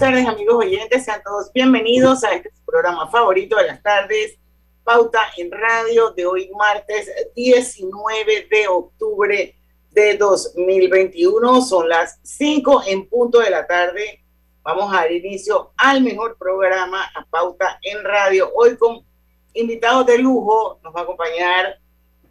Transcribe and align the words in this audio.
Tardes 0.00 0.26
amigos 0.26 0.54
oyentes, 0.54 1.04
sean 1.04 1.22
todos 1.22 1.52
bienvenidos 1.52 2.24
a 2.24 2.32
este 2.32 2.50
programa 2.64 3.10
favorito 3.10 3.56
de 3.56 3.66
las 3.66 3.82
tardes, 3.82 4.38
Pauta 4.82 5.20
en 5.36 5.50
Radio, 5.50 6.12
de 6.12 6.24
hoy 6.24 6.50
martes 6.56 7.12
19 7.36 8.48
de 8.50 8.66
octubre 8.66 9.54
de 9.90 10.16
2021. 10.16 11.60
Son 11.60 11.86
las 11.86 12.18
5 12.22 12.84
en 12.86 13.10
punto 13.10 13.40
de 13.40 13.50
la 13.50 13.66
tarde. 13.66 14.24
Vamos 14.62 14.90
a 14.90 15.02
dar 15.02 15.12
inicio 15.12 15.74
al 15.76 16.02
mejor 16.02 16.38
programa 16.38 17.04
a 17.14 17.26
pauta 17.26 17.78
en 17.82 18.02
radio. 18.02 18.50
Hoy 18.54 18.78
con 18.78 19.04
invitados 19.52 20.06
de 20.06 20.16
lujo 20.16 20.80
nos 20.82 20.96
va 20.96 21.00
a 21.00 21.02
acompañar 21.02 21.78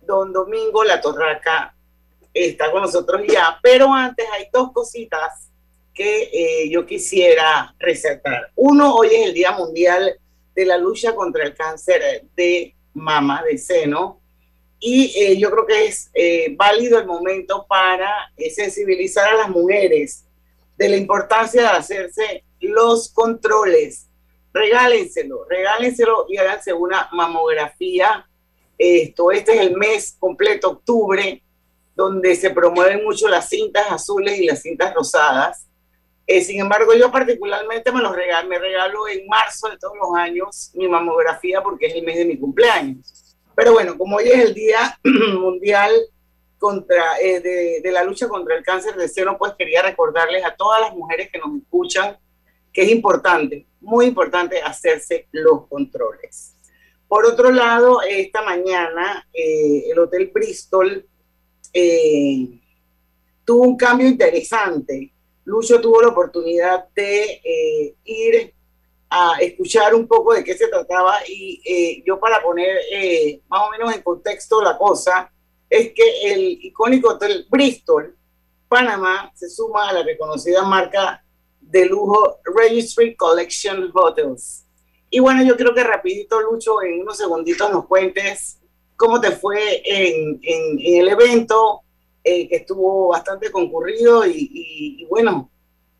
don 0.01 0.33
Domingo 0.33 0.83
La 0.83 0.99
Torraca. 0.99 1.75
Está 2.33 2.71
con 2.71 2.81
nosotros 2.81 3.21
ya, 3.27 3.59
pero 3.61 3.93
antes 3.93 4.25
hay 4.33 4.47
dos 4.51 4.71
cositas 4.71 5.48
que 5.93 6.29
eh, 6.33 6.69
yo 6.69 6.85
quisiera 6.85 7.75
resaltar. 7.79 8.51
Uno, 8.55 8.95
hoy 8.95 9.07
es 9.07 9.27
el 9.27 9.33
Día 9.33 9.51
Mundial 9.51 10.19
de 10.55 10.65
la 10.65 10.77
Lucha 10.77 11.13
contra 11.15 11.43
el 11.43 11.53
Cáncer 11.53 12.23
de 12.35 12.75
Mama, 12.93 13.43
de 13.43 13.57
seno 13.57 14.19
y 14.79 15.13
eh, 15.15 15.37
yo 15.37 15.51
creo 15.51 15.65
que 15.65 15.85
es 15.87 16.09
eh, 16.13 16.55
válido 16.55 16.97
el 16.99 17.05
momento 17.05 17.65
para 17.67 18.31
sensibilizar 18.55 19.27
a 19.27 19.35
las 19.35 19.49
mujeres 19.49 20.25
de 20.77 20.89
la 20.89 20.95
importancia 20.95 21.61
de 21.61 21.67
hacerse 21.67 22.43
los 22.61 23.09
controles. 23.09 24.07
Regálenselo, 24.53 25.45
regálenselo 25.49 26.25
y 26.29 26.37
háganse 26.37 26.71
una 26.73 27.09
mamografía. 27.11 28.25
Esto, 28.77 29.31
este 29.31 29.55
es 29.55 29.61
el 29.61 29.75
mes 29.75 30.15
completo, 30.17 30.71
octubre, 30.71 31.43
donde 31.93 32.35
se 32.37 32.49
promueven 32.49 33.03
mucho 33.03 33.27
las 33.27 33.49
cintas 33.49 33.91
azules 33.91 34.39
y 34.39 34.45
las 34.45 34.61
cintas 34.61 34.93
rosadas. 34.93 35.65
Sin 36.41 36.61
embargo, 36.61 36.93
yo 36.93 37.11
particularmente 37.11 37.91
me 37.91 38.01
los 38.01 38.15
regalo, 38.15 38.47
me 38.47 38.59
regalo 38.59 39.07
en 39.07 39.27
marzo 39.27 39.67
de 39.67 39.77
todos 39.77 39.95
los 39.99 40.15
años 40.15 40.71
mi 40.75 40.87
mamografía 40.87 41.61
porque 41.63 41.87
es 41.87 41.95
el 41.95 42.03
mes 42.03 42.17
de 42.17 42.25
mi 42.25 42.37
cumpleaños. 42.37 43.35
Pero 43.55 43.73
bueno, 43.73 43.97
como 43.97 44.17
hoy 44.17 44.29
es 44.29 44.39
el 44.39 44.53
Día 44.53 44.97
Mundial 45.03 45.91
contra, 46.59 47.19
eh, 47.19 47.39
de, 47.83 47.91
la 47.91 48.03
lucha 48.03 48.27
contra 48.27 48.55
el 48.55 48.63
cáncer 48.63 48.95
de 48.95 49.07
seno, 49.07 49.37
pues 49.37 49.53
quería 49.57 49.81
recordarles 49.81 50.45
a 50.45 50.55
todas 50.55 50.81
las 50.81 50.95
mujeres 50.95 51.29
que 51.31 51.39
nos 51.39 51.61
escuchan 51.61 52.17
que 52.71 52.83
es 52.83 52.89
importante, 52.89 53.65
muy 53.81 54.05
importante 54.05 54.61
hacerse 54.61 55.27
los 55.31 55.67
controles. 55.67 56.55
Por 57.07 57.25
otro 57.25 57.51
lado, 57.51 58.01
esta 58.03 58.43
mañana 58.43 59.27
eh, 59.33 59.85
el 59.91 59.97
Hotel 59.97 60.29
Bristol 60.31 61.07
eh, 61.73 62.61
tuvo 63.43 63.63
un 63.63 63.75
cambio 63.75 64.07
interesante. 64.07 65.11
Lucho 65.49 65.81
tuvo 65.81 66.01
la 66.01 66.09
oportunidad 66.09 66.87
de 66.95 67.95
ir 68.03 68.53
a 69.09 69.37
escuchar 69.39 69.95
un 69.95 70.07
poco 70.07 70.33
de 70.33 70.43
qué 70.43 70.55
se 70.55 70.67
trataba 70.67 71.17
y 71.27 71.61
eh, 71.65 72.03
yo 72.05 72.19
para 72.19 72.41
poner 72.41 72.77
eh, 72.91 73.41
más 73.49 73.61
o 73.67 73.71
menos 73.71 73.93
en 73.95 74.03
contexto 74.03 74.61
la 74.61 74.77
cosa, 74.77 75.31
es 75.69 75.93
que 75.93 76.31
el 76.31 76.59
icónico 76.61 77.09
hotel 77.09 77.47
Bristol, 77.49 78.15
Panamá, 78.67 79.31
se 79.35 79.49
suma 79.49 79.89
a 79.89 79.93
la 79.93 80.03
reconocida 80.03 80.63
marca 80.63 81.23
de 81.59 81.85
lujo 81.85 82.39
Registry 82.55 83.15
Collection 83.15 83.91
Hotels. 83.93 84.65
Y 85.09 85.19
bueno, 85.19 85.43
yo 85.43 85.57
creo 85.57 85.73
que 85.73 85.83
rapidito, 85.83 86.39
Lucho, 86.41 86.83
en 86.83 87.01
unos 87.01 87.17
segunditos 87.17 87.71
nos 87.71 87.87
cuentes 87.87 88.59
cómo 88.95 89.19
te 89.19 89.31
fue 89.31 89.81
en, 89.83 90.39
en, 90.43 90.79
el 90.79 91.07
evento, 91.07 91.81
eh, 92.35 92.47
que 92.47 92.57
estuvo 92.57 93.09
bastante 93.09 93.51
concurrido 93.51 94.25
y, 94.25 94.49
y 94.99 95.05
bueno, 95.05 95.49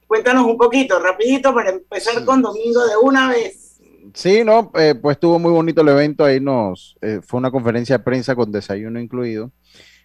Cuéntanos 0.10 0.48
un 0.48 0.58
poquito, 0.58 1.00
rapidito, 1.00 1.54
para 1.54 1.70
empezar 1.70 2.26
con 2.26 2.42
Domingo 2.42 2.84
de 2.88 2.98
una 3.00 3.30
vez. 3.30 3.80
Sí, 4.16 4.44
no, 4.44 4.72
eh, 4.74 4.96
pues 5.00 5.18
estuvo 5.18 5.38
muy 5.38 5.52
bonito 5.52 5.82
el 5.82 5.90
evento, 5.90 6.26
ahí 6.26 6.40
nos, 6.40 6.98
eh, 7.00 7.20
fue 7.22 7.38
una 7.38 7.52
conferencia 7.52 8.00
de 8.00 8.04
prensa 8.04 8.36
con 8.36 8.52
desayuno 8.52 9.00
incluido, 9.00 9.52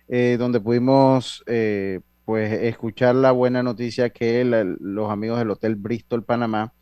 donde 0.07 0.61
pudimos 0.61 1.43
pues 2.27 2.53
escuchar 2.53 3.15
la 3.15 3.33
buena 3.33 3.63
noticia 3.63 4.11
que 4.11 4.45
los 4.45 5.11
amigos 5.11 5.39
del 5.39 5.53
Hotel 5.53 5.75
Bristol 5.77 6.23
Panamá 6.23 6.75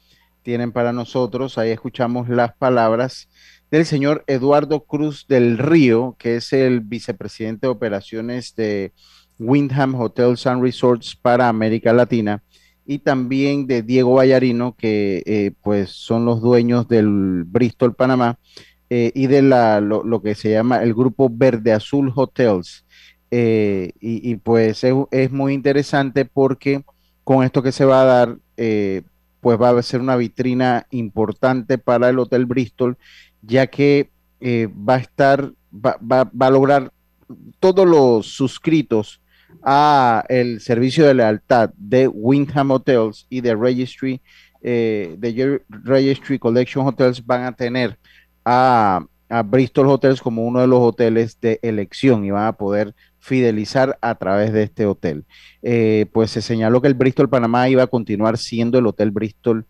tienen 0.42 0.72
para 0.72 0.92
nosotros. 0.92 1.58
Ahí 1.58 1.70
escuchamos 1.70 2.28
las 2.28 2.56
palabras 2.56 3.28
del 3.70 3.86
señor 3.86 4.24
Eduardo 4.26 4.84
Cruz 4.84 5.26
del 5.28 5.58
Río, 5.58 6.16
que 6.18 6.34
es 6.34 6.52
el 6.52 6.80
vicepresidente 6.80 7.68
de 7.68 7.70
operaciones 7.70 8.56
de 8.56 8.92
Windham 9.42 9.94
Hotels 9.94 10.46
and 10.46 10.62
Resorts 10.62 11.16
para 11.16 11.48
América 11.48 11.92
Latina 11.92 12.42
y 12.84 12.98
también 12.98 13.66
de 13.66 13.82
Diego 13.82 14.14
Vallarino, 14.14 14.74
que 14.76 15.22
eh, 15.26 15.52
pues 15.62 15.90
son 15.90 16.24
los 16.24 16.40
dueños 16.40 16.88
del 16.88 17.44
Bristol 17.44 17.94
Panamá 17.94 18.38
eh, 18.90 19.12
y 19.14 19.26
de 19.28 19.42
la, 19.42 19.80
lo, 19.80 20.22
que 20.22 20.34
se 20.34 20.50
llama 20.50 20.82
el 20.82 20.94
grupo 20.94 21.30
Verde 21.32 21.72
Azul 21.72 22.12
Hotels. 22.14 22.84
Eh, 23.30 23.92
y, 23.98 24.36
pues 24.36 24.84
es, 24.84 25.30
muy 25.30 25.54
interesante 25.54 26.26
porque 26.26 26.84
con 27.24 27.44
esto 27.44 27.62
que 27.62 27.72
se 27.72 27.86
va 27.86 28.02
a 28.02 28.04
dar, 28.04 28.36
pues 29.40 29.60
va 29.60 29.70
a 29.70 29.82
ser 29.82 30.00
una 30.00 30.16
vitrina 30.16 30.86
importante 30.90 31.78
para 31.78 32.10
el 32.10 32.18
Hotel 32.18 32.44
Bristol, 32.44 32.98
ya 33.40 33.68
que 33.68 34.10
va 34.42 34.96
a 34.96 34.98
estar, 34.98 35.52
va, 35.72 35.96
va, 35.98 36.24
va 36.24 36.46
a 36.46 36.50
lograr 36.50 36.92
todos 37.58 37.86
los 37.86 38.26
suscritos 38.26 39.21
a 39.62 40.24
el 40.28 40.60
servicio 40.60 41.06
de 41.06 41.14
lealtad 41.14 41.70
de 41.76 42.08
Windham 42.08 42.70
Hotels 42.72 43.26
y 43.30 43.40
de 43.40 43.54
Registry, 43.54 44.20
eh, 44.60 45.16
de 45.18 45.60
Registry 45.68 46.38
Collection 46.38 46.86
Hotels 46.86 47.24
van 47.24 47.44
a 47.44 47.52
tener 47.52 47.98
a, 48.44 49.04
Bristol 49.46 49.88
Hotels 49.88 50.20
como 50.20 50.44
uno 50.44 50.60
de 50.60 50.66
los 50.66 50.80
hoteles 50.80 51.40
de 51.40 51.58
elección 51.62 52.22
y 52.22 52.30
van 52.30 52.48
a 52.48 52.52
poder 52.52 52.94
fidelizar 53.18 53.98
a 54.02 54.14
través 54.16 54.52
de 54.52 54.64
este 54.64 54.84
hotel. 54.84 55.24
Eh, 55.62 56.04
pues 56.12 56.30
se 56.32 56.42
señaló 56.42 56.82
que 56.82 56.88
el 56.88 56.94
Bristol 56.94 57.30
Panamá 57.30 57.66
iba 57.70 57.82
a 57.82 57.86
continuar 57.86 58.36
siendo 58.36 58.78
el 58.78 58.86
Hotel 58.86 59.10
Bristol, 59.10 59.64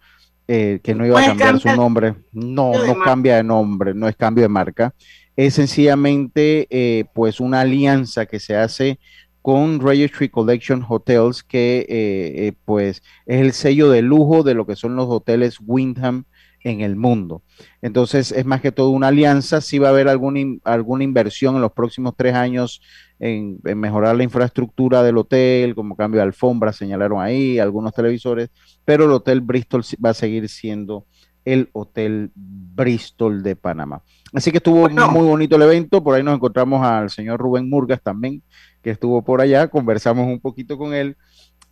eh, 0.49 0.81
que 0.83 0.97
no 0.97 1.07
iba 1.07 1.21
a 1.21 1.27
cambiar 1.27 1.61
su 1.61 1.69
nombre. 1.77 2.17
No, 2.33 2.73
no 2.73 2.99
cambia 3.05 3.37
de 3.37 3.45
nombre, 3.45 3.95
no 3.95 4.09
es 4.09 4.17
cambio 4.17 4.43
de 4.43 4.49
marca. 4.49 4.95
Es 5.37 5.55
sencillamente 5.55 7.07
pues 7.15 7.39
una 7.39 7.61
alianza 7.61 8.27
que 8.27 8.41
se 8.41 8.57
hace 8.57 8.99
con 9.43 9.81
Registry 9.81 10.29
Collection 10.29 10.85
Hotels, 10.89 11.43
que 11.43 11.81
eh, 11.81 12.47
eh, 12.47 12.53
pues 12.65 13.03
es 13.27 13.41
el 13.41 13.53
sello 13.53 13.91
de 13.91 14.01
lujo 14.01 14.43
de 14.45 14.55
lo 14.55 14.67
que 14.67 14.77
son 14.77 14.97
los 14.97 15.09
hoteles 15.09 15.59
Windham 15.61 16.25
en 16.65 16.81
el 16.81 16.95
mundo. 16.97 17.43
Entonces 17.83 18.31
es 18.33 18.45
más 18.45 18.61
que 18.61 18.73
todo 18.73 18.91
una 18.91 19.09
alianza, 19.09 19.61
sí 19.61 19.79
va 19.79 19.89
a 19.89 19.91
haber 19.91 20.09
alguna, 20.09 20.41
alguna 20.65 21.05
inversión 21.05 21.57
en 21.57 21.61
los 21.61 21.73
próximos 21.73 22.15
tres 22.17 22.35
años 22.35 22.81
en, 23.19 23.61
mejorar 23.77 24.17
la 24.17 24.25
infraestructura 24.25 25.03
del 25.03 25.19
hotel, 25.19 25.75
como 25.75 25.97
cambio 25.97 26.19
de 26.19 26.25
alfombra, 26.25 26.73
señalaron 26.73 27.21
ahí, 27.21 27.59
algunos 27.59 27.93
televisores, 27.95 28.51
pero 28.85 29.05
el 29.05 29.13
Hotel 29.13 29.41
Bristol 29.41 29.83
va 30.05 30.11
a 30.11 30.15
seguir 30.15 30.49
siendo 30.49 31.07
el 31.45 31.69
Hotel 31.73 32.31
Bristol 32.35 33.43
de 33.43 33.57
Panamá. 33.57 34.03
Así 34.33 34.51
que 34.51 34.59
estuvo 34.59 34.89
muy 34.89 35.27
bonito 35.27 35.57
el 35.57 35.63
evento, 35.63 36.03
por 36.03 36.15
ahí 36.15 36.23
nos 36.23 36.35
encontramos 36.35 36.85
al 36.85 37.11
señor 37.11 37.41
Rubén 37.41 37.69
Murgas 37.69 38.03
también, 38.03 38.43
que 38.83 38.91
estuvo 38.91 39.23
por 39.23 39.41
allá, 39.41 39.69
conversamos 39.69 40.27
un 40.27 40.41
poquito 40.41 40.77
con 40.77 40.95
él. 40.95 41.17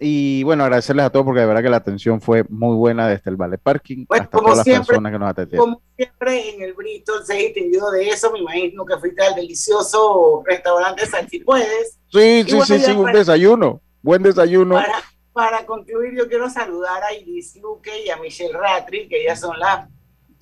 Y 0.02 0.42
bueno, 0.44 0.64
agradecerles 0.64 1.04
a 1.04 1.10
todos 1.10 1.26
porque 1.26 1.40
de 1.40 1.46
verdad 1.46 1.62
que 1.62 1.68
la 1.68 1.76
atención 1.76 2.22
fue 2.22 2.42
muy 2.48 2.74
buena 2.74 3.06
desde 3.06 3.30
el 3.30 3.36
Vale 3.36 3.58
Parking 3.58 4.06
pues, 4.06 4.22
hasta 4.22 4.38
todas 4.38 4.56
las 4.56 4.66
personas 4.66 5.12
que 5.12 5.18
nos 5.18 5.28
atendieron. 5.28 5.66
Como 5.66 5.82
siempre 5.94 6.54
en 6.54 6.62
el 6.62 6.72
Brito 6.72 7.22
se 7.22 7.34
ha 7.34 7.36
distinguido 7.36 7.90
de 7.90 8.08
eso, 8.08 8.32
me 8.32 8.38
imagino 8.38 8.86
que 8.86 8.96
fuiste 8.96 9.22
al 9.22 9.34
delicioso 9.34 10.42
restaurante 10.46 11.04
San 11.04 11.28
Puedes. 11.44 11.98
Sí, 12.10 12.44
sí, 12.48 12.60
sí, 12.64 12.78
sí, 12.78 12.92
un 12.92 13.12
desayuno, 13.12 13.82
buen 14.00 14.22
desayuno. 14.22 14.76
Para, 14.76 15.02
para, 15.34 15.66
concluir, 15.66 16.16
yo 16.16 16.26
quiero 16.28 16.48
saludar 16.48 17.02
a 17.02 17.12
Iris 17.12 17.56
Luque 17.56 18.06
y 18.06 18.08
a 18.08 18.16
Michelle 18.16 18.54
Ratri, 18.54 19.06
que 19.06 19.20
ellas 19.20 19.38
son 19.38 19.58
las 19.58 19.86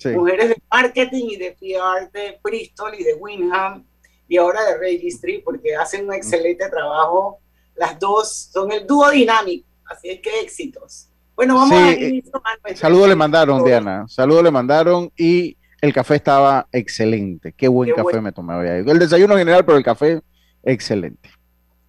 mujeres 0.05 0.49
de 0.49 0.57
marketing 0.71 1.25
y 1.31 1.35
de 1.35 1.51
PR 1.59 2.09
de 2.13 2.39
Bristol 2.41 2.95
y 2.97 3.03
de 3.03 3.15
Winham 3.15 3.83
y 4.29 4.37
ahora 4.37 4.63
de 4.63 4.77
Registry, 4.77 5.39
porque 5.39 5.75
hacen 5.75 6.05
un 6.05 6.13
excelente 6.13 6.69
trabajo. 6.69 7.39
Las 7.75 7.99
dos 7.99 8.49
son 8.53 8.71
el 8.71 8.85
dúo 8.85 9.09
dinámico, 9.09 9.67
así 9.85 10.09
es 10.09 10.21
que 10.21 10.39
éxitos. 10.41 11.09
Bueno, 11.35 11.55
vamos 11.55 11.77
a 11.77 11.91
ir. 11.91 12.23
Eh, 12.65 12.75
saludos 12.75 13.09
le 13.09 13.15
mandaron, 13.15 13.63
Diana. 13.63 14.05
Saludos 14.07 14.43
le 14.43 14.51
mandaron 14.51 15.11
y 15.17 15.57
el 15.81 15.93
café 15.93 16.15
estaba 16.15 16.67
excelente. 16.71 17.53
Qué 17.53 17.67
buen 17.67 17.93
café 17.93 18.21
me 18.21 18.31
tomé 18.31 18.53
hoy. 18.53 18.67
El 18.67 18.99
desayuno 18.99 19.35
general, 19.35 19.65
pero 19.65 19.77
el 19.77 19.83
café 19.83 20.21
excelente. 20.63 21.29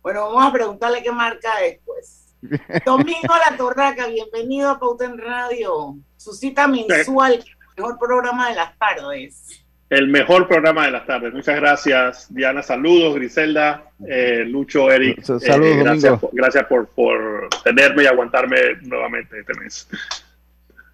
Bueno, 0.02 0.26
vamos 0.32 0.44
a 0.46 0.52
preguntarle 0.52 1.02
qué 1.02 1.12
marca 1.12 1.62
es, 1.64 1.78
pues. 1.84 2.34
Domingo 2.86 3.34
La 3.50 3.54
Torraca, 3.56 4.06
bienvenido 4.06 4.70
a 4.70 4.78
Pauta 4.78 5.04
en 5.04 5.18
Radio. 5.18 5.96
Su 6.16 6.32
cita 6.32 6.66
mensual, 6.66 7.34
el 7.34 7.44
mejor 7.76 7.98
programa 7.98 8.48
de 8.48 8.54
las 8.54 8.78
tardes. 8.78 9.59
El 9.90 10.06
mejor 10.06 10.46
programa 10.46 10.86
de 10.86 10.92
las 10.92 11.04
tardes. 11.04 11.34
Muchas 11.34 11.56
gracias, 11.56 12.32
Diana. 12.32 12.62
Saludos, 12.62 13.16
Griselda, 13.16 13.90
eh, 14.06 14.44
Lucho, 14.46 14.88
Eric. 14.88 15.20
Saludos, 15.24 15.50
eh, 15.50 15.82
gracias, 15.82 16.20
por, 16.20 16.30
gracias 16.32 16.66
por, 16.66 16.86
por 16.90 17.48
tenerme 17.64 18.04
y 18.04 18.06
aguantarme 18.06 18.56
nuevamente 18.82 19.40
este 19.40 19.52
mes. 19.54 19.88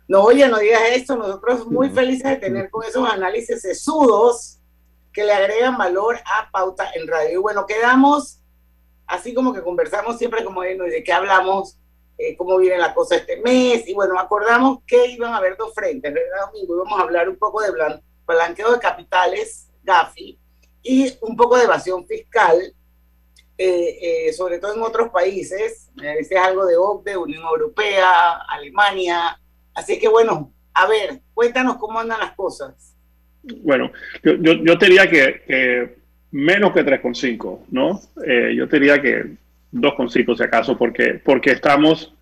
No, 0.08 0.22
oye, 0.22 0.48
no 0.48 0.58
digas 0.58 0.80
esto. 0.92 1.14
Nosotros 1.14 1.66
muy 1.66 1.90
felices 1.90 2.24
de 2.24 2.36
tener 2.36 2.70
con 2.70 2.84
esos 2.84 3.06
análisis 3.06 3.60
sesudos 3.60 4.60
que 5.12 5.24
le 5.24 5.32
agregan 5.32 5.76
valor 5.76 6.16
a 6.24 6.50
Pauta 6.50 6.88
en 6.94 7.06
Radio. 7.06 7.34
Y 7.34 7.36
bueno, 7.36 7.66
quedamos 7.66 8.40
así 9.06 9.34
como 9.34 9.52
que 9.52 9.60
conversamos 9.60 10.16
siempre 10.16 10.42
como 10.42 10.62
de, 10.62 10.74
de 10.74 11.04
qué 11.04 11.12
hablamos, 11.12 11.78
eh, 12.16 12.34
cómo 12.34 12.56
viene 12.56 12.78
la 12.78 12.94
cosa 12.94 13.16
este 13.16 13.42
mes. 13.42 13.86
Y 13.86 13.92
bueno, 13.92 14.18
acordamos 14.18 14.78
que 14.86 15.06
iban 15.08 15.34
a 15.34 15.36
haber 15.36 15.58
dos 15.58 15.74
frentes, 15.74 16.14
¿verdad, 16.14 16.46
Domingo? 16.50 16.76
Íbamos 16.76 16.98
a 16.98 17.02
hablar 17.02 17.28
un 17.28 17.36
poco 17.36 17.60
de 17.60 17.72
blanqueo 18.26 18.72
de 18.72 18.80
capitales, 18.80 19.70
GAFI, 19.82 20.38
y 20.82 21.12
un 21.20 21.36
poco 21.36 21.56
de 21.56 21.64
evasión 21.64 22.06
fiscal, 22.06 22.56
eh, 23.58 24.26
eh, 24.28 24.32
sobre 24.32 24.58
todo 24.58 24.74
en 24.74 24.82
otros 24.82 25.10
países. 25.10 25.90
Este 25.96 26.34
es 26.34 26.40
algo 26.40 26.66
de 26.66 26.76
OCDE, 26.76 27.16
Unión 27.16 27.42
Europea, 27.42 28.40
Alemania, 28.48 29.38
Así 29.76 29.98
que 29.98 30.08
bueno, 30.08 30.52
a 30.72 30.88
ver, 30.88 31.20
cuéntanos 31.34 31.76
cómo 31.76 32.00
andan 32.00 32.18
las 32.18 32.32
cosas. 32.32 32.96
Bueno, 33.62 33.92
yo, 34.22 34.32
yo, 34.32 34.78
te 34.78 34.86
diría 34.86 35.08
que, 35.08 35.98
menos 36.32 36.72
que 36.72 36.84
3,5, 36.84 37.66
¿no? 37.70 38.00
Eh, 38.26 38.54
yo 38.56 38.66
te 38.66 38.80
diría 38.80 39.00
que 39.00 39.36
2,5 39.72 40.34
si 40.34 40.42
acaso, 40.42 40.78
porque, 40.78 41.20
porque 41.22 41.52
estamos 41.52 42.14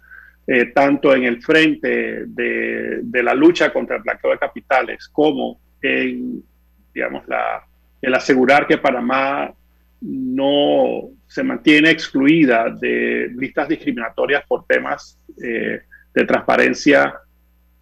eh, 0.49 0.67
tanto 0.75 1.15
en 1.15 1.25
el 1.25 1.41
frente 1.43 2.27
de, 2.27 2.99
de, 3.03 3.23
la 3.23 3.35
lucha 3.35 3.73
contra 3.73 3.97
el 3.97 4.03
blanqueo 4.03 4.33
de 4.33 4.39
capitales 4.39 5.09
como 5.09 5.61
en, 5.85 6.43
digamos, 6.93 7.27
la, 7.29 7.65
el 8.01 8.15
asegurar 8.15 8.67
que 8.67 8.79
Panamá 8.79 9.53
no 10.01 11.11
se 11.27 11.43
mantiene 11.43 11.91
excluida 11.91 12.71
de 12.71 13.31
listas 13.37 13.69
discriminatorias 13.69 14.45
por 14.47 14.67
temas 14.67 15.19
eh, 15.43 15.81
de 16.15 16.25
transparencia 16.25 17.15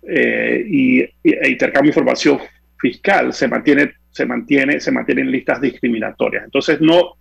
eh, 0.02 0.64
y, 0.66 1.00
e 1.00 1.48
intercambio 1.48 1.92
de 1.92 1.98
información 1.98 2.38
fiscal 2.78 3.32
se 3.32 3.46
mantiene, 3.46 3.92
se 4.10 4.26
mantiene, 4.26 4.80
se 4.80 4.90
mantienen 4.90 5.30
listas 5.30 5.60
discriminatorias. 5.60 6.44
Entonces 6.44 6.80
no, 6.80 7.14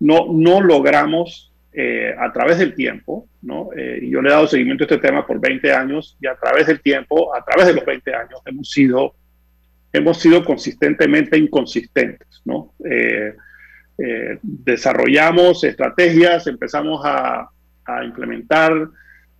no, 0.00 0.26
no 0.32 0.60
logramos 0.60 1.52
eh, 1.78 2.14
a 2.18 2.32
través 2.32 2.56
del 2.58 2.74
tiempo, 2.74 3.28
¿no? 3.42 3.68
Eh, 3.76 4.00
y 4.00 4.10
yo 4.10 4.22
le 4.22 4.30
he 4.30 4.32
dado 4.32 4.46
seguimiento 4.46 4.84
a 4.84 4.86
este 4.86 4.96
tema 4.96 5.26
por 5.26 5.38
20 5.38 5.72
años 5.72 6.16
y 6.18 6.26
a 6.26 6.34
través 6.34 6.66
del 6.66 6.80
tiempo, 6.80 7.34
a 7.36 7.44
través 7.44 7.66
de 7.66 7.74
los 7.74 7.84
20 7.84 8.14
años, 8.14 8.40
hemos 8.46 8.70
sido, 8.70 9.14
hemos 9.96 10.18
sido 10.18 10.44
consistentemente 10.44 11.36
inconsistentes, 11.38 12.42
¿no? 12.44 12.72
desarrollamos 14.42 15.64
estrategias, 15.64 16.46
empezamos 16.46 17.00
a, 17.04 17.48
a 17.86 18.04
implementar 18.04 18.88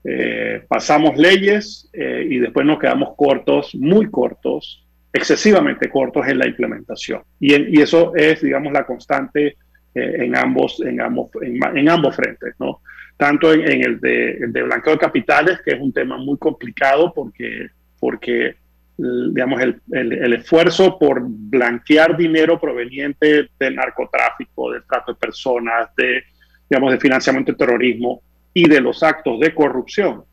eh, 0.08 0.62
pasamos 0.68 1.16
leyes 1.16 1.90
eh, 1.92 2.24
y 2.30 2.38
después 2.38 2.64
nos 2.64 2.78
quedamos 2.78 3.14
cortos, 3.16 3.74
muy 3.74 4.08
cortos, 4.08 4.86
excesivamente 5.12 5.90
cortos 5.90 6.28
en 6.28 6.38
la 6.38 6.46
implementación. 6.46 7.22
Y, 7.40 7.80
eso 7.80 8.14
es, 8.14 8.40
digamos, 8.40 8.72
la 8.72 8.86
constante 8.86 9.56
eh, 9.94 10.16
en, 10.18 10.36
ambos, 10.36 10.80
en, 10.80 11.00
ambos, 11.00 11.30
en, 11.42 11.88
ambos 11.88 12.14
frentes, 12.14 12.54
¿no? 12.60 12.82
Tanto 13.16 13.52
en, 13.52 13.82
el, 13.82 13.98
de, 13.98 14.62
blanqueo 14.62 14.92
de 14.92 14.98
capitales, 15.00 15.60
que 15.64 15.72
es 15.72 15.80
un 15.80 15.92
tema 15.92 16.18
muy 16.18 16.38
complicado 16.38 17.12
porque, 17.12 17.70
porque 17.98 18.54
digamos, 18.98 19.60
el, 19.60 19.80
el, 19.92 20.32
esfuerzo 20.32 20.98
por 20.98 21.20
blanquear 21.22 22.16
dinero 22.16 22.58
proveniente 22.58 23.50
del 23.58 23.76
narcotráfico, 23.76 24.72
del 24.72 24.84
trato 24.84 25.12
de 25.12 25.18
personas, 25.18 25.94
de, 25.96 26.22
digamos, 26.70 26.92
de 26.92 26.98
financiamiento 26.98 27.52
de 27.52 27.58
terrorismo, 27.58 28.22
y 28.56 28.66
de 28.70 28.80
los 28.80 29.02
actos 29.02 29.38
de 29.38 29.54
corrupción, 29.54 30.24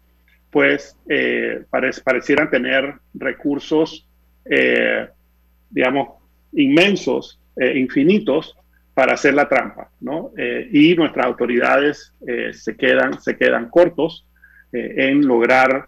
pues 0.49 0.97
eh, 1.09 1.65
parecieran 1.69 2.49
tener 2.49 2.93
recursos, 3.13 4.07
eh, 4.45 5.09
digamos, 5.69 6.21
inmensos, 6.53 7.41
eh, 7.57 7.77
infinitos, 7.77 8.55
para 8.93 9.15
hacer 9.15 9.33
la 9.33 9.49
trampa, 9.49 9.89
¿no? 9.99 10.31
y 10.37 10.93
nuestras 10.93 11.25
autoridades 11.25 12.13
se, 12.51 12.77
quedan, 12.77 13.19
se 13.19 13.35
quedan 13.35 13.67
cortos 13.69 14.27
en 14.71 15.25
lograr 15.25 15.87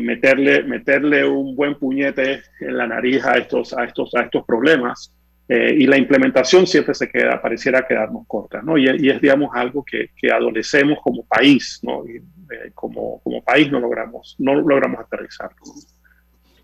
meterle, 0.00 0.64
meterle 0.64 1.24
un 1.24 1.54
buen 1.54 1.76
puñete 1.78 2.42
en 2.60 2.76
la 2.76 2.86
nariz 2.86 3.24
a 3.24 3.38
estos, 3.38 3.72
a 3.72 3.84
estos, 3.84 4.14
a 4.14 4.22
estos 4.22 4.44
problemas 4.44 5.12
eh, 5.50 5.74
y 5.78 5.86
la 5.86 5.96
implementación 5.96 6.66
siempre 6.66 6.94
se 6.94 7.08
queda, 7.08 7.40
pareciera 7.40 7.86
quedarnos 7.86 8.26
corta, 8.26 8.60
¿no? 8.60 8.76
Y, 8.76 8.86
es, 8.86 9.18
digamos, 9.20 9.48
algo 9.54 9.82
que, 9.82 10.10
que, 10.14 10.30
adolecemos 10.30 10.98
como 11.02 11.24
país, 11.24 11.80
¿no? 11.82 12.06
Y, 12.06 12.16
eh, 12.16 12.70
como, 12.74 13.18
como 13.22 13.42
país 13.42 13.72
no 13.72 13.80
logramos, 13.80 14.36
no 14.38 14.54
logramos 14.56 15.00
aterrizar. 15.00 15.50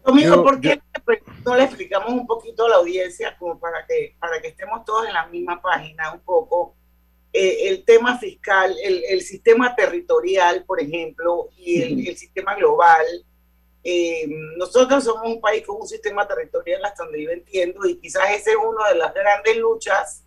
Domingo, 0.04 0.44
¿por 0.44 0.60
qué 0.60 0.78
no 1.46 1.56
le 1.56 1.64
explicamos 1.64 2.10
un 2.10 2.26
poquito 2.26 2.66
a 2.66 2.68
la 2.68 2.76
audiencia, 2.76 3.34
como 3.38 3.58
para 3.58 3.86
que, 3.86 4.16
para 4.18 4.38
que 4.42 4.48
estemos 4.48 4.84
todos 4.84 5.06
en 5.06 5.14
la 5.14 5.28
misma 5.28 5.62
página 5.62 6.12
un 6.12 6.20
poco, 6.20 6.76
eh, 7.36 7.68
el 7.68 7.84
tema 7.84 8.16
fiscal, 8.16 8.72
el, 8.80 9.02
el, 9.08 9.20
sistema 9.20 9.74
territorial, 9.74 10.64
por 10.64 10.80
ejemplo, 10.80 11.48
y 11.56 11.82
el, 11.82 12.06
el 12.06 12.16
sistema 12.16 12.54
global? 12.54 13.04
Eh, 13.82 14.28
nosotros 14.56 15.02
somos 15.02 15.26
un 15.26 15.40
país 15.40 15.66
con 15.66 15.80
un 15.80 15.88
sistema 15.88 16.28
territorial 16.28 16.84
hasta 16.84 17.02
donde 17.02 17.24
yo 17.24 17.30
entiendo 17.30 17.84
y 17.86 17.96
quizás 17.98 18.30
ese 18.30 18.52
es 18.52 18.56
una 18.56 18.88
de 18.88 18.94
las 18.94 19.12
grandes 19.12 19.56
luchas 19.56 20.24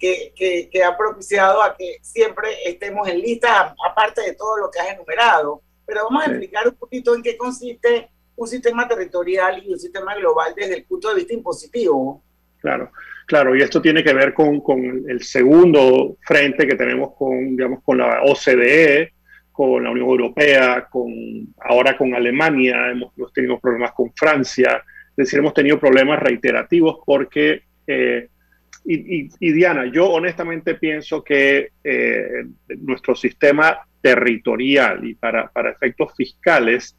que, 0.00 0.34
que, 0.70 0.82
ha 0.82 0.96
propiciado 0.96 1.62
a 1.62 1.76
que 1.76 1.98
siempre 2.02 2.48
estemos 2.66 3.06
en 3.06 3.20
lista, 3.20 3.72
aparte 3.88 4.22
de 4.22 4.34
todo 4.34 4.56
lo 4.56 4.68
que 4.68 4.80
has 4.80 4.88
enumerado. 4.88 5.62
Pero 5.86 6.06
vamos 6.06 6.24
a 6.24 6.30
explicar 6.30 6.66
un 6.66 6.74
poquito 6.74 7.14
en 7.14 7.22
qué 7.22 7.36
consiste 7.36 8.10
un 8.34 8.48
sistema 8.48 8.88
territorial 8.88 9.62
y 9.64 9.72
un 9.72 9.78
sistema 9.78 10.16
global 10.16 10.52
desde 10.56 10.74
el 10.74 10.84
punto 10.84 11.08
de 11.08 11.14
vista 11.14 11.34
impositivo. 11.34 12.20
Claro, 12.58 12.90
claro, 13.32 13.56
y 13.56 13.62
esto 13.62 13.80
tiene 13.80 14.04
que 14.04 14.12
ver 14.12 14.34
con, 14.34 14.60
con 14.60 15.04
el 15.08 15.22
segundo 15.22 16.18
frente 16.20 16.66
que 16.66 16.74
tenemos 16.74 17.14
con, 17.16 17.56
digamos, 17.56 17.82
con 17.82 17.96
la 17.96 18.20
OCDE, 18.24 19.14
con 19.50 19.82
la 19.82 19.90
Unión 19.90 20.06
Europea, 20.06 20.86
con, 20.90 21.10
ahora 21.60 21.96
con 21.96 22.14
Alemania, 22.14 22.90
hemos, 22.90 23.32
tenido 23.32 23.58
problemas 23.58 23.92
con 23.92 24.12
Francia, 24.14 24.84
es 25.08 25.16
decir, 25.16 25.38
hemos 25.38 25.54
tenido 25.54 25.80
problemas 25.80 26.20
reiterativos 26.20 26.98
porque, 27.06 27.62
eh, 27.86 28.28
y, 28.84 29.52
Diana, 29.52 29.86
yo 29.86 30.10
honestamente 30.10 30.74
pienso 30.74 31.24
que 31.24 31.70
eh, 31.82 32.44
nuestro 32.80 33.14
sistema 33.14 33.78
territorial 34.02 35.08
y 35.08 35.14
para, 35.14 35.48
para 35.48 35.70
efectos 35.70 36.12
fiscales, 36.14 36.98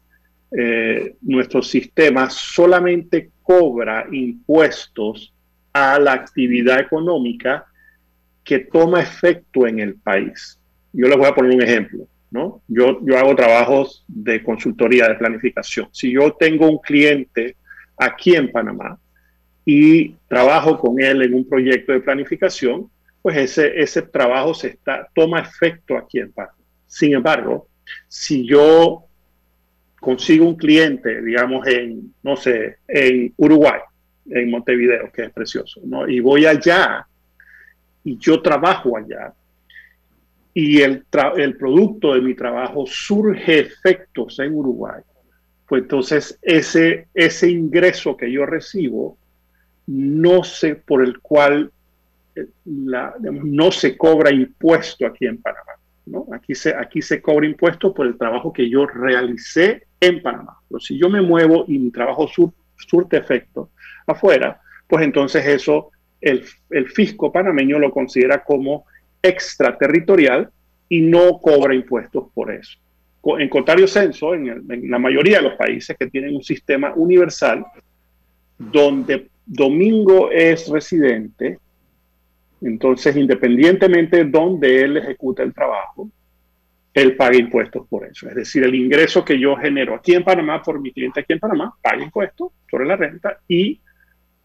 eh, 0.50 1.14
nuestro 1.22 1.62
sistema 1.62 2.28
solamente 2.28 3.30
cobra 3.40 4.08
impuestos 4.10 5.33
a 5.74 5.98
la 5.98 6.12
actividad 6.12 6.80
económica 6.80 7.66
que 8.42 8.60
toma 8.60 9.02
efecto 9.02 9.66
en 9.66 9.80
el 9.80 9.96
país. 9.96 10.58
Yo 10.92 11.08
les 11.08 11.18
voy 11.18 11.26
a 11.26 11.34
poner 11.34 11.54
un 11.54 11.62
ejemplo. 11.62 12.06
Yo, 12.66 13.00
yo 13.04 13.18
hago 13.18 13.36
trabajos 13.36 14.04
de 14.08 14.42
consultoría, 14.42 15.08
de 15.08 15.14
planificación. 15.14 15.88
Si 15.92 16.12
yo 16.12 16.32
tengo 16.32 16.68
un 16.68 16.78
cliente 16.78 17.56
aquí 17.96 18.34
en 18.34 18.50
Panamá 18.50 18.98
y 19.64 20.14
trabajo 20.28 20.78
con 20.78 21.00
él 21.00 21.22
en 21.22 21.34
un 21.34 21.48
proyecto 21.48 21.92
de 21.92 22.00
planificación, 22.00 22.90
pues 23.22 23.36
ese, 23.36 23.80
ese 23.80 24.02
trabajo 24.02 24.52
se 24.52 24.68
está, 24.68 25.08
toma 25.14 25.40
efecto 25.40 25.96
aquí 25.96 26.18
en 26.18 26.32
Panamá. 26.32 26.56
Sin 26.86 27.14
embargo, 27.14 27.68
si 28.08 28.46
yo 28.46 29.04
consigo 30.00 30.46
un 30.46 30.56
cliente, 30.56 31.22
digamos, 31.22 31.66
en, 31.66 32.12
no 32.22 32.36
sé, 32.36 32.78
en 32.88 33.32
Uruguay, 33.36 33.80
en 34.26 34.50
Montevideo, 34.50 35.10
que 35.12 35.24
es 35.24 35.32
precioso, 35.32 35.80
¿no? 35.84 36.08
Y 36.08 36.20
voy 36.20 36.46
allá 36.46 37.06
y 38.04 38.18
yo 38.18 38.42
trabajo 38.42 38.96
allá, 38.96 39.32
y 40.52 40.82
el, 40.82 41.04
el 41.36 41.56
producto 41.56 42.14
de 42.14 42.20
mi 42.20 42.34
trabajo 42.34 42.84
surge 42.86 43.60
efectos 43.60 44.38
en 44.38 44.54
Uruguay, 44.54 45.02
pues 45.66 45.82
entonces 45.82 46.38
ese, 46.42 47.08
ese 47.14 47.50
ingreso 47.50 48.16
que 48.16 48.30
yo 48.30 48.46
recibo, 48.46 49.18
no 49.86 50.44
sé 50.44 50.76
por 50.76 51.02
el 51.02 51.18
cual 51.18 51.72
eh, 52.36 52.46
no 52.64 53.72
se 53.72 53.96
cobra 53.96 54.30
impuesto 54.30 55.06
aquí 55.06 55.26
en 55.26 55.40
Panamá. 55.40 55.72
¿no? 56.06 56.26
Aquí, 56.32 56.54
se, 56.54 56.74
aquí 56.74 57.00
se 57.00 57.22
cobra 57.22 57.46
impuesto 57.46 57.94
por 57.94 58.06
el 58.06 58.18
trabajo 58.18 58.52
que 58.52 58.68
yo 58.68 58.86
realicé 58.86 59.86
en 60.00 60.22
Panamá. 60.22 60.58
Pero 60.68 60.80
si 60.80 60.98
yo 60.98 61.08
me 61.08 61.22
muevo 61.22 61.64
y 61.66 61.78
mi 61.78 61.90
trabajo 61.90 62.28
surte 62.76 63.16
efecto 63.16 63.70
afuera, 64.12 64.60
pues 64.86 65.04
entonces 65.04 65.46
eso 65.46 65.90
el, 66.20 66.44
el 66.70 66.88
fisco 66.88 67.32
panameño 67.32 67.78
lo 67.78 67.90
considera 67.90 68.42
como 68.42 68.86
extraterritorial 69.22 70.50
y 70.88 71.00
no 71.00 71.38
cobra 71.40 71.74
impuestos 71.74 72.26
por 72.34 72.52
eso. 72.52 72.78
En 73.38 73.48
contrario 73.48 73.88
censo, 73.88 74.34
en, 74.34 74.66
la 74.90 74.98
mayoría 74.98 75.38
de 75.38 75.44
los 75.44 75.54
países 75.54 75.96
que 75.96 76.08
tienen 76.08 76.36
un 76.36 76.44
sistema 76.44 76.92
universal, 76.94 77.64
donde 78.58 79.28
Domingo 79.46 80.30
es 80.30 80.68
residente, 80.68 81.58
entonces 82.60 83.16
independientemente 83.16 84.18
de 84.18 84.24
donde 84.30 84.82
él 84.82 84.96
ejecuta 84.98 85.42
el 85.42 85.54
trabajo, 85.54 86.10
él 86.92 87.16
paga 87.16 87.36
impuestos 87.36 87.86
por 87.88 88.06
eso. 88.06 88.28
Es 88.28 88.34
decir, 88.34 88.62
el 88.62 88.74
ingreso 88.74 89.24
que 89.24 89.38
yo 89.38 89.56
genero 89.56 89.94
aquí 89.94 90.14
en 90.14 90.22
Panamá 90.22 90.62
por 90.62 90.80
mi 90.80 90.92
cliente 90.92 91.20
aquí 91.20 91.32
en 91.32 91.40
Panamá, 91.40 91.74
paga 91.82 92.02
impuestos 92.02 92.52
sobre 92.70 92.86
la 92.86 92.96
renta 92.96 93.38
y 93.48 93.80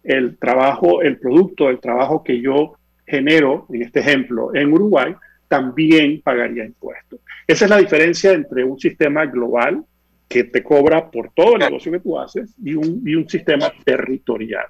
el 0.03 0.37
trabajo, 0.37 1.01
el 1.01 1.19
producto, 1.19 1.69
el 1.69 1.79
trabajo 1.79 2.23
que 2.23 2.41
yo 2.41 2.75
genero, 3.05 3.65
en 3.69 3.83
este 3.83 3.99
ejemplo, 3.99 4.53
en 4.53 4.71
Uruguay, 4.71 5.15
también 5.47 6.21
pagaría 6.21 6.65
impuestos. 6.65 7.19
Esa 7.47 7.65
es 7.65 7.71
la 7.71 7.77
diferencia 7.77 8.31
entre 8.31 8.63
un 8.63 8.79
sistema 8.79 9.25
global 9.25 9.83
que 10.27 10.43
te 10.43 10.63
cobra 10.63 11.09
por 11.09 11.31
todo 11.31 11.53
el 11.53 11.59
negocio 11.59 11.91
que 11.91 11.99
tú 11.99 12.17
haces 12.19 12.53
y 12.63 12.75
un, 12.75 13.01
y 13.03 13.15
un 13.15 13.27
sistema 13.27 13.71
territorial. 13.83 14.67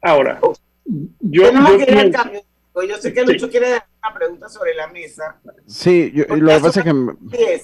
Ahora, 0.00 0.40
yo, 1.20 1.44
yo, 1.52 1.52
yo 2.88 2.96
sé 2.96 3.12
que 3.12 3.24
Lucho 3.24 3.50
quiere 3.50 3.70
dar 3.70 3.84
una 4.02 4.14
pregunta 4.14 4.48
sobre 4.48 4.74
la 4.74 4.86
mesa. 4.88 5.38
Sí, 5.66 6.10
yo, 6.14 6.24
lo 6.34 6.48
que 6.48 6.60
pasa 6.60 6.80
es 6.80 6.86
que... 6.86 7.60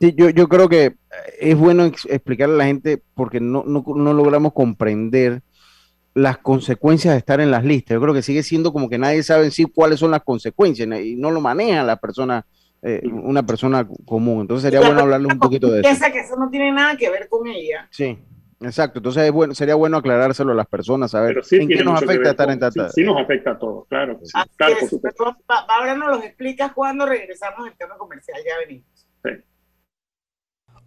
Sí, 0.00 0.14
yo, 0.16 0.30
yo 0.30 0.46
creo 0.46 0.68
que 0.68 0.94
es 1.40 1.58
bueno 1.58 1.86
explicarle 1.86 2.54
a 2.54 2.58
la 2.58 2.66
gente 2.66 3.02
porque 3.14 3.40
no, 3.40 3.64
no, 3.66 3.82
no 3.84 4.12
logramos 4.12 4.52
comprender 4.52 5.42
las 6.18 6.38
consecuencias 6.38 7.14
de 7.14 7.18
estar 7.18 7.40
en 7.40 7.50
las 7.50 7.64
listas. 7.64 7.94
Yo 7.94 8.00
creo 8.00 8.12
que 8.12 8.22
sigue 8.22 8.42
siendo 8.42 8.72
como 8.72 8.88
que 8.88 8.98
nadie 8.98 9.22
sabe 9.22 9.44
en 9.44 9.50
sí 9.52 9.64
cuáles 9.64 10.00
son 10.00 10.10
las 10.10 10.22
consecuencias 10.22 10.88
y 11.00 11.14
no 11.14 11.30
lo 11.30 11.40
maneja 11.40 11.84
la 11.84 11.96
persona, 11.96 12.44
eh, 12.82 13.02
una 13.06 13.44
persona 13.44 13.86
común. 14.04 14.40
Entonces 14.40 14.64
sería 14.64 14.84
bueno 14.84 15.02
hablarle 15.02 15.28
un 15.28 15.38
poquito 15.38 15.70
de 15.70 15.80
eso. 15.80 16.04
que 16.12 16.18
eso 16.18 16.36
no 16.36 16.50
tiene 16.50 16.72
nada 16.72 16.96
que 16.96 17.08
ver 17.08 17.28
con 17.28 17.46
ella. 17.46 17.86
Sí, 17.90 18.18
exacto. 18.60 18.98
Entonces 18.98 19.24
es 19.24 19.32
bueno, 19.32 19.54
sería 19.54 19.76
bueno 19.76 19.98
aclarárselo 19.98 20.50
a 20.50 20.56
las 20.56 20.66
personas, 20.66 21.14
a 21.14 21.20
ver 21.20 21.40
en 21.52 21.68
qué 21.68 21.84
nos 21.84 22.02
afecta 22.02 22.30
estar 22.30 22.50
en 22.50 22.58
Tata. 22.58 22.88
Sí, 22.90 23.04
nos 23.04 23.16
afecta 23.16 23.52
a 23.52 23.58
todos, 23.58 23.86
claro. 23.86 24.18
ahora 25.68 25.94
nos 25.94 26.08
lo 26.08 26.24
explicas 26.24 26.72
cuando 26.72 27.06
regresamos 27.06 27.64
del 27.64 27.76
tema 27.76 27.96
comercial. 27.96 28.38
Ya 28.44 28.58
venimos. 28.66 28.88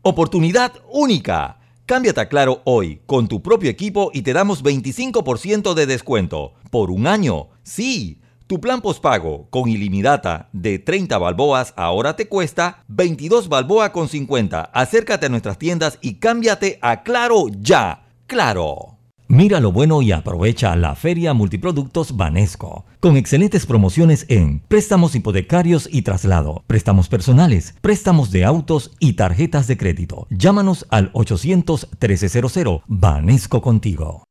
Oportunidad 0.02 0.74
única 0.92 1.61
Cámbiate 1.92 2.22
a 2.22 2.30
Claro 2.30 2.62
hoy 2.64 3.02
con 3.06 3.28
tu 3.28 3.42
propio 3.42 3.70
equipo 3.70 4.12
y 4.14 4.22
te 4.22 4.32
damos 4.32 4.64
25% 4.64 5.74
de 5.74 5.86
descuento. 5.86 6.54
Por 6.70 6.90
un 6.90 7.06
año. 7.06 7.50
Sí. 7.64 8.22
Tu 8.48 8.62
plan 8.62 8.80
postpago 8.80 9.50
con 9.50 9.68
ilimitada 9.68 10.48
de 10.54 10.80
30 10.80 11.18
balboas 11.18 11.74
ahora 11.76 12.16
te 12.16 12.30
cuesta 12.30 12.86
22 12.88 13.50
balboa 13.50 13.92
con 13.92 14.08
50. 14.08 14.72
Acércate 14.74 15.26
a 15.26 15.30
nuestras 15.30 15.58
tiendas 15.58 16.00
y 16.00 16.14
cámbiate 16.14 16.80
a 16.82 17.04
Claro 17.04 17.48
ya. 17.60 18.06
Claro. 18.26 19.01
Mira 19.34 19.62
lo 19.62 19.72
bueno 19.72 20.02
y 20.02 20.12
aprovecha 20.12 20.76
la 20.76 20.94
Feria 20.94 21.34
Multiproductos 21.34 22.18
Banesco, 22.18 22.84
con 23.00 23.16
excelentes 23.16 23.66
promociones 23.66 24.26
en 24.28 24.60
préstamos 24.68 25.16
hipotecarios 25.16 25.88
y 25.90 26.02
traslado, 26.02 26.66
préstamos 26.68 27.08
personales, 27.08 27.74
préstamos 27.80 28.32
de 28.32 28.44
autos 28.44 28.92
y 29.00 29.14
tarjetas 29.14 29.68
de 29.68 29.78
crédito. 29.78 30.28
Llámanos 30.32 30.86
al 30.90 31.14
800-1300 31.14 32.82
Banesco 32.88 33.62
contigo. 33.62 34.26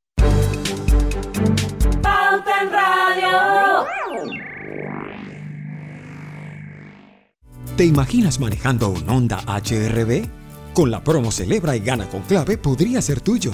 ¿Te 7.78 7.86
imaginas 7.86 8.38
manejando 8.38 8.90
un 8.90 9.08
Honda 9.08 9.38
HRB? 9.46 10.28
Con 10.74 10.90
la 10.90 11.02
promo 11.02 11.32
Celebra 11.32 11.74
y 11.74 11.80
Gana 11.80 12.06
con 12.06 12.20
Clave 12.20 12.58
podría 12.58 13.00
ser 13.00 13.22
tuyo. 13.22 13.52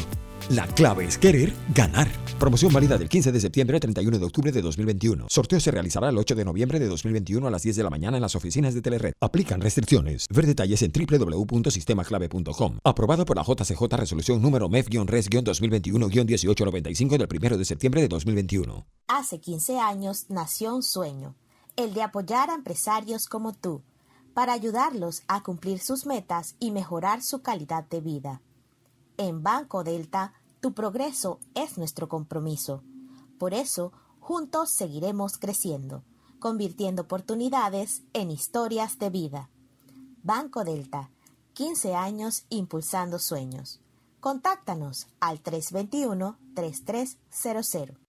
La 0.50 0.66
clave 0.68 1.04
es 1.04 1.18
querer 1.18 1.52
ganar. 1.74 2.06
Promoción 2.38 2.72
válida 2.72 2.96
del 2.96 3.08
15 3.08 3.32
de 3.32 3.40
septiembre 3.40 3.78
al 3.78 3.80
31 3.80 4.16
de 4.16 4.24
octubre 4.24 4.52
de 4.52 4.62
2021. 4.62 5.26
Sorteo 5.28 5.58
se 5.58 5.72
realizará 5.72 6.10
el 6.10 6.16
8 6.16 6.36
de 6.36 6.44
noviembre 6.44 6.78
de 6.78 6.86
2021 6.86 7.48
a 7.48 7.50
las 7.50 7.62
10 7.62 7.74
de 7.74 7.82
la 7.82 7.90
mañana 7.90 8.16
en 8.16 8.20
las 8.20 8.36
oficinas 8.36 8.72
de 8.72 8.80
Telered. 8.80 9.12
Aplican 9.20 9.60
restricciones. 9.60 10.28
Ver 10.30 10.46
detalles 10.46 10.82
en 10.82 10.92
www.sistemaclave.com. 10.92 12.78
Aprobado 12.84 13.24
por 13.24 13.36
la 13.36 13.42
JCJ 13.42 13.96
Resolución 13.96 14.40
número 14.40 14.68
MEF-RES-2021-1895 14.68 17.18
del 17.18 17.26
1 17.28 17.58
de 17.58 17.64
septiembre 17.64 18.02
de 18.02 18.08
2021. 18.08 18.86
Hace 19.08 19.40
15 19.40 19.80
años 19.80 20.26
nació 20.28 20.76
un 20.76 20.84
sueño, 20.84 21.34
el 21.74 21.92
de 21.92 22.02
apoyar 22.02 22.50
a 22.50 22.54
empresarios 22.54 23.26
como 23.26 23.52
tú, 23.52 23.82
para 24.32 24.52
ayudarlos 24.52 25.24
a 25.26 25.42
cumplir 25.42 25.80
sus 25.80 26.06
metas 26.06 26.54
y 26.60 26.70
mejorar 26.70 27.20
su 27.22 27.42
calidad 27.42 27.82
de 27.88 28.00
vida. 28.00 28.42
En 29.18 29.42
Banco 29.42 29.82
Delta, 29.82 30.34
tu 30.60 30.74
progreso 30.74 31.40
es 31.54 31.78
nuestro 31.78 32.06
compromiso. 32.08 32.82
Por 33.38 33.54
eso, 33.54 33.92
juntos 34.20 34.70
seguiremos 34.70 35.38
creciendo, 35.38 36.04
convirtiendo 36.38 37.00
oportunidades 37.02 38.02
en 38.12 38.30
historias 38.30 38.98
de 38.98 39.10
vida. 39.10 39.48
Banco 40.22 40.64
Delta, 40.64 41.10
15 41.54 41.94
años 41.94 42.44
impulsando 42.50 43.18
sueños. 43.18 43.80
Contáctanos 44.20 45.06
al 45.20 45.42
321-3300. 45.42 48.05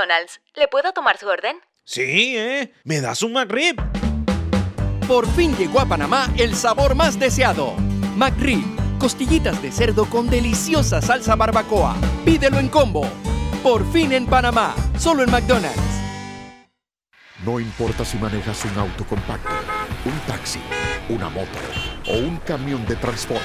McDonald's. 0.00 0.40
¿Le 0.54 0.68
puedo 0.68 0.92
tomar 0.92 1.18
su 1.18 1.28
orden? 1.28 1.56
Sí, 1.84 2.34
¿eh? 2.36 2.72
¿Me 2.84 3.00
das 3.00 3.22
un 3.22 3.32
McRib? 3.32 3.76
Por 5.06 5.26
fin 5.32 5.54
llegó 5.56 5.80
a 5.80 5.86
Panamá 5.86 6.32
el 6.38 6.54
sabor 6.54 6.94
más 6.94 7.18
deseado. 7.18 7.74
McRib. 8.16 8.64
Costillitas 8.98 9.60
de 9.62 9.72
cerdo 9.72 10.08
con 10.08 10.30
deliciosa 10.30 11.02
salsa 11.02 11.34
barbacoa. 11.36 11.96
Pídelo 12.24 12.58
en 12.58 12.68
combo. 12.68 13.06
Por 13.62 13.90
fin 13.92 14.12
en 14.12 14.26
Panamá. 14.26 14.74
Solo 14.98 15.22
en 15.22 15.30
McDonald's. 15.30 15.80
No 17.44 17.58
importa 17.60 18.04
si 18.04 18.18
manejas 18.18 18.64
un 18.66 18.78
auto 18.78 19.04
compacto, 19.06 19.48
un 20.04 20.18
taxi, 20.26 20.60
una 21.08 21.30
moto 21.30 21.58
o 22.06 22.18
un 22.18 22.36
camión 22.38 22.84
de 22.86 22.96
transporte. 22.96 23.44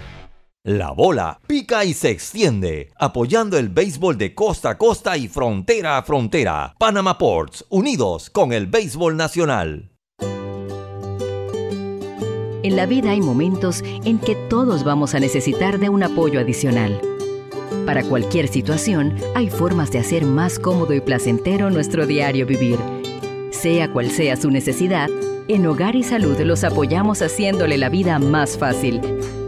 La 0.63 0.91
bola 0.91 1.39
pica 1.47 1.85
y 1.85 1.95
se 1.95 2.11
extiende, 2.11 2.91
apoyando 2.95 3.57
el 3.57 3.69
béisbol 3.69 4.15
de 4.15 4.35
costa 4.35 4.69
a 4.69 4.77
costa 4.77 5.17
y 5.17 5.27
frontera 5.27 5.97
a 5.97 6.03
frontera. 6.03 6.75
Panama 6.77 7.17
Ports, 7.17 7.65
unidos 7.69 8.29
con 8.29 8.53
el 8.53 8.67
béisbol 8.67 9.17
nacional. 9.17 9.89
En 12.61 12.75
la 12.75 12.85
vida 12.85 13.09
hay 13.09 13.21
momentos 13.21 13.81
en 13.83 14.19
que 14.19 14.35
todos 14.35 14.83
vamos 14.83 15.15
a 15.15 15.19
necesitar 15.19 15.79
de 15.79 15.89
un 15.89 16.03
apoyo 16.03 16.39
adicional. 16.39 17.01
Para 17.87 18.03
cualquier 18.03 18.47
situación, 18.47 19.15
hay 19.33 19.49
formas 19.49 19.91
de 19.91 19.97
hacer 19.97 20.25
más 20.25 20.59
cómodo 20.59 20.93
y 20.93 21.01
placentero 21.01 21.71
nuestro 21.71 22.05
diario 22.05 22.45
vivir. 22.45 22.77
Sea 23.49 23.91
cual 23.91 24.11
sea 24.11 24.35
su 24.35 24.51
necesidad, 24.51 25.09
en 25.47 25.65
Hogar 25.65 25.95
y 25.95 26.03
Salud 26.03 26.39
los 26.41 26.63
apoyamos 26.63 27.23
haciéndole 27.23 27.79
la 27.79 27.89
vida 27.89 28.19
más 28.19 28.59
fácil, 28.59 29.01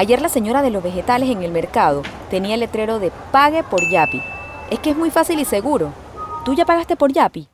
Ayer 0.00 0.22
la 0.22 0.28
señora 0.28 0.62
de 0.62 0.70
los 0.70 0.80
vegetales 0.80 1.28
en 1.28 1.42
el 1.42 1.50
mercado 1.50 2.04
tenía 2.30 2.54
el 2.54 2.60
letrero 2.60 3.00
de 3.00 3.10
Pague 3.32 3.64
por 3.64 3.80
Yapi. 3.90 4.22
Es 4.70 4.78
que 4.78 4.90
es 4.90 4.96
muy 4.96 5.10
fácil 5.10 5.40
y 5.40 5.44
seguro. 5.44 5.92
¿Tú 6.44 6.54
ya 6.54 6.64
pagaste 6.64 6.94
por 6.94 7.12
Yapi? 7.12 7.48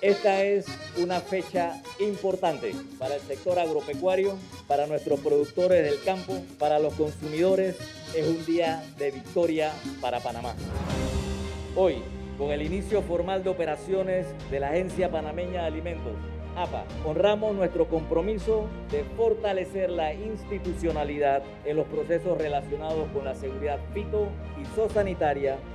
Esta 0.00 0.44
es 0.44 0.66
una 0.96 1.18
fecha 1.18 1.82
importante 1.98 2.72
para 3.00 3.16
el 3.16 3.20
sector 3.22 3.58
agropecuario, 3.58 4.36
para 4.68 4.86
nuestros 4.86 5.18
productores 5.18 5.82
del 5.82 6.00
campo, 6.04 6.40
para 6.56 6.78
los 6.78 6.94
consumidores. 6.94 7.78
Es 8.14 8.28
un 8.28 8.46
día 8.46 8.84
de 8.96 9.10
victoria 9.10 9.72
para 10.00 10.20
Panamá. 10.20 10.54
Hoy, 11.74 12.00
con 12.38 12.52
el 12.52 12.62
inicio 12.62 13.02
formal 13.02 13.42
de 13.42 13.50
operaciones 13.50 14.28
de 14.52 14.60
la 14.60 14.68
Agencia 14.68 15.10
Panameña 15.10 15.62
de 15.62 15.66
Alimentos, 15.66 16.14
APA, 16.56 16.84
honramos 17.04 17.54
nuestro 17.54 17.86
compromiso 17.86 18.66
de 18.90 19.04
fortalecer 19.16 19.90
la 19.90 20.12
institucionalidad 20.14 21.42
en 21.64 21.76
los 21.76 21.86
procesos 21.86 22.38
relacionados 22.38 23.08
con 23.12 23.24
la 23.24 23.34
seguridad 23.34 23.78
fito 23.94 24.28
y 24.60 24.62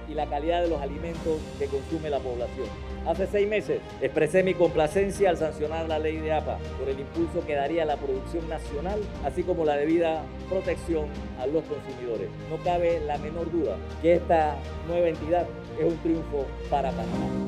y 0.10 0.13
la 0.13 0.25
calidad 0.27 0.62
de 0.62 0.69
los 0.69 0.81
alimentos 0.81 1.39
que 1.60 1.67
consume 1.67 2.10
la 2.10 2.19
población. 2.19 2.67
Hace 3.05 3.27
seis 3.27 3.48
meses 3.48 3.79
expresé 4.01 4.43
mi 4.43 4.53
complacencia 4.53 5.29
al 5.29 5.38
sancionar 5.38 5.88
la 5.88 6.00
ley 6.00 6.17
de 6.17 6.34
APA 6.34 6.57
por 6.79 6.89
el 6.89 7.00
impulso 7.00 7.46
que 7.46 7.55
daría 7.55 7.84
a 7.84 7.86
la 7.86 7.98
producción 7.98 8.48
nacional, 8.50 9.00
así 9.25 9.43
como 9.43 9.65
la 9.65 9.75
debida 9.77 10.24
protección 10.50 11.05
a 11.39 11.48
los 11.48 11.63
consumidores. 11.65 12.29
No 12.50 12.57
cabe 12.63 13.00
la 13.01 13.17
menor 13.17 13.51
duda 13.51 13.75
que 14.01 14.15
esta 14.15 14.55
nueva 14.88 15.10
entidad 15.10 15.46
es 15.79 15.86
un 15.86 15.98
triunfo 15.98 16.46
para 16.69 16.91
Panamá. 16.91 17.48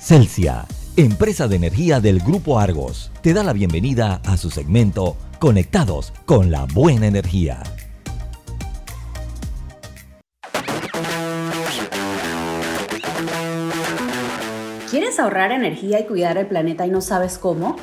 Celsia, 0.00 0.64
empresa 0.96 1.46
de 1.46 1.56
energía 1.56 2.00
del 2.00 2.20
Grupo 2.20 2.58
Argos, 2.58 3.12
te 3.20 3.34
da 3.34 3.44
la 3.44 3.52
bienvenida 3.52 4.22
a 4.24 4.38
su 4.38 4.48
segmento 4.50 5.14
Conectados 5.38 6.14
con 6.24 6.50
la 6.50 6.64
Buena 6.64 7.06
Energía. 7.06 7.62
¿Quieres 14.90 15.20
ahorrar 15.20 15.52
energía 15.52 16.00
y 16.00 16.06
cuidar 16.06 16.38
el 16.38 16.46
planeta 16.46 16.86
y 16.86 16.90
no 16.90 17.02
sabes 17.02 17.36
cómo? 17.36 17.76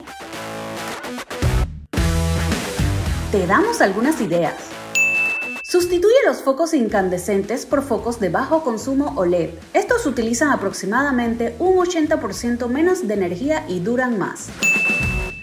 Te 3.31 3.45
damos 3.45 3.79
algunas 3.79 4.19
ideas. 4.21 4.76
Sustituye 5.69 6.15
los 6.25 6.43
focos 6.43 6.73
incandescentes 6.73 7.65
por 7.65 7.83
focos 7.83 8.21
de 8.21 8.29
bajo 8.29 8.63
consumo 8.63 9.11
OLED. 9.17 9.49
Estos 9.73 10.05
utilizan 10.05 10.51
aproximadamente 10.51 11.57
un 11.59 11.75
80% 11.75 12.69
menos 12.69 13.05
de 13.05 13.13
energía 13.13 13.65
y 13.67 13.81
duran 13.81 14.17
más. 14.17 14.47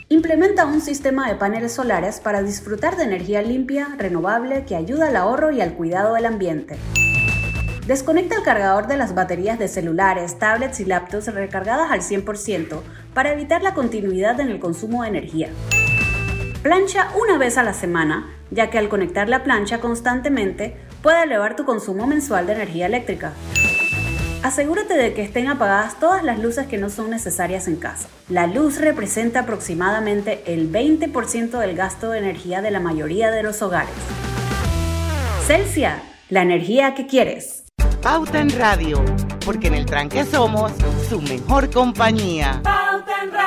Implementa 0.08 0.64
un 0.64 0.80
sistema 0.80 1.28
de 1.28 1.34
paneles 1.34 1.74
solares 1.74 2.20
para 2.20 2.42
disfrutar 2.42 2.96
de 2.96 3.04
energía 3.04 3.42
limpia, 3.42 3.96
renovable, 3.98 4.64
que 4.64 4.76
ayuda 4.76 5.08
al 5.08 5.16
ahorro 5.16 5.50
y 5.50 5.60
al 5.60 5.74
cuidado 5.74 6.14
del 6.14 6.24
ambiente. 6.24 6.76
Desconecta 7.86 8.36
el 8.36 8.42
cargador 8.44 8.86
de 8.86 8.96
las 8.96 9.14
baterías 9.14 9.58
de 9.58 9.68
celulares, 9.68 10.38
tablets 10.38 10.80
y 10.80 10.86
laptops 10.86 11.34
recargadas 11.34 11.90
al 11.90 12.00
100% 12.00 12.80
para 13.12 13.34
evitar 13.34 13.62
la 13.62 13.74
continuidad 13.74 14.40
en 14.40 14.48
el 14.48 14.58
consumo 14.58 15.02
de 15.02 15.10
energía. 15.10 15.50
Plancha 16.64 17.10
una 17.20 17.36
vez 17.36 17.58
a 17.58 17.62
la 17.62 17.74
semana, 17.74 18.24
ya 18.50 18.70
que 18.70 18.78
al 18.78 18.88
conectar 18.88 19.28
la 19.28 19.44
plancha 19.44 19.82
constantemente 19.82 20.74
puede 21.02 21.24
elevar 21.24 21.56
tu 21.56 21.66
consumo 21.66 22.06
mensual 22.06 22.46
de 22.46 22.54
energía 22.54 22.86
eléctrica. 22.86 23.34
Asegúrate 24.42 24.94
de 24.94 25.12
que 25.12 25.22
estén 25.22 25.48
apagadas 25.48 26.00
todas 26.00 26.24
las 26.24 26.38
luces 26.38 26.66
que 26.66 26.78
no 26.78 26.88
son 26.88 27.10
necesarias 27.10 27.68
en 27.68 27.76
casa. 27.76 28.08
La 28.30 28.46
luz 28.46 28.80
representa 28.80 29.40
aproximadamente 29.40 30.42
el 30.46 30.72
20% 30.72 31.58
del 31.58 31.76
gasto 31.76 32.08
de 32.08 32.20
energía 32.20 32.62
de 32.62 32.70
la 32.70 32.80
mayoría 32.80 33.30
de 33.30 33.42
los 33.42 33.60
hogares. 33.60 33.92
Celsia, 35.46 36.02
la 36.30 36.40
energía 36.40 36.94
que 36.94 37.06
quieres. 37.06 37.64
Pauta 38.00 38.40
en 38.40 38.48
Radio, 38.48 39.04
porque 39.44 39.66
en 39.66 39.74
el 39.74 39.84
tranque 39.84 40.24
somos 40.24 40.72
su 41.10 41.20
mejor 41.20 41.70
compañía. 41.70 42.62
Pauta 42.62 43.22
en 43.22 43.32
Radio. 43.32 43.43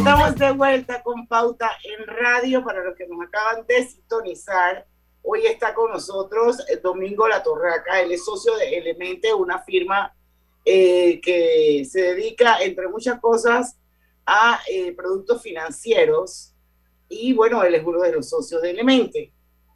Estamos 0.00 0.34
de 0.36 0.50
vuelta 0.52 1.02
con 1.02 1.26
Pauta 1.26 1.72
en 1.84 2.06
Radio 2.06 2.64
para 2.64 2.82
los 2.82 2.96
que 2.96 3.06
nos 3.06 3.20
acaban 3.20 3.66
de 3.66 3.86
sintonizar. 3.86 4.86
Hoy 5.22 5.44
está 5.44 5.74
con 5.74 5.90
nosotros 5.90 6.56
Domingo 6.82 7.28
La 7.28 7.42
Torraca, 7.42 8.00
él 8.00 8.10
es 8.10 8.24
socio 8.24 8.56
de 8.56 8.78
Elemente, 8.78 9.34
una 9.34 9.58
firma 9.58 10.16
eh, 10.64 11.20
que 11.20 11.84
se 11.84 12.00
dedica, 12.00 12.62
entre 12.62 12.88
muchas 12.88 13.20
cosas, 13.20 13.76
a 14.24 14.60
eh, 14.70 14.92
productos 14.92 15.42
financieros. 15.42 16.54
Y 17.10 17.34
bueno, 17.34 17.62
él 17.62 17.74
es 17.74 17.84
uno 17.84 18.00
de 18.00 18.12
los 18.12 18.30
socios 18.30 18.62
de 18.62 18.70
Elemente. 18.70 19.34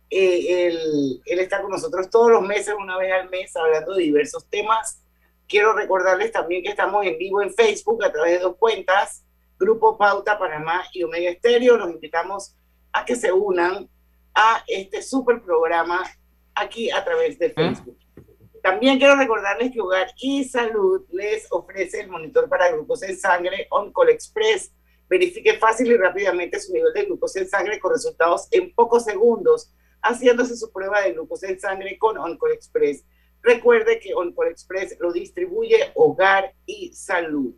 Eh, 0.09 0.69
él, 0.69 1.21
él 1.27 1.39
está 1.39 1.61
con 1.61 1.71
nosotros 1.71 2.09
todos 2.09 2.31
los 2.31 2.41
meses, 2.41 2.75
una 2.79 2.97
vez 2.97 3.13
al 3.13 3.29
mes, 3.29 3.55
hablando 3.57 3.93
de 3.93 4.05
diversos 4.05 4.49
temas. 4.49 5.03
Quiero 5.47 5.75
recordarles 5.75 6.33
también 6.33 6.63
que 6.63 6.71
estamos 6.71 7.05
en 7.05 7.19
vivo 7.19 7.43
en 7.43 7.53
Facebook 7.53 8.03
a 8.03 8.11
través 8.11 8.39
de 8.39 8.39
dos 8.39 8.57
cuentas, 8.57 9.24
Grupo 9.65 9.97
Pauta 9.97 10.39
Panamá 10.39 10.85
y 10.93 11.03
Omega 11.05 11.31
Estéreo. 11.31 11.79
Los 11.79 11.91
invitamos 11.91 12.55
a 12.93 13.03
que 13.07 13.17
se 13.17 13.33
unan 13.33 13.89
a 14.35 14.63
este 14.69 15.01
super 15.03 15.43
programa 15.43 16.05
aquí 16.55 16.91
a 16.91 17.03
través 17.03 17.39
de 17.39 17.49
Facebook. 17.49 17.97
También 18.63 18.99
quiero 18.99 19.17
recordarles 19.17 19.73
que 19.73 19.81
Hogar 19.81 20.09
y 20.19 20.45
Salud 20.45 21.07
les 21.13 21.47
ofrece 21.51 22.01
el 22.01 22.09
monitor 22.09 22.47
para 22.49 22.71
glucosa 22.73 23.07
en 23.07 23.19
sangre 23.19 23.67
OnCall 23.71 24.11
Express. 24.11 24.71
Verifique 25.09 25.55
fácil 25.59 25.91
y 25.91 25.97
rápidamente 25.97 26.61
su 26.61 26.73
nivel 26.75 26.93
de 26.93 27.05
glucosa 27.05 27.41
en 27.41 27.49
sangre 27.49 27.81
con 27.81 27.93
resultados 27.93 28.49
en 28.51 28.75
pocos 28.75 29.05
segundos, 29.05 29.73
haciéndose 30.03 30.57
su 30.57 30.71
prueba 30.73 31.01
de 31.01 31.13
glucosa 31.13 31.49
en 31.49 31.59
sangre 31.59 31.97
con 31.97 32.19
OnCall 32.19 32.53
Express. 32.53 33.03
Recuerde 33.41 33.99
que 33.99 34.15
OnCall 34.15 34.49
Express 34.49 34.97
lo 35.01 35.11
distribuye 35.11 35.91
Hogar 35.95 36.53
y 36.67 36.93
Salud. 36.93 37.55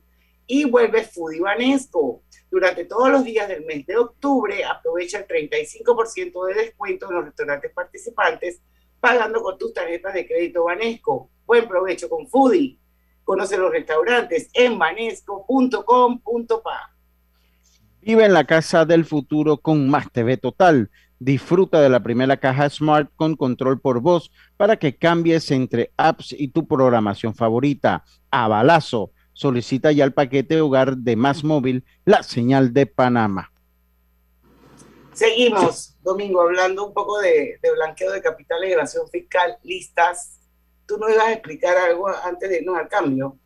Y 0.46 0.64
vuelve 0.64 1.04
Foodie 1.04 1.40
Banesco. 1.40 2.22
Durante 2.50 2.84
todos 2.84 3.10
los 3.10 3.24
días 3.24 3.48
del 3.48 3.64
mes 3.64 3.86
de 3.86 3.96
octubre, 3.96 4.64
aprovecha 4.64 5.18
el 5.18 5.26
35% 5.26 6.46
de 6.46 6.54
descuento 6.54 7.08
en 7.08 7.16
los 7.16 7.24
restaurantes 7.24 7.72
participantes 7.72 8.60
pagando 9.00 9.42
con 9.42 9.58
tus 9.58 9.72
tarjetas 9.72 10.14
de 10.14 10.26
crédito 10.26 10.64
Banesco. 10.64 11.30
Buen 11.46 11.68
provecho 11.68 12.08
con 12.08 12.26
Foodie. 12.28 12.78
Conoce 13.24 13.56
los 13.56 13.70
restaurantes 13.70 14.50
en 14.52 14.78
banesco.com.pa. 14.78 16.92
Vive 18.00 18.24
en 18.24 18.32
la 18.32 18.44
casa 18.44 18.84
del 18.84 19.04
futuro 19.04 19.58
con 19.58 19.88
Más 19.88 20.10
TV 20.12 20.36
Total. 20.36 20.90
Disfruta 21.18 21.80
de 21.80 21.88
la 21.88 22.02
primera 22.02 22.36
caja 22.36 22.68
Smart 22.68 23.10
con 23.16 23.36
control 23.36 23.80
por 23.80 24.00
voz 24.00 24.30
para 24.56 24.76
que 24.76 24.96
cambies 24.96 25.50
entre 25.50 25.92
apps 25.96 26.34
y 26.36 26.48
tu 26.48 26.66
programación 26.66 27.34
favorita. 27.34 28.04
A 28.30 28.48
balazo, 28.48 29.12
solicita 29.36 29.92
ya 29.92 30.04
el 30.04 30.14
paquete 30.14 30.62
hogar 30.62 30.96
de 30.96 31.14
Más 31.14 31.44
Móvil, 31.44 31.84
la 32.06 32.22
señal 32.22 32.72
de 32.72 32.86
Panamá. 32.86 33.52
Seguimos, 35.12 35.94
Domingo, 36.02 36.40
hablando 36.40 36.86
un 36.86 36.94
poco 36.94 37.20
de, 37.20 37.58
blanqueo 37.74 38.12
de 38.12 38.22
capital 38.22 38.64
y 38.64 38.72
evasión 38.72 39.06
fiscal, 39.08 39.58
listas. 39.62 40.40
¿Tú 40.86 40.96
no 40.96 41.10
ibas 41.10 41.26
a 41.26 41.32
explicar 41.32 41.76
algo 41.76 42.08
antes 42.08 42.48
de 42.48 42.60
irnos 42.60 42.78
al 42.78 42.88
cambio? 42.88 43.36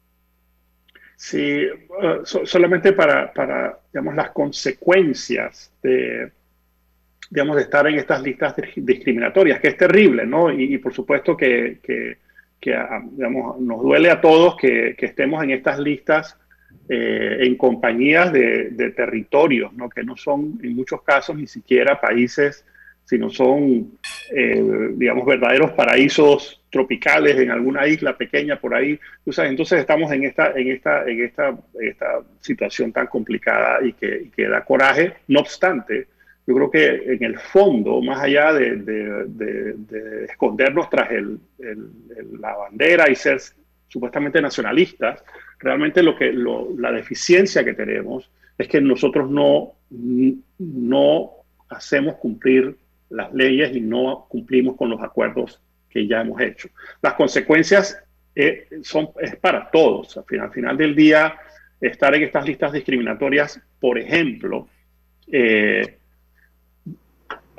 Sí, 1.16 1.66
uh, 1.66 2.24
solamente 2.24 2.92
para, 2.92 3.32
para, 3.32 3.80
digamos, 3.92 4.14
las 4.14 4.30
consecuencias 4.30 5.72
de, 5.82 6.30
digamos, 7.30 7.56
de 7.56 7.62
estar 7.62 7.86
en 7.88 7.98
estas 7.98 8.22
listas 8.22 8.54
discriminatorias, 8.76 9.60
que 9.60 9.68
es 9.68 9.76
terrible, 9.76 10.24
¿no? 10.24 10.52
Y, 10.52 10.78
por 10.78 10.94
supuesto 10.94 11.36
que, 11.36 11.80
que, 11.82 12.18
ah, 12.74 13.02
digamos, 13.10 13.60
nos 13.60 13.82
duele 13.82 14.10
a 14.10 14.20
todos 14.20 14.56
que, 14.56 14.94
que 14.96 15.06
estemos 15.06 15.42
en 15.42 15.50
estas 15.50 15.78
listas 15.78 16.36
eh, 16.88 17.38
en 17.40 17.56
compañías 17.56 18.32
de, 18.32 18.70
de, 18.70 18.90
territorios, 18.90 19.72
¿no? 19.72 19.88
que 19.88 20.02
no 20.02 20.16
son 20.16 20.58
en 20.62 20.74
muchos 20.74 21.02
casos 21.02 21.36
ni 21.36 21.46
siquiera 21.46 22.00
países, 22.00 22.64
sino 23.04 23.30
son, 23.30 23.98
eh, 24.34 24.90
digamos, 24.94 25.26
verdaderos 25.26 25.72
paraísos 25.72 26.62
tropicales 26.70 27.36
en 27.38 27.50
alguna 27.50 27.86
isla 27.86 28.16
pequeña 28.16 28.60
por 28.60 28.74
ahí. 28.74 28.98
entonces 29.24 29.80
estamos 29.80 30.12
en 30.12 30.24
esta, 30.24 30.52
en, 30.52 30.68
esta, 30.70 31.04
en, 31.08 31.24
esta, 31.24 31.58
esta 31.80 32.20
situación 32.40 32.92
tan 32.92 33.08
complicada 33.08 33.84
y 33.84 33.94
que, 33.94 34.22
y 34.26 34.30
que 34.30 34.48
da 34.48 34.64
coraje. 34.64 35.14
No 35.26 35.40
obstante, 35.40 36.06
yo 36.50 36.56
creo 36.56 36.70
que 36.72 37.12
en 37.14 37.22
el 37.22 37.38
fondo, 37.38 38.02
más 38.02 38.24
allá 38.24 38.52
de, 38.52 38.74
de, 38.74 40.24
escondernos 40.24 40.90
tras 40.90 41.12
el, 41.12 41.38
la 42.40 42.56
bandera 42.56 43.08
y 43.08 43.14
ser 43.14 43.40
supuestamente 43.86 44.42
nacionalistas, 44.42 45.22
realmente 45.60 46.02
lo 46.02 46.16
que, 46.16 46.32
la 46.32 46.90
deficiencia 46.90 47.64
que 47.64 47.74
tenemos 47.74 48.28
es 48.58 48.66
que 48.66 48.80
nosotros 48.80 49.30
no, 49.30 49.74
no 50.58 51.30
hacemos 51.68 52.16
cumplir 52.16 52.76
las 53.10 53.32
leyes 53.32 53.76
y 53.76 53.80
no 53.80 54.26
cumplimos 54.28 54.76
con 54.76 54.90
los 54.90 55.00
acuerdos 55.00 55.62
que 55.88 56.08
ya 56.08 56.22
hemos 56.22 56.40
hecho. 56.40 56.68
Las 57.00 57.14
consecuencias 57.14 57.96
eh, 58.34 58.66
son, 58.82 59.10
es 59.20 59.36
para 59.36 59.70
todos. 59.70 60.16
Al 60.16 60.24
final, 60.24 60.46
al 60.46 60.52
final, 60.52 60.76
del 60.76 60.96
día, 60.96 61.32
estar 61.80 62.12
en 62.12 62.24
estas 62.24 62.44
listas 62.44 62.72
discriminatorias, 62.72 63.60
por 63.78 64.00
ejemplo, 64.00 64.66
eh, 65.30 65.99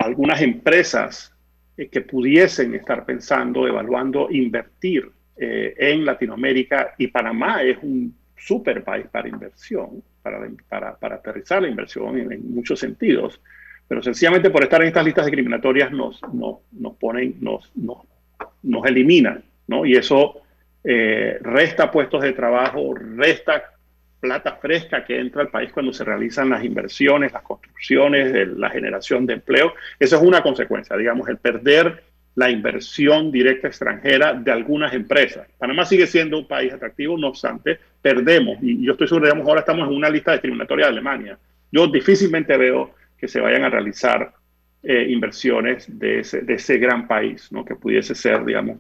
algunas 0.02 0.42
empresas 0.42 1.34
eh, 1.78 1.88
que 1.88 2.02
pudiesen 2.02 2.76
estar 2.76 3.06
pensando, 3.06 3.68
evaluando 3.68 4.30
invertir 4.30 5.10
eh, 5.38 5.74
en 5.78 6.06
Latinoamérica 6.06 6.94
y 6.98 7.08
Panamá 7.08 7.64
es 7.64 7.78
un 7.82 8.16
super 8.38 8.84
país 8.84 9.06
para 9.12 9.30
inversión, 9.30 10.04
para, 10.22 10.40
para, 10.68 10.96
para 10.98 11.16
aterrizar 11.16 11.62
la 11.62 11.70
inversión 11.70 12.18
en, 12.18 12.54
muchos 12.54 12.80
sentidos, 12.80 13.40
pero 13.88 14.02
sencillamente 14.02 14.50
por 14.50 14.64
estar 14.64 14.82
en 14.82 14.88
estas 14.88 15.06
listas 15.06 15.26
discriminatorias 15.26 15.92
nos, 15.92 16.22
nos, 16.34 16.60
nos 16.72 16.96
ponen, 16.96 17.36
nos, 17.40 17.72
nos, 17.76 18.00
nos 18.64 18.86
eliminan, 18.86 19.44
¿no? 19.68 19.86
Y 19.86 19.94
eso 19.94 20.42
eh, 20.84 21.38
resta 21.42 21.92
puestos 21.92 22.24
de 22.24 22.34
trabajo, 22.34 22.94
resta 22.96 23.71
plata 24.22 24.56
fresca 24.56 25.04
que 25.04 25.20
entra 25.20 25.42
al 25.42 25.50
país 25.50 25.74
cuando 25.74 25.92
se 25.92 26.06
realizan 26.06 26.50
las 26.50 26.64
inversiones, 26.64 27.34
las 27.34 27.42
construcciones, 27.42 28.48
la 28.56 28.70
generación 28.70 29.26
de 29.26 29.34
empleo. 29.34 29.74
Eso 30.00 30.16
es 30.16 30.22
una 30.22 30.42
consecuencia, 30.42 30.96
digamos, 30.96 31.28
el 31.28 31.38
perder 31.38 32.04
la 32.36 32.50
inversión 32.50 33.32
directa 33.32 33.68
extranjera 33.68 34.34
de 34.34 34.52
algunas 34.52 34.94
empresas. 34.94 35.48
Panamá 35.58 35.86
sigue 35.86 36.08
siendo 36.08 36.38
un 36.38 36.48
país 36.48 36.72
atractivo, 36.72 37.18
no 37.18 37.28
obstante, 37.28 37.78
perdemos, 38.02 38.58
y 38.62 38.86
yo 38.86 38.94
estoy 38.94 39.08
seguro, 39.08 39.26
digamos, 39.26 39.48
ahora 39.48 39.62
estamos 39.62 39.90
en 39.90 39.96
una 39.96 40.10
lista 40.10 40.32
discriminatoria 40.32 40.86
de 40.86 40.92
Alemania. 40.92 41.38
Yo 41.72 41.88
difícilmente 41.88 42.56
veo 42.56 42.94
que 43.18 43.28
se 43.28 43.42
vayan 43.42 43.64
a 43.64 43.70
realizar 43.70 44.34
eh, 44.84 45.08
inversiones 45.10 45.86
de 46.00 46.20
ese, 46.20 46.42
de 46.42 46.54
ese 46.54 46.78
gran 46.78 47.08
país, 47.08 47.52
¿no? 47.52 47.66
que 47.66 47.76
pudiese 47.76 48.16
ser, 48.16 48.46
digamos, 48.46 48.78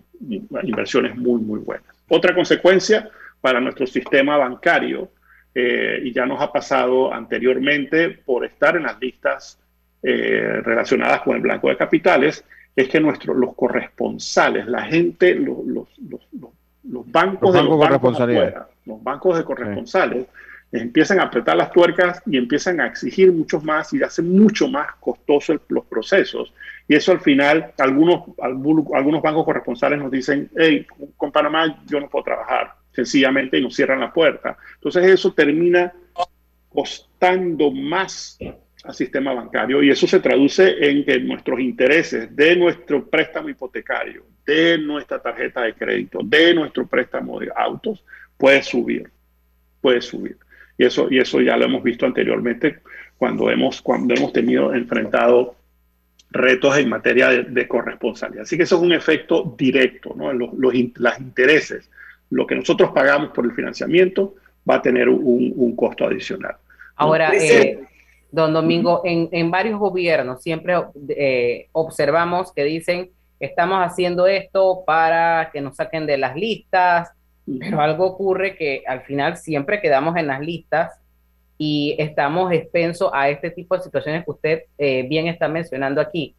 inversiones 0.63 1.15
muy, 1.17 1.41
muy 1.41 1.59
buenas. 1.59 1.85
Otra 2.07 2.33
consecuencia 2.33 3.09
para 3.41 3.59
nuestro 3.59 3.85
sistema 3.85 4.37
bancario 4.37 5.11
eh, 5.53 5.99
y 6.03 6.13
ya 6.13 6.25
nos 6.25 6.41
ha 6.41 6.51
pasado 6.51 7.13
anteriormente 7.13 8.09
por 8.09 8.45
estar 8.45 8.77
en 8.77 8.83
las 8.83 8.99
listas 8.99 9.59
eh, 10.01 10.61
relacionadas 10.63 11.21
con 11.21 11.35
el 11.35 11.41
blanco 11.41 11.69
de 11.69 11.77
capitales, 11.77 12.45
es 12.75 12.87
que 12.87 13.01
nuestros 13.01 13.35
los 13.35 13.53
corresponsales, 13.53 14.65
la 14.67 14.83
gente, 14.83 15.35
los, 15.35 15.65
los, 15.65 15.87
los, 16.83 17.11
bancos, 17.11 17.53
de 17.53 17.63
los 17.63 17.77
bancos 17.77 18.17
los 18.85 19.03
bancos 19.03 19.37
de 19.37 19.43
corresponsales, 19.43 20.25
empiezan 20.71 21.19
a 21.19 21.23
apretar 21.23 21.57
las 21.57 21.71
tuercas 21.71 22.21
y 22.25 22.37
empiezan 22.37 22.79
a 22.79 22.87
exigir 22.87 23.33
mucho 23.33 23.59
más 23.59 23.93
y 23.93 24.01
hacen 24.01 24.31
mucho 24.31 24.69
más 24.69 24.87
costosos 25.01 25.59
los 25.67 25.85
procesos. 25.85 26.53
Y 26.87 26.95
eso 26.95 27.11
al 27.11 27.19
final, 27.19 27.73
algunos, 27.77 28.23
algunos 28.41 29.21
bancos 29.21 29.43
corresponsales 29.43 29.99
nos 29.99 30.09
dicen, 30.09 30.49
hey, 30.55 30.87
con 31.17 31.31
Panamá 31.31 31.83
yo 31.85 31.99
no 31.99 32.07
puedo 32.07 32.23
trabajar 32.23 32.80
sencillamente 32.91 33.57
y 33.57 33.61
nos 33.61 33.75
cierran 33.75 33.99
la 33.99 34.13
puerta. 34.13 34.57
Entonces 34.75 35.05
eso 35.05 35.33
termina 35.33 35.93
costando 36.69 37.71
más 37.71 38.37
al 38.83 38.95
sistema 38.95 39.33
bancario 39.33 39.83
y 39.83 39.89
eso 39.91 40.07
se 40.07 40.19
traduce 40.19 40.89
en 40.89 41.05
que 41.05 41.19
nuestros 41.19 41.59
intereses 41.59 42.35
de 42.35 42.55
nuestro 42.55 43.07
préstamo 43.07 43.49
hipotecario, 43.49 44.23
de 44.45 44.77
nuestra 44.79 45.21
tarjeta 45.21 45.61
de 45.61 45.73
crédito, 45.73 46.19
de 46.23 46.53
nuestro 46.53 46.87
préstamo 46.87 47.39
de 47.39 47.51
autos, 47.55 48.03
puede 48.37 48.63
subir, 48.63 49.09
puede 49.81 50.01
subir. 50.01 50.37
Y 50.77 50.85
eso, 50.85 51.07
y 51.11 51.19
eso 51.19 51.41
ya 51.41 51.57
lo 51.57 51.65
hemos 51.65 51.83
visto 51.83 52.07
anteriormente 52.07 52.79
cuando 53.17 53.51
hemos, 53.51 53.81
cuando 53.83 54.15
hemos 54.15 54.33
tenido 54.33 54.73
enfrentado 54.73 55.55
retos 56.31 56.75
en 56.77 56.89
materia 56.89 57.29
de, 57.29 57.67
corresponsabilidad. 57.67 58.43
Así 58.43 58.57
que 58.57 58.63
eso 58.63 58.77
es 58.77 58.81
un 58.81 58.93
efecto 58.93 59.53
directo, 59.57 60.15
¿no? 60.15 60.33
Los, 60.33 60.53
los, 60.53 60.73
los 60.73 61.19
intereses 61.19 61.90
lo 62.31 62.47
que 62.47 62.55
nosotros 62.55 62.91
pagamos 62.91 63.29
por 63.31 63.45
el 63.45 63.51
financiamiento 63.51 64.35
va 64.67 64.75
a 64.75 64.81
tener 64.81 65.09
un, 65.09 65.75
costo 65.75 66.05
adicional. 66.05 66.55
Ahora, 66.95 67.31
eh, 67.33 67.79
don 68.31 68.53
Domingo, 68.53 69.01
en, 69.03 69.51
varios 69.51 69.79
gobiernos 69.79 70.41
siempre 70.41 70.75
eh, 71.09 71.67
observamos 71.73 72.51
que 72.53 72.63
dicen, 72.63 73.11
estamos 73.39 73.79
haciendo 73.79 74.27
esto 74.27 74.83
para 74.85 75.49
que 75.51 75.61
nos 75.61 75.75
saquen 75.75 76.05
de 76.05 76.17
las 76.17 76.35
listas, 76.35 77.11
pero 77.59 77.81
algo 77.81 78.05
ocurre 78.05 78.55
que 78.55 78.83
al 78.87 79.01
final 79.01 79.37
siempre 79.37 79.81
quedamos 79.81 80.15
en 80.15 80.27
las 80.27 80.39
listas 80.39 80.99
y 81.57 81.95
estamos 81.99 82.51
expensos 82.53 83.11
a 83.13 83.29
este 83.29 83.51
tipo 83.51 83.75
de 83.75 83.83
situaciones 83.83 84.23
que 84.23 84.31
usted 84.31 84.63
eh, 84.77 85.05
bien 85.07 85.27
está 85.27 85.47
mencionando 85.47 85.99
aquí. 85.99 86.33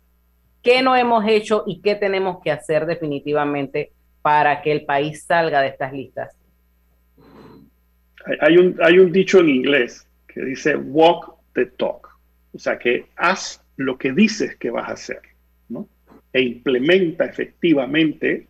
¿Qué 0.62 0.80
no 0.80 0.96
hemos 0.96 1.26
hecho 1.26 1.64
y 1.66 1.80
qué 1.80 1.96
tenemos 1.96 2.40
que 2.42 2.50
hacer 2.50 2.86
definitivamente 2.86 3.92
para 4.22 4.62
que 4.62 4.72
el 4.72 4.84
país 4.84 5.24
salga 5.24 5.60
de 5.60 5.68
estas 5.68 5.92
listas? 5.92 6.36
Hay 8.40 8.56
un, 8.56 8.78
hay 8.80 8.98
un 9.00 9.10
dicho 9.10 9.40
en 9.40 9.48
inglés 9.48 10.06
que 10.28 10.44
dice 10.44 10.76
walk 10.76 11.34
the 11.54 11.66
talk, 11.66 12.08
o 12.54 12.58
sea 12.58 12.78
que 12.78 13.06
haz 13.16 13.62
lo 13.76 13.98
que 13.98 14.12
dices 14.12 14.56
que 14.56 14.70
vas 14.70 14.88
a 14.88 14.92
hacer, 14.92 15.20
¿no? 15.68 15.88
E 16.32 16.40
implementa 16.40 17.24
efectivamente 17.24 18.46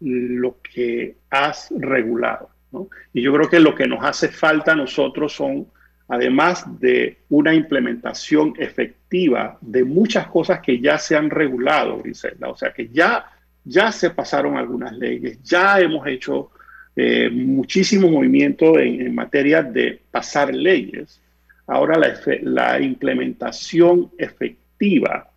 lo 0.00 0.60
que 0.60 1.16
has 1.30 1.72
regulado, 1.78 2.50
¿no? 2.72 2.88
Y 3.12 3.22
yo 3.22 3.32
creo 3.32 3.48
que 3.48 3.60
lo 3.60 3.74
que 3.74 3.86
nos 3.86 4.04
hace 4.04 4.28
falta 4.28 4.72
a 4.72 4.76
nosotros 4.76 5.32
son, 5.32 5.68
además 6.08 6.64
de 6.80 7.18
una 7.28 7.54
implementación 7.54 8.54
efectiva 8.58 9.58
de 9.60 9.84
muchas 9.84 10.26
cosas 10.26 10.60
que 10.60 10.80
ya 10.80 10.98
se 10.98 11.16
han 11.16 11.30
regulado, 11.30 12.02
Griselda, 12.02 12.48
o 12.48 12.56
sea 12.56 12.72
que 12.72 12.88
ya 12.88 13.30
ya 13.64 13.90
se 13.92 14.10
pasaron 14.10 14.56
algunas 14.56 14.92
leyes, 14.96 15.42
ya 15.42 15.80
hemos 15.80 16.06
hecho 16.06 16.50
eh, 16.96 17.28
muchísimo 17.30 18.08
movimiento 18.08 18.78
en, 18.78 19.14
materia 19.14 19.62
de 19.62 20.00
pasar 20.10 20.54
leyes. 20.54 21.20
Ahora 21.66 21.98
la, 22.42 22.80
implementación 22.80 24.10
efectiva 24.18 25.30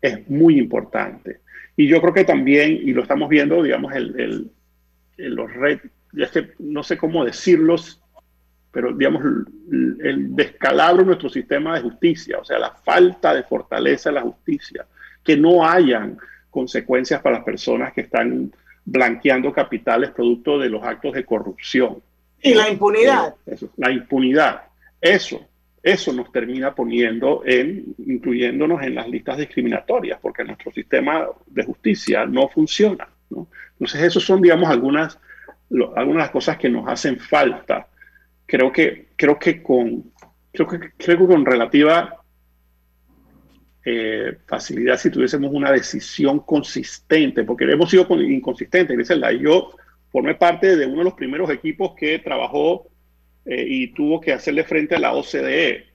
es 0.00 0.28
muy 0.28 0.58
importante. 0.58 1.40
Y 1.76 1.88
yo 1.88 2.00
creo 2.00 2.12
que 2.12 2.24
también, 2.24 2.72
y 2.72 2.92
lo 2.92 3.02
estamos 3.02 3.28
viendo, 3.28 3.62
digamos, 3.62 3.94
el, 3.94 4.50
los 5.16 5.52
retos, 5.54 5.90
es 6.16 6.30
que 6.30 6.50
no 6.58 6.82
sé 6.82 6.98
cómo 6.98 7.24
decirlos, 7.24 8.00
pero 8.70 8.92
digamos, 8.92 9.24
el 9.72 10.36
descalabro 10.36 11.00
en 11.00 11.08
nuestro 11.08 11.30
sistema 11.30 11.74
de 11.74 11.82
justicia, 11.82 12.38
o 12.38 12.44
sea, 12.44 12.58
la 12.58 12.72
falta 12.72 13.34
de 13.34 13.42
fortaleza 13.42 14.10
de 14.10 14.14
la 14.14 14.22
justicia, 14.22 14.86
que 15.24 15.36
no 15.36 15.66
hayan 15.66 16.18
consecuencias 16.50 17.22
para 17.22 17.36
las 17.36 17.44
personas 17.44 17.92
que 17.92 18.02
están 18.02 18.52
blanqueando 18.84 19.52
capitales 19.52 20.10
producto 20.10 20.58
de 20.58 20.68
los 20.68 20.82
actos 20.82 21.14
de 21.14 21.24
corrupción. 21.24 22.02
Y 22.42 22.54
la 22.54 22.68
impunidad. 22.68 23.34
Eh, 23.46 23.56
la 23.76 23.90
impunidad. 23.90 24.62
Eso. 25.00 25.46
eso 25.82 26.12
nos 26.12 26.30
termina 26.32 26.74
poniendo 26.74 27.42
en, 27.46 27.94
incluyéndonos 28.06 28.82
en 28.82 28.94
las 28.94 29.08
listas 29.08 29.38
discriminatorias, 29.38 30.18
porque 30.20 30.44
nuestro 30.44 30.70
sistema 30.72 31.26
de 31.46 31.64
justicia 31.64 32.26
no 32.26 32.48
funciona. 32.48 33.08
¿no? 33.30 33.48
Entonces, 33.72 34.02
esas 34.02 34.22
son, 34.22 34.42
digamos, 34.42 34.68
algunas, 34.68 35.18
algunas 35.70 36.06
de 36.06 36.14
las 36.14 36.30
cosas 36.30 36.58
que 36.58 36.68
nos 36.68 36.86
hacen 36.88 37.18
falta. 37.18 37.86
Creo 38.44 38.72
que, 38.72 39.08
creo 39.16 39.38
que, 39.38 39.62
con, 39.62 40.12
creo 40.52 40.66
que, 40.66 40.90
creo 40.96 41.18
que 41.18 41.26
con 41.26 41.46
relativa 41.46 42.19
eh, 43.82 44.36
facilidad 44.46 44.98
si 44.98 45.10
tuviésemos 45.10 45.50
una 45.52 45.72
decisión 45.72 46.40
consistente, 46.40 47.44
porque 47.44 47.64
hemos 47.64 47.90
sido 47.90 48.06
inconsistentes. 48.20 49.08
Yo 49.40 49.72
formé 50.10 50.34
parte 50.34 50.76
de 50.76 50.86
uno 50.86 50.98
de 50.98 51.04
los 51.04 51.14
primeros 51.14 51.48
equipos 51.50 51.94
que 51.96 52.18
trabajó 52.18 52.88
eh, 53.46 53.64
y 53.66 53.88
tuvo 53.94 54.20
que 54.20 54.32
hacerle 54.32 54.64
frente 54.64 54.96
a 54.96 54.98
la 54.98 55.14
OCDE. 55.14 55.86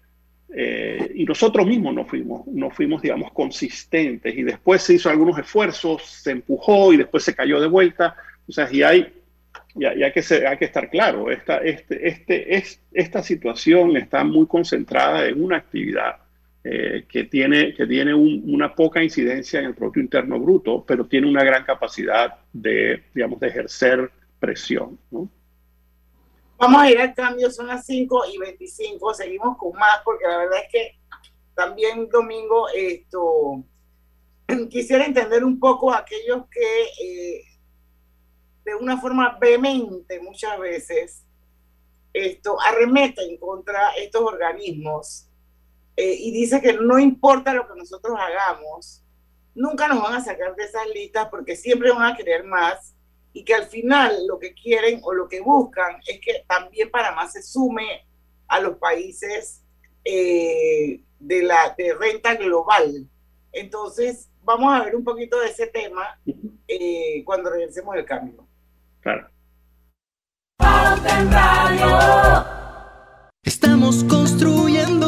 Eh, 0.57 1.11
y 1.15 1.25
nosotros 1.25 1.67
mismos 1.67 1.93
no 1.93 2.05
fuimos, 2.05 2.47
no 2.47 2.71
fuimos, 2.71 3.01
digamos, 3.03 3.31
consistentes. 3.33 4.35
Y 4.35 4.43
después 4.43 4.81
se 4.81 4.95
hizo 4.95 5.09
algunos 5.09 5.37
esfuerzos, 5.37 6.03
se 6.05 6.31
empujó 6.31 6.91
y 6.91 6.97
después 6.97 7.23
se 7.23 7.35
cayó 7.35 7.59
de 7.59 7.67
vuelta. 7.67 8.15
O 8.47 8.51
sea, 8.51 8.67
y 8.71 8.81
hay, 8.81 9.13
y 9.75 9.85
hay, 9.85 10.11
que, 10.11 10.47
hay 10.47 10.57
que 10.57 10.65
estar 10.65 10.89
claro, 10.89 11.29
esta, 11.29 11.57
este, 11.57 12.07
este, 12.07 12.55
es, 12.55 12.81
esta 12.93 13.21
situación 13.21 13.95
está 13.97 14.23
muy 14.23 14.47
concentrada 14.47 15.27
en 15.27 15.43
una 15.43 15.57
actividad 15.57 16.24
eh, 16.67 17.05
que 17.07 17.25
tiene, 17.25 17.75
que 17.75 17.85
tiene 17.85 18.15
una 18.15 18.73
poca 18.73 19.03
incidencia 19.03 19.59
en 19.59 19.67
el 19.67 19.75
Producto 19.75 19.99
Interno 19.99 20.39
Bruto, 20.39 20.83
pero 20.83 21.05
tiene 21.05 21.29
una 21.29 21.43
gran 21.43 21.63
capacidad 21.63 22.39
de, 22.51 23.03
digamos, 23.13 23.39
de 23.39 23.49
ejercer 23.49 24.11
presión. 24.39 24.97
¿no? 25.11 25.29
Vamos 26.57 26.81
a 26.81 26.89
ir 26.89 26.99
al 26.99 27.13
cambio, 27.13 27.51
son 27.51 27.67
las 27.67 27.85
5 27.85 28.23
y 28.33 28.39
25, 28.39 29.13
seguimos 29.13 29.59
con 29.59 29.73
más, 29.73 30.01
porque 30.03 30.25
la 30.25 30.39
verdad 30.39 30.57
es 30.63 30.71
que 30.71 30.99
también 31.53 32.09
domingo 32.09 32.67
esto 32.75 33.63
quisiera 34.71 35.05
entender 35.05 35.43
un 35.43 35.59
poco 35.59 35.93
a 35.93 35.99
aquellos 35.99 36.45
que 36.49 36.83
eh, 36.99 37.43
de 38.63 38.73
una 38.73 38.99
forma 38.99 39.37
vehemente 39.39 40.19
muchas 40.19 40.57
veces 40.57 41.23
esto 42.11 42.59
arremeten 42.59 43.37
contra 43.37 43.91
estos 43.97 44.23
organismos 44.23 45.24
eh, 45.97 46.15
y 46.19 46.31
dice 46.31 46.61
que 46.61 46.73
no 46.73 46.99
importa 46.99 47.53
lo 47.53 47.67
que 47.67 47.77
nosotros 47.77 48.17
hagamos, 48.19 49.03
nunca 49.53 49.87
nos 49.87 50.01
van 50.01 50.15
a 50.15 50.23
sacar 50.23 50.55
de 50.55 50.63
esas 50.63 50.87
listas 50.93 51.27
porque 51.29 51.55
siempre 51.55 51.91
van 51.91 52.13
a 52.13 52.17
querer 52.17 52.43
más 52.43 52.95
y 53.33 53.43
que 53.43 53.53
al 53.53 53.65
final 53.65 54.27
lo 54.27 54.39
que 54.39 54.53
quieren 54.53 54.99
o 55.03 55.13
lo 55.13 55.27
que 55.27 55.41
buscan 55.41 55.97
es 56.07 56.19
que 56.19 56.45
también 56.47 56.89
Panamá 56.89 57.27
se 57.27 57.41
sume 57.41 58.05
a 58.47 58.59
los 58.59 58.77
países 58.77 59.61
eh, 60.03 61.01
de 61.19 61.43
la 61.43 61.73
de 61.77 61.93
renta 61.93 62.35
global. 62.35 63.09
Entonces, 63.51 64.29
vamos 64.43 64.73
a 64.73 64.83
ver 64.83 64.95
un 64.95 65.03
poquito 65.03 65.39
de 65.39 65.49
ese 65.49 65.67
tema 65.67 66.19
eh, 66.67 67.23
cuando 67.25 67.49
regresemos 67.49 67.95
del 67.95 68.05
cambio. 68.05 68.47
Claro. 69.01 69.29
Estamos 73.43 74.03
construyendo 74.05 75.04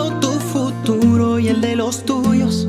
el 1.47 1.61
de 1.61 1.75
los 1.75 2.03
tuyos. 2.03 2.67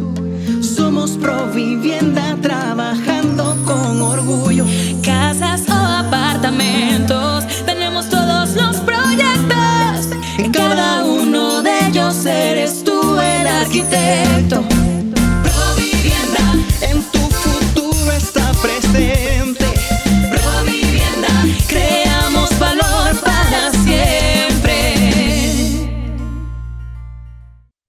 Somos 0.60 1.12
Provivienda 1.12 2.36
trabajando 2.40 3.56
con 3.64 4.00
orgullo. 4.00 4.64
Casas 5.02 5.68
o 5.68 5.72
apartamentos, 5.72 7.44
tenemos 7.66 8.08
todos 8.08 8.54
los 8.54 8.76
proyectos. 8.78 10.10
En 10.38 10.52
cada 10.52 11.04
uno 11.04 11.62
de 11.62 11.88
ellos 11.88 12.24
eres 12.24 12.84
tú 12.84 13.18
el 13.18 13.46
arquitecto. 13.46 14.77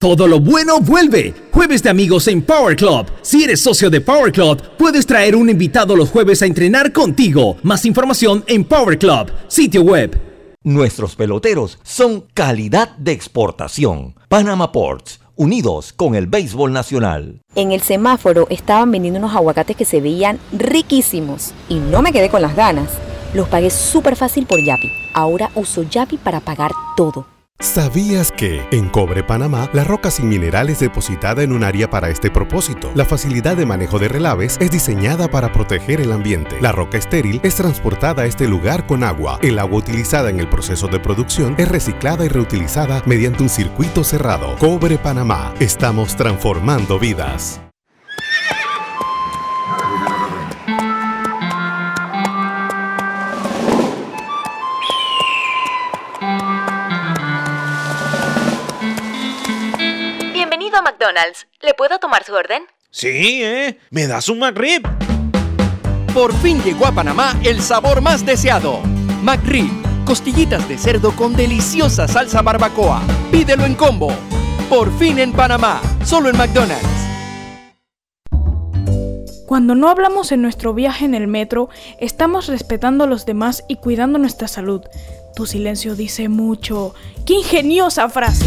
Todo 0.02 0.26
lo 0.26 0.40
bueno 0.40 0.80
vuelve. 0.80 1.34
Jueves 1.52 1.82
de 1.82 1.90
amigos 1.90 2.26
en 2.26 2.40
Power 2.40 2.74
Club. 2.74 3.04
Si 3.20 3.44
eres 3.44 3.60
socio 3.60 3.90
de 3.90 4.00
Power 4.00 4.32
Club, 4.32 4.58
puedes 4.78 5.04
traer 5.04 5.36
un 5.36 5.50
invitado 5.50 5.94
los 5.94 6.08
jueves 6.08 6.40
a 6.40 6.46
entrenar 6.46 6.90
contigo. 6.90 7.58
Más 7.62 7.84
información 7.84 8.42
en 8.46 8.64
Power 8.64 8.98
Club, 8.98 9.30
sitio 9.46 9.82
web. 9.82 10.18
Nuestros 10.64 11.16
peloteros 11.16 11.78
son 11.82 12.24
calidad 12.32 12.96
de 12.96 13.12
exportación. 13.12 14.14
Panama 14.30 14.72
Ports, 14.72 15.20
unidos 15.36 15.92
con 15.92 16.14
el 16.14 16.26
béisbol 16.26 16.72
nacional. 16.72 17.42
En 17.54 17.72
el 17.72 17.82
semáforo 17.82 18.46
estaban 18.48 18.90
vendiendo 18.90 19.18
unos 19.18 19.36
aguacates 19.36 19.76
que 19.76 19.84
se 19.84 20.00
veían 20.00 20.38
riquísimos 20.50 21.52
y 21.68 21.74
no 21.74 22.00
me 22.00 22.14
quedé 22.14 22.30
con 22.30 22.40
las 22.40 22.56
ganas. 22.56 22.88
Los 23.34 23.48
pagué 23.48 23.68
súper 23.68 24.16
fácil 24.16 24.46
por 24.46 24.64
Yapi. 24.64 24.90
Ahora 25.12 25.50
uso 25.54 25.82
Yapi 25.82 26.16
para 26.16 26.40
pagar 26.40 26.70
todo. 26.96 27.26
¿Sabías 27.60 28.32
que 28.32 28.66
en 28.70 28.88
Cobre 28.88 29.22
Panamá 29.22 29.68
la 29.74 29.84
roca 29.84 30.10
sin 30.10 30.30
mineral 30.30 30.70
es 30.70 30.80
depositada 30.80 31.42
en 31.42 31.52
un 31.52 31.62
área 31.62 31.90
para 31.90 32.08
este 32.08 32.30
propósito? 32.30 32.90
La 32.94 33.04
facilidad 33.04 33.54
de 33.54 33.66
manejo 33.66 33.98
de 33.98 34.08
relaves 34.08 34.56
es 34.60 34.70
diseñada 34.70 35.28
para 35.28 35.52
proteger 35.52 36.00
el 36.00 36.12
ambiente. 36.12 36.58
La 36.62 36.72
roca 36.72 36.96
estéril 36.96 37.38
es 37.42 37.56
transportada 37.56 38.22
a 38.22 38.26
este 38.26 38.48
lugar 38.48 38.86
con 38.86 39.04
agua. 39.04 39.38
El 39.42 39.58
agua 39.58 39.76
utilizada 39.76 40.30
en 40.30 40.40
el 40.40 40.48
proceso 40.48 40.88
de 40.88 41.00
producción 41.00 41.54
es 41.58 41.68
reciclada 41.68 42.24
y 42.24 42.28
reutilizada 42.28 43.02
mediante 43.04 43.42
un 43.42 43.50
circuito 43.50 44.04
cerrado. 44.04 44.56
Cobre 44.56 44.96
Panamá. 44.96 45.52
Estamos 45.60 46.16
transformando 46.16 46.98
vidas. 46.98 47.60
McDonald's. 61.10 61.46
¿Le 61.62 61.74
puedo 61.74 61.98
tomar 61.98 62.24
su 62.24 62.34
orden? 62.34 62.62
Sí, 62.90 63.42
¿eh? 63.42 63.78
¿Me 63.90 64.06
das 64.06 64.28
un 64.28 64.38
McRib? 64.38 64.82
Por 66.14 66.32
fin 66.40 66.62
llegó 66.62 66.86
a 66.86 66.92
Panamá 66.92 67.38
el 67.44 67.60
sabor 67.62 68.00
más 68.00 68.24
deseado. 68.24 68.80
McRib, 69.22 69.70
costillitas 70.04 70.68
de 70.68 70.78
cerdo 70.78 71.12
con 71.12 71.34
deliciosa 71.34 72.08
salsa 72.08 72.42
barbacoa. 72.42 73.02
Pídelo 73.30 73.64
en 73.64 73.74
combo. 73.74 74.12
Por 74.68 74.96
fin 74.98 75.18
en 75.18 75.32
Panamá, 75.32 75.80
solo 76.04 76.28
en 76.28 76.36
McDonald's. 76.36 76.86
Cuando 79.46 79.74
no 79.74 79.88
hablamos 79.88 80.30
en 80.30 80.42
nuestro 80.42 80.74
viaje 80.74 81.04
en 81.04 81.14
el 81.14 81.26
metro, 81.26 81.70
estamos 81.98 82.46
respetando 82.46 83.02
a 83.02 83.08
los 83.08 83.26
demás 83.26 83.64
y 83.66 83.76
cuidando 83.76 84.18
nuestra 84.20 84.46
salud. 84.46 84.82
Tu 85.34 85.46
silencio 85.46 85.96
dice 85.96 86.28
mucho. 86.28 86.94
¡Qué 87.26 87.34
ingeniosa 87.34 88.08
frase! 88.08 88.46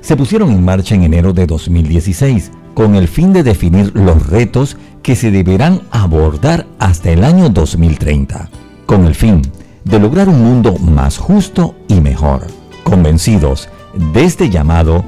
se 0.00 0.16
pusieron 0.16 0.50
en 0.50 0.64
marcha 0.64 0.94
en 0.94 1.02
enero 1.02 1.32
de 1.32 1.46
2016 1.46 2.52
con 2.74 2.94
el 2.94 3.08
fin 3.08 3.32
de 3.32 3.42
definir 3.42 3.90
los 3.94 4.28
retos 4.28 4.76
que 5.02 5.16
se 5.16 5.30
deberán 5.30 5.82
abordar 5.90 6.66
hasta 6.78 7.10
el 7.10 7.24
año 7.24 7.48
2030, 7.48 8.48
con 8.86 9.04
el 9.04 9.14
fin 9.14 9.42
de 9.84 9.98
lograr 9.98 10.28
un 10.28 10.42
mundo 10.42 10.76
más 10.78 11.18
justo 11.18 11.74
y 11.88 12.00
mejor. 12.00 12.46
Convencidos 12.84 13.68
de 14.12 14.24
este 14.24 14.50
llamado, 14.50 15.04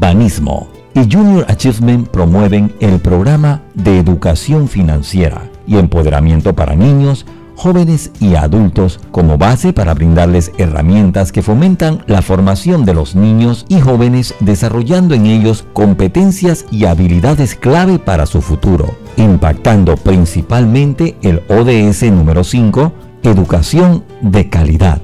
Banismo 0.00 0.68
y 0.94 1.00
Junior 1.12 1.44
Achievement 1.48 2.08
promueven 2.08 2.74
el 2.80 2.98
programa 2.98 3.62
de 3.74 3.98
educación 3.98 4.68
financiera 4.68 5.50
y 5.66 5.76
empoderamiento 5.76 6.54
para 6.54 6.74
niños, 6.74 7.26
jóvenes 7.56 8.10
y 8.20 8.34
adultos 8.34 9.00
como 9.10 9.38
base 9.38 9.72
para 9.72 9.94
brindarles 9.94 10.52
herramientas 10.58 11.32
que 11.32 11.42
fomentan 11.42 12.02
la 12.06 12.22
formación 12.22 12.84
de 12.84 12.94
los 12.94 13.14
niños 13.14 13.66
y 13.68 13.80
jóvenes 13.80 14.34
desarrollando 14.40 15.14
en 15.14 15.26
ellos 15.26 15.64
competencias 15.72 16.66
y 16.70 16.84
habilidades 16.84 17.54
clave 17.54 17.98
para 17.98 18.26
su 18.26 18.42
futuro, 18.42 18.94
impactando 19.16 19.96
principalmente 19.96 21.16
el 21.22 21.42
ODS 21.48 22.02
número 22.10 22.44
5, 22.44 22.92
educación 23.22 24.04
de 24.20 24.48
calidad. 24.48 25.00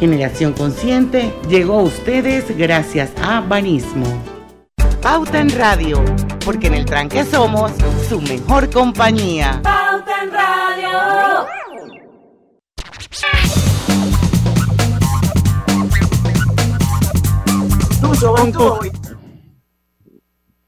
Generación 0.00 0.52
Consciente 0.52 1.32
llegó 1.48 1.80
a 1.80 1.82
ustedes 1.82 2.56
gracias 2.56 3.10
a 3.20 3.40
Banismo. 3.40 4.37
Pauta 5.02 5.40
en 5.40 5.50
Radio, 5.50 6.04
porque 6.44 6.66
en 6.66 6.74
el 6.74 6.84
tranque 6.84 7.24
somos 7.24 7.72
su 8.08 8.20
mejor 8.20 8.68
compañía. 8.70 9.60
Pauta 9.62 10.22
en 10.22 10.32
Radio. 10.32 11.46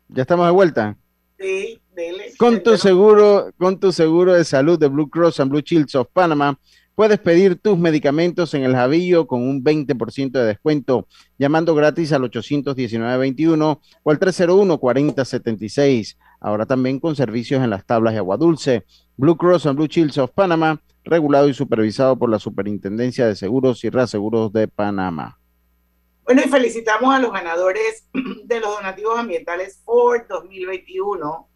Ya 0.09 0.23
estamos 0.23 0.47
de 0.47 0.53
vuelta. 0.53 0.97
Sí, 1.39 1.81
dele. 1.93 2.33
Con 2.39 2.63
tu 2.63 2.77
seguro, 2.77 3.51
con 3.59 3.81
tu 3.81 3.93
seguro 3.93 4.35
de 4.35 4.45
salud 4.45 4.79
de 4.79 4.87
Blue 4.87 5.11
Cross 5.11 5.41
and 5.41 5.51
Blue 5.51 5.61
Shields 5.61 5.95
of 5.97 6.09
Panama, 6.13 6.57
puedes 7.01 7.19
pedir 7.19 7.59
tus 7.59 7.79
medicamentos 7.79 8.53
en 8.53 8.63
el 8.63 8.75
Javillo 8.75 9.27
con 9.27 9.41
un 9.41 9.65
20% 9.65 10.33
de 10.33 10.45
descuento, 10.45 11.09
llamando 11.39 11.75
gratis 11.75 12.13
al 12.13 12.31
819-21 12.31 13.81
o 14.03 14.11
al 14.11 14.21
301-4076. 14.21 16.19
Ahora 16.41 16.67
también 16.67 17.01
con 17.01 17.17
servicios 17.17 17.65
en 17.65 17.71
las 17.71 17.87
tablas 17.87 18.13
de 18.13 18.19
agua 18.19 18.37
dulce. 18.37 18.85
Blue 19.17 19.39
Cross 19.39 19.65
and 19.65 19.79
Blue 19.79 19.87
Shields 19.87 20.19
of 20.19 20.33
Panama, 20.33 20.79
regulado 21.03 21.49
y 21.49 21.55
supervisado 21.55 22.19
por 22.19 22.29
la 22.29 22.39
Superintendencia 22.39 23.27
de 23.27 23.35
Seguros 23.35 23.83
y 23.83 23.89
Reaseguros 23.89 24.53
de 24.53 24.69
Panamá. 24.69 25.39
Bueno, 26.25 26.43
y 26.45 26.51
felicitamos 26.51 27.15
a 27.15 27.19
los 27.19 27.33
ganadores 27.33 28.11
de 28.45 28.61
los 28.61 28.77
donativos 28.77 29.19
ambientales 29.19 29.81
Ford 29.87 30.25
2021. 30.29 31.49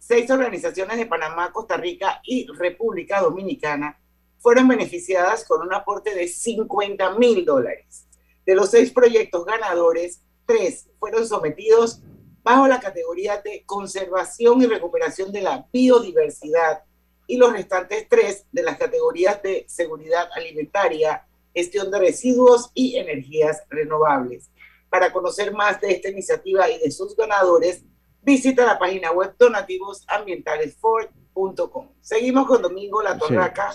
Seis 0.00 0.28
organizaciones 0.28 0.96
de 0.96 1.06
Panamá, 1.06 1.52
Costa 1.52 1.76
Rica 1.76 2.20
y 2.24 2.48
República 2.58 3.20
Dominicana 3.20 3.96
fueron 4.38 4.68
beneficiadas 4.68 5.44
con 5.44 5.62
un 5.62 5.74
aporte 5.74 6.14
de 6.14 6.28
50 6.28 7.18
mil 7.18 7.44
dólares. 7.44 8.06
De 8.46 8.54
los 8.54 8.70
seis 8.70 8.92
proyectos 8.92 9.44
ganadores, 9.44 10.22
tres 10.46 10.88
fueron 10.98 11.26
sometidos 11.26 12.00
bajo 12.42 12.66
la 12.66 12.80
categoría 12.80 13.42
de 13.42 13.64
conservación 13.66 14.62
y 14.62 14.66
recuperación 14.66 15.30
de 15.32 15.42
la 15.42 15.68
biodiversidad 15.72 16.84
y 17.26 17.36
los 17.36 17.52
restantes 17.52 18.08
tres 18.08 18.46
de 18.50 18.62
las 18.62 18.78
categorías 18.78 19.42
de 19.42 19.66
seguridad 19.68 20.30
alimentaria, 20.34 21.26
gestión 21.54 21.90
de 21.90 21.98
residuos 21.98 22.70
y 22.72 22.96
energías 22.96 23.64
renovables. 23.68 24.48
Para 24.88 25.12
conocer 25.12 25.52
más 25.52 25.78
de 25.82 25.92
esta 25.92 26.08
iniciativa 26.08 26.70
y 26.70 26.78
de 26.78 26.90
sus 26.90 27.14
ganadores, 27.14 27.84
visita 28.22 28.64
la 28.64 28.78
página 28.78 29.12
web 29.12 29.34
donativosambientalesford.com. 29.38 31.88
Seguimos 32.00 32.46
con 32.46 32.62
Domingo 32.62 33.02
La 33.02 33.18
Torraca. 33.18 33.74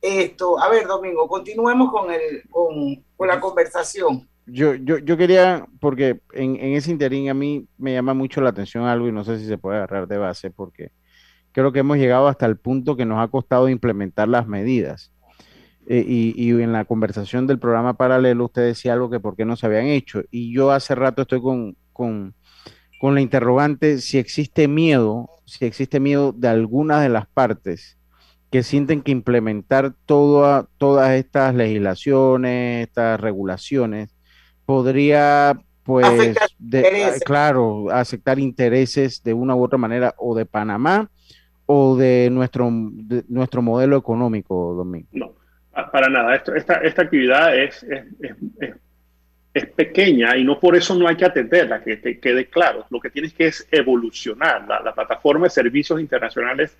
Esto, 0.00 0.60
a 0.60 0.68
ver, 0.68 0.86
Domingo, 0.86 1.26
continuemos 1.26 1.90
con, 1.90 2.12
el, 2.12 2.48
con, 2.50 3.04
con 3.16 3.28
la 3.28 3.40
conversación. 3.40 4.28
Yo, 4.46 4.74
yo, 4.74 4.98
yo 4.98 5.16
quería, 5.16 5.66
porque 5.80 6.20
en, 6.32 6.56
en 6.56 6.74
ese 6.74 6.90
interín 6.90 7.28
a 7.28 7.34
mí 7.34 7.66
me 7.76 7.92
llama 7.92 8.14
mucho 8.14 8.40
la 8.40 8.50
atención 8.50 8.84
algo 8.84 9.08
y 9.08 9.12
no 9.12 9.24
sé 9.24 9.38
si 9.38 9.46
se 9.46 9.58
puede 9.58 9.76
agarrar 9.76 10.06
de 10.08 10.16
base, 10.16 10.50
porque 10.50 10.92
creo 11.52 11.72
que 11.72 11.80
hemos 11.80 11.98
llegado 11.98 12.28
hasta 12.28 12.46
el 12.46 12.56
punto 12.56 12.96
que 12.96 13.04
nos 13.04 13.18
ha 13.22 13.28
costado 13.28 13.68
implementar 13.68 14.28
las 14.28 14.46
medidas. 14.46 15.12
Eh, 15.86 16.04
y, 16.06 16.34
y, 16.36 16.50
en 16.62 16.72
la 16.72 16.84
conversación 16.84 17.46
del 17.46 17.58
programa 17.58 17.94
paralelo 17.94 18.44
usted 18.44 18.62
decía 18.62 18.92
algo 18.92 19.08
que 19.08 19.20
por 19.20 19.36
qué 19.36 19.44
no 19.44 19.56
se 19.56 19.66
habían 19.66 19.86
hecho. 19.86 20.22
Y 20.30 20.54
yo 20.54 20.70
hace 20.70 20.94
rato 20.94 21.22
estoy 21.22 21.42
con, 21.42 21.76
con, 21.92 22.34
con 23.00 23.14
la 23.14 23.20
interrogante 23.20 23.98
si 23.98 24.18
existe 24.18 24.68
miedo, 24.68 25.28
si 25.46 25.64
existe 25.64 25.98
miedo 25.98 26.32
de 26.32 26.48
algunas 26.48 27.02
de 27.02 27.08
las 27.08 27.26
partes 27.26 27.97
que 28.50 28.62
sienten 28.62 29.02
que 29.02 29.12
implementar 29.12 29.92
toda, 30.06 30.66
todas 30.78 31.10
estas 31.12 31.54
legislaciones, 31.54 32.86
estas 32.86 33.20
regulaciones, 33.20 34.14
podría, 34.64 35.60
pues, 35.84 36.36
de, 36.58 37.20
claro, 37.24 37.90
aceptar 37.90 38.38
intereses 38.38 39.22
de 39.22 39.34
una 39.34 39.54
u 39.54 39.62
otra 39.62 39.78
manera 39.78 40.14
o 40.18 40.34
de 40.34 40.46
Panamá 40.46 41.10
o 41.66 41.96
de 41.96 42.30
nuestro, 42.30 42.70
de 42.70 43.24
nuestro 43.28 43.60
modelo 43.60 43.98
económico, 43.98 44.74
Domingo. 44.74 45.08
No, 45.12 45.34
para 45.92 46.08
nada. 46.08 46.34
Esto, 46.34 46.54
esta, 46.54 46.74
esta 46.76 47.02
actividad 47.02 47.54
es, 47.54 47.82
es, 47.82 48.04
es, 48.60 48.74
es, 49.52 49.66
pequeña 49.72 50.36
y 50.36 50.44
no 50.44 50.58
por 50.58 50.76
eso 50.76 50.94
no 50.94 51.06
hay 51.06 51.16
que 51.16 51.26
atenderla, 51.26 51.82
que, 51.82 52.00
que 52.00 52.18
quede 52.18 52.46
claro. 52.46 52.86
Lo 52.88 53.00
que 53.00 53.10
tienes 53.10 53.34
que 53.34 53.48
es 53.48 53.68
evolucionar. 53.70 54.66
La, 54.66 54.80
la 54.80 54.94
plataforma 54.94 55.44
de 55.44 55.50
servicios 55.50 56.00
internacionales 56.00 56.74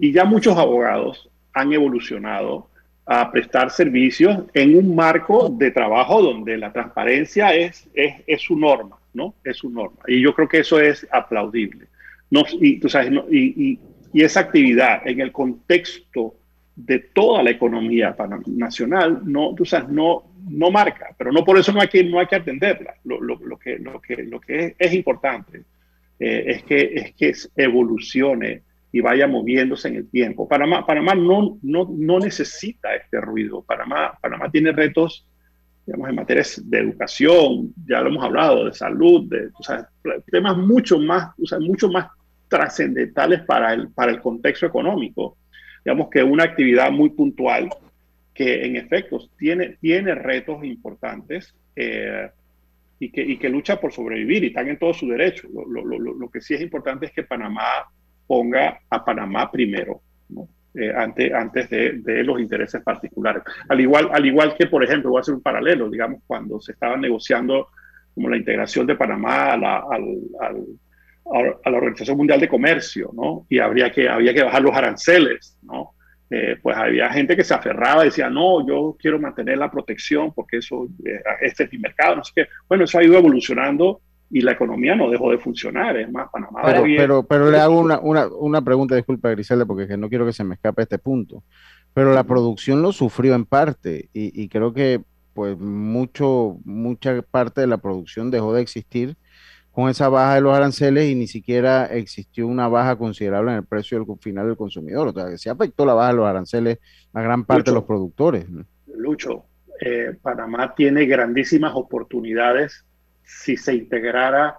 y 0.00 0.12
ya 0.12 0.24
muchos 0.24 0.56
abogados 0.56 1.28
han 1.52 1.72
evolucionado 1.72 2.68
a 3.06 3.30
prestar 3.32 3.70
servicios 3.70 4.44
en 4.52 4.76
un 4.76 4.94
marco 4.94 5.48
de 5.48 5.70
trabajo 5.70 6.22
donde 6.22 6.58
la 6.58 6.72
transparencia 6.72 7.54
es, 7.54 7.88
es, 7.94 8.42
su 8.42 8.56
norma, 8.58 8.98
¿no? 9.14 9.34
Es 9.42 9.56
su 9.56 9.70
norma. 9.70 9.98
Y 10.06 10.20
yo 10.20 10.34
creo 10.34 10.46
que 10.46 10.58
eso 10.58 10.78
es 10.78 11.06
aplaudible. 11.10 11.86
No, 12.30 12.44
y, 12.60 12.78
tú 12.78 12.90
sabes, 12.90 13.10
y, 13.30 13.38
y, 13.38 13.78
y, 14.12 14.22
esa 14.22 14.40
actividad 14.40 15.06
en 15.08 15.20
el 15.20 15.32
contexto 15.32 16.34
de 16.76 16.98
toda 16.98 17.42
la 17.42 17.50
economía 17.50 18.14
nacional 18.46 19.22
no, 19.24 19.54
tú 19.54 19.64
sabes, 19.64 19.88
no, 19.88 20.24
no 20.48 20.70
marca, 20.70 21.14
pero 21.16 21.32
no 21.32 21.44
por 21.44 21.58
eso 21.58 21.72
no 21.72 21.80
hay 21.80 21.88
que, 21.88 22.04
no 22.04 22.20
hay 22.20 22.26
que 22.26 22.36
atenderla. 22.36 22.94
Lo, 23.04 23.20
lo, 23.20 23.36
lo 23.36 23.58
que, 23.58 23.78
lo, 23.78 24.00
que, 24.00 24.22
lo 24.24 24.38
que 24.38 24.66
es, 24.66 24.74
es 24.78 24.92
importante 24.92 25.62
eh, 26.20 26.44
es, 26.46 26.62
que, 26.64 26.92
es 26.94 27.12
que 27.14 27.62
evolucione 27.62 28.67
y 28.90 29.00
vaya 29.00 29.26
moviéndose 29.26 29.88
en 29.88 29.96
el 29.96 30.10
tiempo. 30.10 30.48
Panamá, 30.48 30.86
Panamá 30.86 31.14
no, 31.14 31.58
no, 31.62 31.88
no 31.90 32.18
necesita 32.18 32.94
este 32.94 33.20
ruido. 33.20 33.62
Panamá, 33.62 34.16
Panamá 34.20 34.50
tiene 34.50 34.72
retos, 34.72 35.26
digamos, 35.86 36.08
en 36.08 36.14
materia 36.14 36.44
de 36.64 36.78
educación, 36.78 37.72
ya 37.86 38.00
lo 38.00 38.08
hemos 38.08 38.24
hablado, 38.24 38.64
de 38.64 38.72
salud, 38.72 39.28
de 39.28 39.48
o 39.58 39.62
sea, 39.62 39.88
temas 40.30 40.56
mucho 40.56 40.98
más, 40.98 41.32
o 41.40 41.46
sea, 41.46 41.58
mucho 41.58 41.88
más 41.88 42.08
trascendentales 42.48 43.42
para 43.42 43.74
el, 43.74 43.90
para 43.90 44.10
el 44.10 44.20
contexto 44.20 44.66
económico. 44.66 45.36
Digamos 45.84 46.08
que 46.08 46.22
una 46.22 46.44
actividad 46.44 46.90
muy 46.90 47.10
puntual 47.10 47.68
que 48.32 48.64
en 48.64 48.76
efecto 48.76 49.18
tiene, 49.36 49.76
tiene 49.80 50.14
retos 50.14 50.64
importantes 50.64 51.54
eh, 51.76 52.30
y, 52.98 53.10
que, 53.10 53.20
y 53.20 53.36
que 53.36 53.48
lucha 53.48 53.80
por 53.80 53.92
sobrevivir 53.92 54.44
y 54.44 54.46
están 54.48 54.68
en 54.68 54.78
todo 54.78 54.94
su 54.94 55.08
derecho. 55.08 55.48
Lo, 55.52 55.66
lo, 55.66 55.98
lo, 55.98 56.14
lo 56.14 56.30
que 56.30 56.40
sí 56.40 56.54
es 56.54 56.60
importante 56.60 57.06
es 57.06 57.12
que 57.12 57.24
Panamá 57.24 57.62
ponga 58.28 58.78
a 58.88 59.04
Panamá 59.04 59.50
primero, 59.50 60.02
¿no? 60.28 60.48
eh, 60.74 60.92
antes, 60.94 61.32
antes 61.32 61.68
de, 61.70 61.92
de, 61.94 62.22
los 62.22 62.40
intereses 62.40 62.82
particulares. 62.82 63.42
Al 63.68 63.80
igual, 63.80 64.10
al 64.12 64.24
igual 64.24 64.54
que, 64.56 64.66
por 64.66 64.84
ejemplo, 64.84 65.10
voy 65.10 65.18
a 65.18 65.22
hacer 65.22 65.34
un 65.34 65.42
paralelo, 65.42 65.90
digamos, 65.90 66.22
cuando 66.26 66.60
se 66.60 66.72
estaba 66.72 66.96
negociando 66.96 67.68
como 68.14 68.28
la 68.28 68.36
integración 68.36 68.86
de 68.86 68.94
Panamá 68.94 69.52
a 69.52 69.56
la, 69.56 69.76
al, 69.90 70.04
al, 70.40 71.56
a 71.64 71.70
la 71.70 71.76
Organización 71.76 72.16
Mundial 72.16 72.40
de 72.40 72.48
Comercio, 72.48 73.10
¿no? 73.14 73.46
Y 73.48 73.58
habría 73.58 73.90
que, 73.90 74.08
había 74.08 74.34
que 74.34 74.42
bajar 74.42 74.62
los 74.62 74.76
aranceles, 74.76 75.56
¿no? 75.62 75.94
Eh, 76.30 76.58
pues 76.60 76.76
había 76.76 77.08
gente 77.10 77.34
que 77.34 77.44
se 77.44 77.54
aferraba 77.54 78.04
decía, 78.04 78.28
no, 78.28 78.66
yo 78.66 78.96
quiero 78.98 79.18
mantener 79.18 79.56
la 79.56 79.70
protección 79.70 80.34
porque 80.34 80.58
eso, 80.58 80.86
eh, 81.02 81.22
este 81.40 81.64
es 81.64 81.72
mi 81.72 81.78
mercado, 81.78 82.16
no 82.16 82.24
sé 82.24 82.32
qué. 82.36 82.48
Bueno, 82.68 82.84
eso 82.84 82.98
ha 82.98 83.04
ido 83.04 83.16
evolucionando 83.16 84.02
y 84.30 84.40
la 84.42 84.52
economía 84.52 84.94
no 84.94 85.10
dejó 85.10 85.30
de 85.30 85.38
funcionar. 85.38 85.96
Es 85.96 86.10
más, 86.10 86.28
Panamá. 86.30 86.60
Pero, 86.64 86.82
pero, 86.84 87.22
pero, 87.22 87.50
le 87.50 87.58
hago 87.58 87.78
una, 87.80 87.98
una, 88.00 88.26
una 88.26 88.62
pregunta, 88.62 88.94
disculpa, 88.94 89.30
Griselda, 89.30 89.64
porque 89.64 89.96
no 89.96 90.08
quiero 90.08 90.26
que 90.26 90.32
se 90.32 90.44
me 90.44 90.54
escape 90.54 90.82
este 90.82 90.98
punto. 90.98 91.42
Pero 91.94 92.12
la 92.12 92.24
producción 92.24 92.82
lo 92.82 92.92
sufrió 92.92 93.34
en 93.34 93.44
parte 93.44 94.10
y, 94.12 94.42
y, 94.42 94.48
creo 94.48 94.72
que 94.72 95.00
pues 95.32 95.58
mucho, 95.58 96.58
mucha 96.64 97.22
parte 97.22 97.60
de 97.60 97.66
la 97.66 97.78
producción 97.78 98.30
dejó 98.30 98.52
de 98.52 98.60
existir 98.60 99.16
con 99.72 99.88
esa 99.88 100.08
baja 100.08 100.34
de 100.34 100.40
los 100.40 100.56
aranceles 100.56 101.08
y 101.08 101.14
ni 101.14 101.28
siquiera 101.28 101.86
existió 101.86 102.48
una 102.48 102.66
baja 102.66 102.96
considerable 102.96 103.52
en 103.52 103.58
el 103.58 103.64
precio 103.64 103.98
del 103.98 104.18
final 104.18 104.46
del 104.46 104.56
consumidor. 104.56 105.08
O 105.08 105.12
sea, 105.12 105.30
que 105.30 105.38
se 105.38 105.50
afectó 105.50 105.86
la 105.86 105.94
baja 105.94 106.08
de 106.08 106.16
los 106.16 106.26
aranceles 106.26 106.78
a 107.12 107.22
gran 107.22 107.44
parte 107.44 107.70
de 107.70 107.76
los 107.76 107.84
productores. 107.84 108.46
Lucho, 108.96 109.44
eh, 109.80 110.16
Panamá 110.20 110.74
tiene 110.74 111.06
grandísimas 111.06 111.72
oportunidades 111.76 112.84
si 113.28 113.58
se 113.58 113.74
integrara 113.74 114.58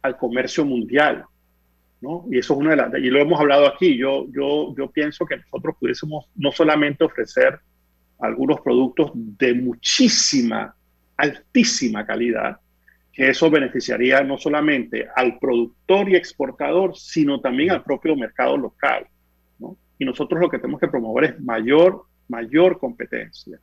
al 0.00 0.16
comercio 0.16 0.64
mundial. 0.64 1.24
¿no? 2.00 2.24
Y 2.30 2.38
eso 2.38 2.54
es 2.54 2.60
una 2.60 2.70
de 2.70 2.76
las, 2.76 2.94
y 2.94 3.10
lo 3.10 3.20
hemos 3.20 3.38
hablado 3.38 3.66
aquí, 3.66 3.96
yo, 3.96 4.26
yo, 4.32 4.74
yo 4.76 4.90
pienso 4.90 5.26
que 5.26 5.36
nosotros 5.36 5.76
pudiésemos 5.78 6.26
no 6.34 6.50
solamente 6.50 7.04
ofrecer 7.04 7.60
algunos 8.18 8.60
productos 8.62 9.10
de 9.14 9.54
muchísima, 9.54 10.74
altísima 11.16 12.06
calidad, 12.06 12.56
que 13.12 13.28
eso 13.28 13.50
beneficiaría 13.50 14.22
no 14.22 14.38
solamente 14.38 15.08
al 15.14 15.38
productor 15.38 16.08
y 16.08 16.16
exportador, 16.16 16.96
sino 16.96 17.40
también 17.40 17.70
al 17.70 17.82
propio 17.82 18.16
mercado 18.16 18.56
local. 18.56 19.06
¿no? 19.58 19.76
Y 19.98 20.06
nosotros 20.06 20.40
lo 20.40 20.48
que 20.48 20.58
tenemos 20.58 20.80
que 20.80 20.88
promover 20.88 21.24
es 21.24 21.40
mayor, 21.40 22.04
mayor 22.28 22.78
competencia. 22.78 23.58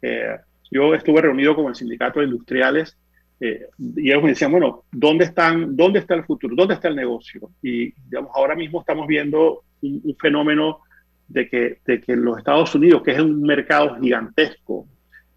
Eh, 0.00 0.38
yo 0.70 0.94
estuve 0.94 1.20
reunido 1.20 1.54
con 1.54 1.66
el 1.66 1.74
sindicato 1.74 2.20
de 2.20 2.26
industriales 2.26 2.96
eh, 3.40 3.66
y 3.78 4.10
ellos 4.10 4.22
me 4.22 4.28
decían, 4.30 4.52
bueno, 4.52 4.84
¿dónde, 4.92 5.24
están, 5.24 5.74
¿dónde 5.76 6.00
está 6.00 6.14
el 6.14 6.24
futuro? 6.24 6.54
¿Dónde 6.54 6.74
está 6.74 6.88
el 6.88 6.96
negocio? 6.96 7.50
Y 7.62 7.92
digamos, 7.92 8.30
ahora 8.34 8.54
mismo 8.54 8.80
estamos 8.80 9.06
viendo 9.06 9.64
un, 9.80 10.00
un 10.04 10.16
fenómeno 10.16 10.80
de 11.26 11.48
que, 11.48 11.78
de 11.86 12.00
que 12.00 12.16
los 12.16 12.38
Estados 12.38 12.74
Unidos, 12.74 13.02
que 13.02 13.12
es 13.12 13.20
un 13.20 13.40
mercado 13.42 13.98
gigantesco, 14.00 14.86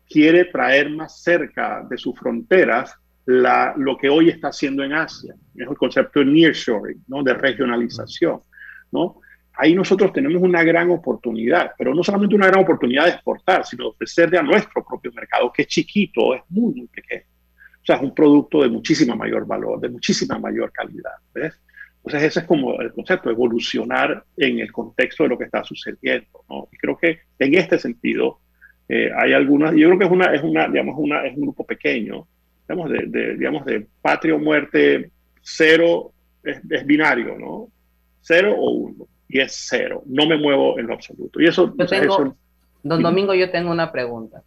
quiere 0.09 0.45
traer 0.45 0.89
más 0.89 1.21
cerca 1.21 1.85
de 1.89 1.97
sus 1.97 2.17
fronteras 2.19 2.93
la, 3.25 3.73
lo 3.77 3.97
que 3.97 4.09
hoy 4.09 4.29
está 4.29 4.49
haciendo 4.49 4.83
en 4.83 4.93
Asia. 4.93 5.33
Es 5.55 5.67
el 5.67 5.77
concepto 5.77 6.19
de 6.19 6.25
nearshoring, 6.25 7.03
¿no? 7.07 7.23
de 7.23 7.33
regionalización. 7.33 8.41
¿no? 8.91 9.21
Ahí 9.55 9.75
nosotros 9.75 10.11
tenemos 10.11 10.41
una 10.41 10.63
gran 10.63 10.89
oportunidad, 10.89 11.71
pero 11.77 11.93
no 11.93 12.03
solamente 12.03 12.35
una 12.35 12.47
gran 12.47 12.63
oportunidad 12.63 13.05
de 13.05 13.11
exportar, 13.11 13.65
sino 13.65 13.85
de 13.85 13.89
ofrecerle 13.91 14.39
a 14.39 14.43
nuestro 14.43 14.83
propio 14.83 15.11
mercado, 15.13 15.51
que 15.53 15.61
es 15.61 15.67
chiquito, 15.67 16.33
es 16.33 16.41
muy, 16.49 16.73
muy 16.73 16.87
pequeño. 16.87 17.23
O 17.83 17.85
sea, 17.85 17.97
es 17.97 18.01
un 18.01 18.15
producto 18.15 18.61
de 18.61 18.69
muchísima 18.69 19.13
mayor 19.13 19.45
valor, 19.45 19.79
de 19.81 19.89
muchísima 19.89 20.39
mayor 20.39 20.71
calidad. 20.71 21.11
¿ves? 21.33 21.53
Entonces, 21.97 22.23
ese 22.29 22.39
es 22.39 22.45
como 22.45 22.79
el 22.79 22.93
concepto, 22.93 23.29
evolucionar 23.29 24.23
en 24.37 24.59
el 24.59 24.71
contexto 24.71 25.23
de 25.23 25.29
lo 25.29 25.37
que 25.37 25.43
está 25.43 25.63
sucediendo. 25.65 26.45
¿no? 26.49 26.69
Y 26.71 26.77
creo 26.77 26.97
que 26.97 27.19
en 27.39 27.55
este 27.55 27.77
sentido 27.77 28.39
eh, 28.87 29.09
hay 29.15 29.33
algunas, 29.33 29.75
yo 29.75 29.87
creo 29.87 29.99
que 29.99 30.05
es, 30.05 30.11
una, 30.11 30.33
es, 30.33 30.43
una, 30.43 30.67
digamos, 30.67 30.95
una, 30.97 31.25
es 31.25 31.35
un 31.35 31.43
grupo 31.43 31.65
pequeño, 31.65 32.25
digamos, 32.67 32.89
de, 32.89 33.05
de, 33.07 33.35
digamos, 33.35 33.65
de 33.65 33.85
patria 34.01 34.35
o 34.35 34.39
muerte, 34.39 35.11
cero 35.41 36.13
es, 36.41 36.61
es, 36.69 36.85
binario, 36.85 37.37
¿no? 37.37 37.67
Cero 38.21 38.55
o 38.57 38.71
uno, 38.71 39.07
y 39.27 39.39
es 39.39 39.65
cero. 39.69 40.03
No 40.05 40.25
me 40.25 40.37
muevo 40.37 40.79
en 40.79 40.87
lo 40.87 40.93
absoluto. 40.93 41.41
Y 41.41 41.47
eso, 41.47 41.73
yo 41.77 41.85
tengo, 41.85 42.13
eso, 42.13 42.37
don 42.81 43.01
Domingo, 43.01 43.33
yo 43.33 43.51
tengo 43.51 43.71
una 43.71 43.91
pregunta. 43.91 44.41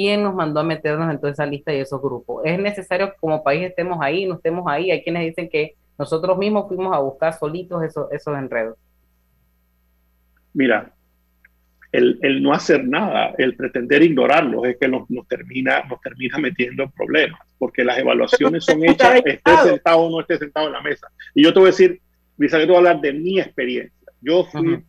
¿Quién 0.00 0.22
nos 0.22 0.34
mandó 0.34 0.60
a 0.60 0.64
meternos 0.64 1.10
en 1.10 1.20
toda 1.20 1.30
esa 1.30 1.44
lista 1.44 1.74
y 1.74 1.78
esos 1.78 2.00
grupos? 2.00 2.40
¿Es 2.46 2.58
necesario 2.58 3.10
que 3.10 3.18
como 3.20 3.44
país 3.44 3.64
estemos 3.66 3.98
ahí, 4.00 4.24
no 4.24 4.36
estemos 4.36 4.64
ahí? 4.66 4.90
Hay 4.90 5.02
quienes 5.02 5.26
dicen 5.26 5.50
que 5.50 5.74
nosotros 5.98 6.38
mismos 6.38 6.68
fuimos 6.68 6.96
a 6.96 7.00
buscar 7.00 7.38
solitos 7.38 7.82
esos, 7.82 8.10
esos 8.10 8.34
enredos. 8.38 8.78
Mira, 10.54 10.94
el, 11.92 12.18
el, 12.22 12.42
no 12.42 12.54
hacer 12.54 12.82
nada, 12.82 13.34
el 13.36 13.54
pretender 13.56 14.02
ignorarlos 14.02 14.64
es 14.68 14.78
que 14.78 14.88
nos, 14.88 15.10
nos, 15.10 15.28
termina, 15.28 15.82
nos 15.86 16.00
termina 16.00 16.38
metiendo 16.38 16.84
en 16.84 16.90
problemas, 16.92 17.40
porque 17.58 17.84
las 17.84 17.98
evaluaciones 17.98 18.64
son 18.64 18.82
hechas, 18.82 19.16
esté 19.22 19.54
sentado 19.62 19.98
o 19.98 20.10
no 20.10 20.22
esté 20.22 20.38
sentado 20.38 20.68
en 20.68 20.72
la 20.72 20.80
mesa. 20.80 21.08
Y 21.34 21.44
yo 21.44 21.52
te 21.52 21.58
voy 21.58 21.68
a 21.68 21.72
decir, 21.72 22.00
Lisa, 22.38 22.56
te 22.56 22.64
voy 22.64 22.76
a 22.76 22.78
hablar 22.78 23.02
de 23.02 23.12
mi 23.12 23.38
experiencia. 23.38 24.10
Yo 24.22 24.46
fui 24.46 24.66
uh 24.66 24.76
-huh. 24.76 24.84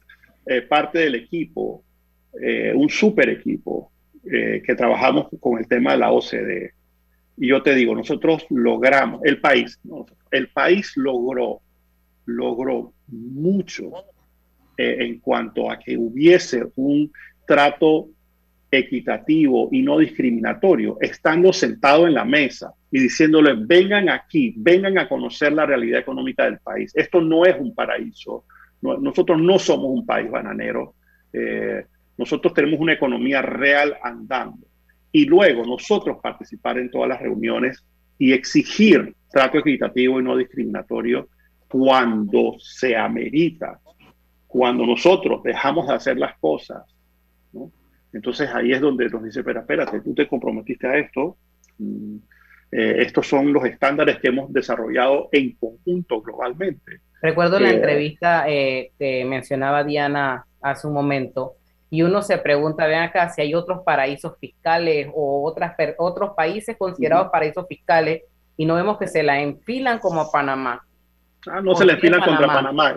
eh, 0.45 0.61
parte 0.61 0.99
del 0.99 1.15
equipo, 1.15 1.83
eh, 2.41 2.71
un 2.73 2.89
super 2.89 3.27
equipo, 3.27 3.91
eh, 4.23 4.61
que 4.65 4.75
trabajamos 4.75 5.27
con 5.39 5.57
el 5.59 5.67
tema 5.67 5.93
de 5.93 5.97
la 5.97 6.11
OCDE. 6.11 6.73
Y 7.37 7.47
yo 7.47 7.63
te 7.63 7.73
digo, 7.73 7.95
nosotros 7.95 8.45
logramos, 8.49 9.21
el 9.23 9.39
país, 9.41 9.79
el 10.29 10.49
país 10.49 10.93
logró, 10.95 11.61
logró 12.25 12.93
mucho 13.07 13.91
eh, 14.77 14.97
en 14.99 15.19
cuanto 15.19 15.71
a 15.71 15.79
que 15.79 15.97
hubiese 15.97 16.63
un 16.75 17.11
trato 17.47 18.09
equitativo 18.69 19.69
y 19.71 19.81
no 19.81 19.97
discriminatorio, 19.97 20.97
estando 21.01 21.51
sentado 21.51 22.07
en 22.07 22.13
la 22.13 22.23
mesa 22.23 22.73
y 22.89 22.99
diciéndole, 22.99 23.53
vengan 23.53 24.09
aquí, 24.09 24.53
vengan 24.57 24.97
a 24.97 25.09
conocer 25.09 25.51
la 25.53 25.65
realidad 25.65 25.99
económica 25.99 26.45
del 26.45 26.59
país. 26.59 26.91
Esto 26.95 27.21
no 27.21 27.45
es 27.45 27.55
un 27.59 27.73
paraíso. 27.73 28.45
No, 28.81 28.97
nosotros 28.97 29.41
no 29.41 29.59
somos 29.59 29.87
un 29.87 30.05
país 30.05 30.29
bananero. 30.29 30.95
Eh, 31.33 31.85
nosotros 32.17 32.53
tenemos 32.53 32.79
una 32.79 32.93
economía 32.93 33.41
real 33.41 33.97
andando. 34.03 34.67
Y 35.11 35.25
luego 35.25 35.65
nosotros 35.65 36.17
participar 36.21 36.77
en 36.77 36.89
todas 36.89 37.09
las 37.09 37.21
reuniones 37.21 37.85
y 38.17 38.33
exigir 38.33 39.15
trato 39.29 39.57
equitativo 39.57 40.19
y 40.19 40.23
no 40.23 40.37
discriminatorio 40.37 41.27
cuando 41.67 42.55
se 42.59 42.95
amerita 42.95 43.79
cuando 44.51 44.85
nosotros 44.85 45.41
dejamos 45.43 45.87
de 45.87 45.93
hacer 45.93 46.17
las 46.17 46.37
cosas, 46.37 46.83
¿no? 47.53 47.71
entonces 48.11 48.49
ahí 48.53 48.73
es 48.73 48.81
donde 48.81 49.09
nos 49.09 49.23
dice, 49.23 49.39
espera, 49.39 49.61
espérate, 49.61 50.01
tú 50.01 50.13
te 50.13 50.27
comprometiste 50.27 50.87
a 50.87 50.97
esto, 50.97 51.37
mm, 51.77 52.17
eh, 52.73 52.95
estos 52.99 53.27
son 53.27 53.53
los 53.53 53.63
estándares 53.63 54.19
que 54.19 54.27
hemos 54.27 54.51
desarrollado 54.51 55.29
en 55.31 55.55
conjunto 55.55 56.21
globalmente. 56.21 56.99
Recuerdo 57.21 57.59
eh, 57.59 57.61
la 57.61 57.69
entrevista 57.71 58.49
eh, 58.49 58.91
que 58.99 59.23
mencionaba 59.23 59.85
Diana 59.85 60.45
hace 60.61 60.85
un 60.85 60.93
momento, 60.95 61.53
y 61.93 62.03
uno 62.03 62.21
se 62.21 62.37
pregunta, 62.37 62.87
ven 62.87 63.01
acá, 63.01 63.29
si 63.29 63.41
hay 63.41 63.53
otros 63.53 63.81
paraísos 63.85 64.37
fiscales 64.39 65.09
o 65.13 65.45
otras, 65.45 65.75
otros 65.97 66.31
países 66.37 66.77
considerados 66.77 67.25
uh 67.25 67.27
-huh. 67.27 67.31
paraísos 67.31 67.67
fiscales, 67.67 68.23
y 68.55 68.65
no 68.65 68.75
vemos 68.75 68.97
que 68.97 69.07
se 69.07 69.21
la 69.21 69.41
enfilan 69.41 69.99
como 69.99 70.21
a 70.21 70.31
Panamá. 70.31 70.81
Ah, 71.47 71.59
no 71.61 71.75
se 71.75 71.83
le 71.83 71.93
enfilan 71.93 72.21
contra 72.21 72.47
Panamá, 72.47 72.95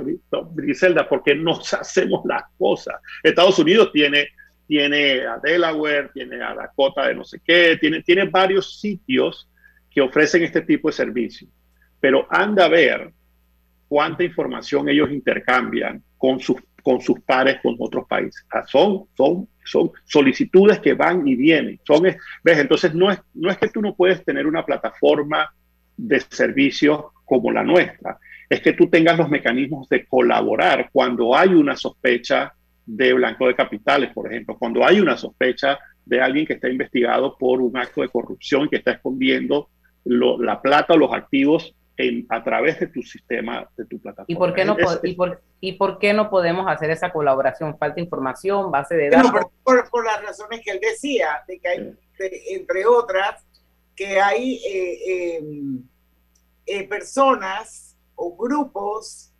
Griselda, 0.54 1.08
porque 1.08 1.34
no 1.34 1.52
hacemos 1.80 2.24
las 2.24 2.44
cosas. 2.56 2.94
Estados 3.20 3.58
Unidos 3.58 3.90
tiene, 3.92 4.28
tiene 4.68 5.26
a 5.26 5.38
Delaware, 5.38 6.10
tiene 6.14 6.40
a 6.40 6.54
Dakota 6.54 7.08
de 7.08 7.16
no 7.16 7.24
sé 7.24 7.40
qué, 7.44 7.76
tiene, 7.80 8.00
tiene 8.02 8.26
varios 8.26 8.78
sitios 8.78 9.48
que 9.90 10.02
ofrecen 10.02 10.44
este 10.44 10.60
tipo 10.60 10.88
de 10.88 10.92
servicios. 10.92 11.50
Pero 11.98 12.28
anda 12.30 12.66
a 12.66 12.68
ver 12.68 13.12
cuánta 13.88 14.22
información 14.22 14.88
ellos 14.88 15.10
intercambian 15.10 16.00
con 16.16 16.38
sus, 16.38 16.58
con 16.84 17.00
sus 17.00 17.18
pares, 17.22 17.56
con 17.60 17.74
otros 17.80 18.06
países. 18.06 18.46
Son, 18.68 19.06
son, 19.16 19.48
son 19.64 19.90
solicitudes 20.04 20.78
que 20.78 20.94
van 20.94 21.26
y 21.26 21.34
vienen. 21.34 21.80
Son, 21.84 22.02
¿ves? 22.02 22.18
Entonces, 22.44 22.94
no 22.94 23.10
es, 23.10 23.18
no 23.34 23.50
es 23.50 23.58
que 23.58 23.70
tú 23.70 23.80
no 23.80 23.96
puedes 23.96 24.24
tener 24.24 24.46
una 24.46 24.64
plataforma 24.64 25.52
de 25.96 26.20
servicios 26.20 27.06
como 27.24 27.50
la 27.50 27.64
nuestra 27.64 28.18
es 28.48 28.60
que 28.60 28.72
tú 28.72 28.88
tengas 28.88 29.18
los 29.18 29.28
mecanismos 29.28 29.88
de 29.88 30.04
colaborar 30.06 30.90
cuando 30.92 31.34
hay 31.36 31.48
una 31.48 31.76
sospecha 31.76 32.52
de 32.86 33.14
blanco 33.14 33.46
de 33.46 33.54
capitales, 33.54 34.12
por 34.12 34.30
ejemplo, 34.30 34.56
cuando 34.58 34.84
hay 34.84 35.00
una 35.00 35.16
sospecha 35.16 35.78
de 36.04 36.20
alguien 36.20 36.46
que 36.46 36.54
está 36.54 36.68
investigado 36.68 37.36
por 37.38 37.60
un 37.60 37.76
acto 37.76 38.02
de 38.02 38.08
corrupción 38.08 38.68
que 38.68 38.76
está 38.76 38.92
escondiendo 38.92 39.70
la 40.04 40.60
plata 40.60 40.92
o 40.92 40.98
los 40.98 41.12
activos 41.12 41.74
en, 41.96 42.26
a 42.28 42.42
través 42.42 42.80
de 42.80 42.88
tu 42.88 43.02
sistema, 43.02 43.68
de 43.76 43.84
tu 43.86 44.00
plataforma. 44.00 44.26
¿Y 44.28 44.36
por, 44.36 44.54
qué 44.54 44.64
no, 44.64 44.76
es, 44.78 45.00
y, 45.02 45.14
por, 45.14 45.42
¿Y 45.60 45.72
por 45.74 45.98
qué 45.98 46.12
no 46.12 46.28
podemos 46.30 46.66
hacer 46.68 46.90
esa 46.90 47.12
colaboración? 47.12 47.78
¿Falta 47.78 48.00
información, 48.00 48.70
base 48.70 48.96
de 48.96 49.10
datos? 49.10 49.32
No, 49.32 49.52
por, 49.62 49.88
por, 49.90 50.04
las 50.04 50.22
razones 50.22 50.60
que 50.64 50.72
él 50.72 50.80
decía, 50.80 51.42
de 51.46 51.58
que 51.58 51.68
hay, 51.68 51.78
de, 52.18 52.42
entre 52.50 52.86
otras, 52.86 53.44
que 53.94 54.20
hay 54.20 54.56
eh, 54.66 54.98
eh, 55.06 55.44
eh, 56.66 56.88
personas 56.88 57.96
o 58.16 58.36
grupos 58.36 59.30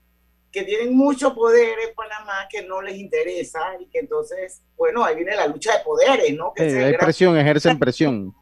que 0.53 0.63
tienen 0.63 0.97
mucho 0.97 1.35
poder 1.35 1.77
en 1.89 1.95
Panamá 1.97 2.47
que 2.49 2.63
no 2.63 2.81
les 2.81 2.97
interesa 2.97 3.61
y 3.81 3.87
que 3.87 3.99
entonces, 3.99 4.63
bueno, 4.77 5.05
ahí 5.05 5.17
viene 5.17 5.35
la 5.35 5.49
lucha 5.49 5.77
de 5.77 5.85
poderes, 5.85 6.33
¿no? 6.37 6.53
Que 6.55 6.63
hay 6.63 6.97
presión, 6.97 7.37
ejercen 7.37 7.77
presión. 7.77 8.33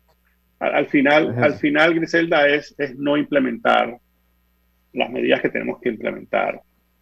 Al, 0.59 0.75
al 0.75 0.87
final, 0.89 1.31
Ejerce. 1.31 1.45
al 1.45 1.55
final, 1.55 1.95
Griselda, 1.95 2.47
es, 2.47 2.75
es 2.77 2.95
no 2.97 3.17
implementar 3.17 3.99
las 4.93 5.11
medidas 5.11 5.41
que 5.41 5.49
tenemos 5.49 5.81
que 5.81 5.89
implementar 5.89 6.61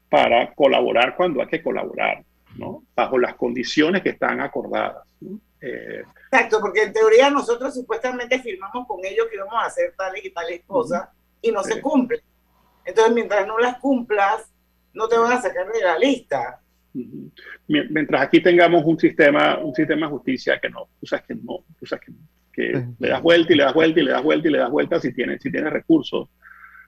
para 0.08 0.52
colaborar 0.54 1.16
cuando 1.16 1.40
hay 1.40 1.48
que 1.48 1.62
colaborar, 1.62 2.24
¿no? 2.56 2.84
Bajo 2.94 3.18
las 3.18 3.34
condiciones 3.36 4.02
que 4.02 4.10
están 4.10 4.40
acordadas. 4.40 5.06
¿no? 5.20 5.40
Eh, 5.60 6.02
Exacto, 6.32 6.58
porque 6.60 6.82
en 6.82 6.92
teoría 6.92 7.30
nosotros 7.30 7.74
supuestamente 7.74 8.40
firmamos 8.40 8.86
con 8.86 9.04
ellos 9.04 9.26
que 9.28 9.36
íbamos 9.36 9.54
a 9.54 9.66
hacer 9.66 9.94
tales 9.96 10.24
y 10.24 10.30
tales 10.30 10.62
cosas 10.66 11.02
uh 11.02 11.04
-huh. 11.04 11.38
y 11.42 11.52
no 11.52 11.62
sí. 11.62 11.72
se 11.72 11.80
cumplen. 11.80 12.20
Entonces, 12.84 13.14
mientras 13.14 13.46
no 13.46 13.58
las 13.58 13.78
cumplas, 13.78 14.50
no 14.94 15.08
te 15.08 15.18
van 15.18 15.32
a 15.32 15.40
sacar 15.40 15.70
de 15.70 15.80
la 15.80 15.98
lista. 15.98 16.60
Mientras 17.68 18.22
aquí 18.22 18.42
tengamos 18.42 18.84
un 18.84 18.98
sistema, 18.98 19.58
un 19.58 19.74
sistema 19.74 20.06
de 20.06 20.12
justicia 20.12 20.58
que 20.58 20.70
no, 20.70 20.88
tú 20.98 21.06
sabes 21.06 21.24
que 21.26 21.34
no, 21.36 21.64
tú 21.78 21.86
sabes 21.86 22.04
que, 22.04 22.12
que 22.52 22.86
le 22.98 23.08
das 23.08 23.22
vuelta 23.22 23.52
y 23.52 23.56
le 23.56 23.62
das 23.62 23.74
vuelta 23.74 24.00
y 24.00 24.02
le 24.02 24.10
das 24.10 24.22
vuelta 24.22 24.48
y 24.48 24.50
le 24.50 24.58
das 24.58 24.70
vuelta 24.70 24.98
si 24.98 25.12
tienes, 25.12 25.40
si 25.40 25.52
tienes 25.52 25.72
recursos. 25.72 26.28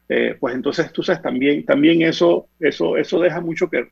Eh, 0.08 0.36
pues 0.38 0.54
entonces 0.54 0.92
tú 0.92 1.02
sabes, 1.02 1.22
también, 1.22 1.64
también 1.64 2.02
eso, 2.02 2.48
eso, 2.58 2.96
eso 2.96 3.20
deja, 3.20 3.40
mucho 3.40 3.70
que, 3.70 3.88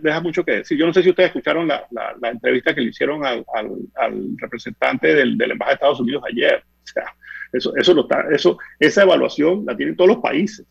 deja 0.00 0.20
mucho 0.20 0.44
que 0.44 0.56
decir. 0.56 0.78
Yo 0.78 0.86
no 0.86 0.92
sé 0.92 1.02
si 1.02 1.10
ustedes 1.10 1.28
escucharon 1.28 1.66
la, 1.66 1.86
la, 1.90 2.30
entrevista 2.30 2.74
que 2.74 2.80
le 2.80 2.90
hicieron 2.90 3.24
al, 3.24 3.44
al, 3.54 4.36
representante 4.36 5.14
del, 5.14 5.36
del 5.36 5.52
Embajada 5.52 5.72
de 5.72 5.74
Estados 5.74 6.00
Unidos 6.00 6.22
ayer. 6.30 6.62
O 6.82 6.86
sea, 6.86 7.04
eso, 7.52 7.76
eso, 7.76 7.94
lo 7.94 8.02
está, 8.02 8.26
eso, 8.30 8.58
esa 8.78 9.02
evaluación 9.02 9.64
la 9.66 9.76
tienen 9.76 9.96
todos 9.96 10.10
los 10.10 10.18
países. 10.18 10.66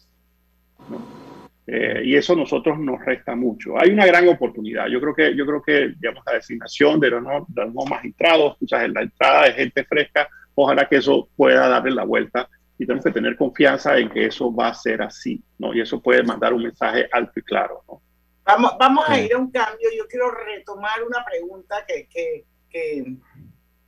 Eh, 1.65 2.01
y 2.05 2.15
eso 2.15 2.33
a 2.33 2.37
nosotros 2.37 2.77
nos 2.79 3.03
resta 3.05 3.35
mucho. 3.35 3.79
Hay 3.79 3.89
una 3.89 4.05
gran 4.05 4.27
oportunidad. 4.27 4.87
Yo 4.87 4.99
creo 4.99 5.15
que, 5.15 5.35
yo 5.35 5.45
creo 5.45 5.61
que 5.61 5.93
digamos, 5.99 6.23
la 6.25 6.33
designación 6.33 6.99
de 6.99 7.09
los, 7.09 7.23
no, 7.23 7.45
de 7.47 7.65
los 7.65 7.89
magistrados, 7.89 8.57
o 8.61 8.67
sea, 8.67 8.87
la 8.87 9.01
entrada 9.01 9.45
de 9.45 9.53
gente 9.53 9.83
fresca, 9.85 10.27
ojalá 10.55 10.87
que 10.87 10.97
eso 10.97 11.29
pueda 11.35 11.67
darle 11.67 11.91
la 11.91 12.03
vuelta 12.03 12.49
y 12.77 12.85
tenemos 12.85 13.05
que 13.05 13.11
tener 13.11 13.37
confianza 13.37 13.97
en 13.97 14.09
que 14.09 14.25
eso 14.25 14.53
va 14.53 14.69
a 14.69 14.73
ser 14.73 15.01
así, 15.01 15.43
¿no? 15.57 15.73
Y 15.73 15.81
eso 15.81 16.01
puede 16.01 16.23
mandar 16.23 16.53
un 16.53 16.63
mensaje 16.63 17.07
alto 17.11 17.39
y 17.39 17.43
claro, 17.43 17.83
¿no? 17.87 18.01
Vamos, 18.45 18.73
vamos 18.77 19.05
a 19.07 19.19
ir 19.19 19.33
a 19.33 19.37
un 19.37 19.51
cambio. 19.51 19.89
Yo 19.95 20.05
quiero 20.07 20.29
retomar 20.29 21.01
una 21.03 21.23
pregunta 21.23 21.85
que, 21.87 22.07
que, 22.07 22.45
que, 22.69 23.15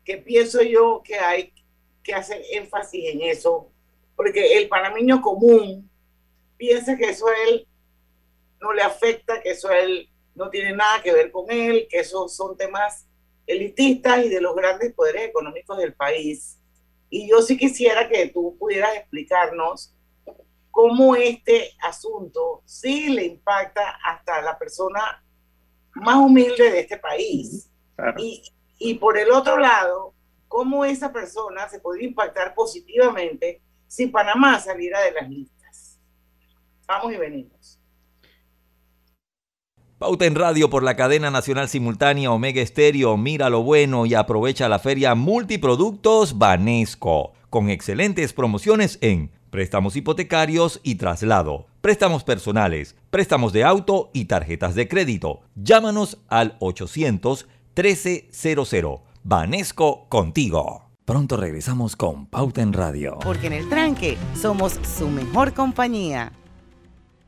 que 0.06 0.18
pienso 0.20 0.62
yo 0.62 1.02
que 1.04 1.16
hay 1.16 1.54
que 2.02 2.14
hacer 2.14 2.42
énfasis 2.52 3.14
en 3.14 3.22
eso, 3.24 3.70
porque 4.16 4.58
el 4.58 4.70
panameño 4.70 5.22
común 5.22 5.90
piensa 6.56 6.96
que 6.96 7.10
eso 7.10 7.28
a 7.28 7.50
él 7.50 7.68
no 8.62 8.72
le 8.72 8.82
afecta, 8.82 9.42
que 9.42 9.52
eso 9.52 9.68
a 9.68 9.78
él 9.80 10.10
no 10.36 10.50
tiene 10.50 10.74
nada 10.74 11.02
que 11.02 11.12
ver 11.12 11.32
con 11.32 11.50
él, 11.50 11.88
que 11.90 12.00
esos 12.00 12.36
son 12.36 12.56
temas 12.56 13.08
elitistas 13.48 14.26
y 14.26 14.30
de 14.30 14.42
los 14.42 14.56
grandes 14.56 14.94
poderes 14.94 15.24
económicos 15.24 15.78
del 15.78 15.94
país. 15.94 16.60
Y 17.10 17.30
yo 17.30 17.42
sí 17.42 17.58
quisiera 17.58 18.10
que 18.10 18.30
tú 18.30 18.56
pudieras 18.58 18.96
explicarnos 18.96 19.94
cómo 20.72 21.16
este 21.16 21.72
asunto 21.82 22.62
sí 22.66 23.10
le 23.10 23.26
impacta 23.26 23.98
hasta 24.04 24.42
la 24.42 24.58
persona 24.58 25.24
más 25.94 26.18
humilde 26.18 26.72
de 26.72 26.80
este 26.82 26.98
país. 26.98 27.72
Y, 28.18 28.44
y 28.78 28.96
por 28.96 29.18
el 29.18 29.32
otro 29.32 29.58
lado, 29.58 30.14
cómo 30.48 30.84
esa 30.84 31.12
persona 31.14 31.70
se 31.70 31.80
podría 31.80 32.08
impactar 32.08 32.54
positivamente 32.54 33.62
si 33.88 34.08
Panamá 34.08 34.60
saliera 34.60 35.02
de 35.02 35.12
las 35.12 35.30
listas. 35.30 36.00
Vamos 36.88 37.14
y 37.14 37.18
venimos. 37.18 37.80
Pauta 39.98 40.26
en 40.26 40.36
radio 40.36 40.70
por 40.70 40.84
la 40.84 40.98
cadena 40.98 41.32
nacional 41.32 41.70
simultánea 41.70 42.30
Omega 42.30 42.62
Estéreo. 42.62 43.16
Mira 43.16 43.50
lo 43.50 43.64
bueno 43.64 44.06
y 44.06 44.14
aprovecha 44.14 44.68
la 44.68 44.78
feria 44.78 45.16
Multiproductos 45.16 46.38
Banesco, 46.38 47.32
con 47.50 47.70
excelentes 47.70 48.34
promociones 48.34 48.98
en 49.00 49.32
préstamos 49.52 49.96
hipotecarios 49.96 50.82
y 50.84 50.96
traslado, 50.96 51.68
préstamos 51.80 52.26
personales, 52.26 52.98
préstamos 53.10 53.54
de 53.54 53.64
auto 53.64 54.10
y 54.12 54.26
tarjetas 54.26 54.76
de 54.76 54.90
crédito. 54.90 55.44
Llámanos 55.56 56.18
al 56.28 56.58
800 56.60 57.48
1300. 57.74 59.00
Banesco 59.24 60.10
contigo. 60.10 60.90
Pronto 61.06 61.38
regresamos 61.38 61.96
con 61.96 62.26
Pauta 62.26 62.62
en 62.62 62.74
Radio. 62.74 63.18
Porque 63.24 63.48
en 63.48 63.54
el 63.54 63.70
tranque 63.70 64.18
somos 64.36 64.78
su 64.98 65.08
mejor 65.08 65.54
compañía. 65.54 66.34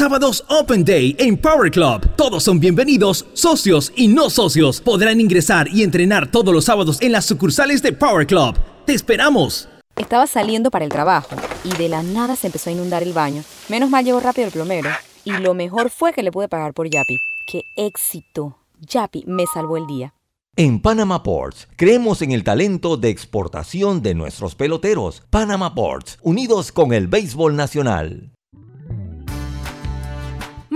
Sábados 0.00 0.46
Open 0.48 0.82
Day 0.82 1.14
en 1.18 1.36
Power 1.36 1.70
Club. 1.70 2.08
Todos 2.16 2.44
son 2.44 2.58
bienvenidos, 2.58 3.26
socios 3.34 3.92
y 3.94 4.08
no 4.08 4.30
socios. 4.30 4.80
Podrán 4.80 5.20
ingresar 5.20 5.68
y 5.68 5.82
entrenar 5.82 6.30
todos 6.30 6.54
los 6.54 6.64
sábados 6.64 7.02
en 7.02 7.12
las 7.12 7.26
sucursales 7.26 7.82
de 7.82 7.92
Power 7.92 8.26
Club. 8.26 8.56
¡Te 8.86 8.94
esperamos! 8.94 9.68
Estaba 9.96 10.26
saliendo 10.26 10.70
para 10.70 10.86
el 10.86 10.90
trabajo 10.90 11.36
y 11.64 11.76
de 11.76 11.90
la 11.90 12.02
nada 12.02 12.34
se 12.34 12.46
empezó 12.46 12.70
a 12.70 12.72
inundar 12.72 13.02
el 13.02 13.12
baño. 13.12 13.42
Menos 13.68 13.90
mal 13.90 14.02
llegó 14.02 14.20
rápido 14.20 14.46
el 14.46 14.52
plomero. 14.54 14.88
Y 15.22 15.32
lo 15.32 15.52
mejor 15.52 15.90
fue 15.90 16.14
que 16.14 16.22
le 16.22 16.32
pude 16.32 16.48
pagar 16.48 16.72
por 16.72 16.88
Yapi. 16.88 17.18
¡Qué 17.46 17.64
éxito! 17.76 18.56
Yapi 18.80 19.24
me 19.26 19.44
salvó 19.52 19.76
el 19.76 19.86
día. 19.86 20.14
En 20.56 20.80
Panama 20.80 21.22
Ports, 21.22 21.68
creemos 21.76 22.22
en 22.22 22.32
el 22.32 22.42
talento 22.42 22.96
de 22.96 23.10
exportación 23.10 24.00
de 24.00 24.14
nuestros 24.14 24.54
peloteros. 24.54 25.24
Panama 25.28 25.74
Ports, 25.74 26.18
unidos 26.22 26.72
con 26.72 26.94
el 26.94 27.06
béisbol 27.06 27.54
nacional. 27.54 28.30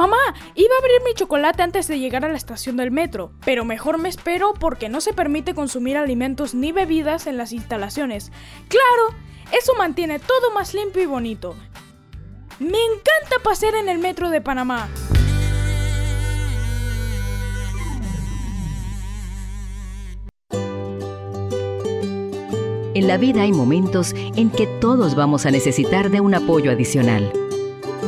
Mamá, 0.04 0.34
iba 0.54 0.74
a 0.74 0.78
abrir 0.80 1.00
mi 1.02 1.14
chocolate 1.14 1.62
antes 1.62 1.88
de 1.88 1.98
llegar 1.98 2.26
a 2.26 2.28
la 2.28 2.36
estación 2.36 2.76
del 2.76 2.90
metro, 2.90 3.32
pero 3.42 3.64
mejor 3.64 3.96
me 3.96 4.10
espero 4.10 4.52
porque 4.52 4.90
no 4.90 5.00
se 5.00 5.14
permite 5.14 5.54
consumir 5.54 5.96
alimentos 5.96 6.54
ni 6.54 6.72
bebidas 6.72 7.26
en 7.26 7.38
las 7.38 7.52
instalaciones. 7.52 8.30
Claro, 8.68 9.18
eso 9.50 9.72
mantiene 9.78 10.18
todo 10.18 10.50
más 10.52 10.74
limpio 10.74 11.02
y 11.02 11.06
bonito. 11.06 11.56
Me 12.58 12.76
encanta 12.76 13.42
pasear 13.42 13.76
en 13.76 13.88
el 13.88 13.96
metro 13.96 14.28
de 14.28 14.42
Panamá. 14.42 14.90
En 22.92 23.08
la 23.08 23.16
vida 23.16 23.40
hay 23.40 23.52
momentos 23.52 24.12
en 24.14 24.50
que 24.50 24.66
todos 24.66 25.14
vamos 25.14 25.46
a 25.46 25.50
necesitar 25.50 26.10
de 26.10 26.20
un 26.20 26.34
apoyo 26.34 26.70
adicional. 26.70 27.32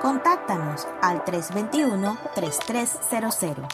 Contáctanos 0.00 0.86
al 1.00 1.24
321-3300. 1.24 3.66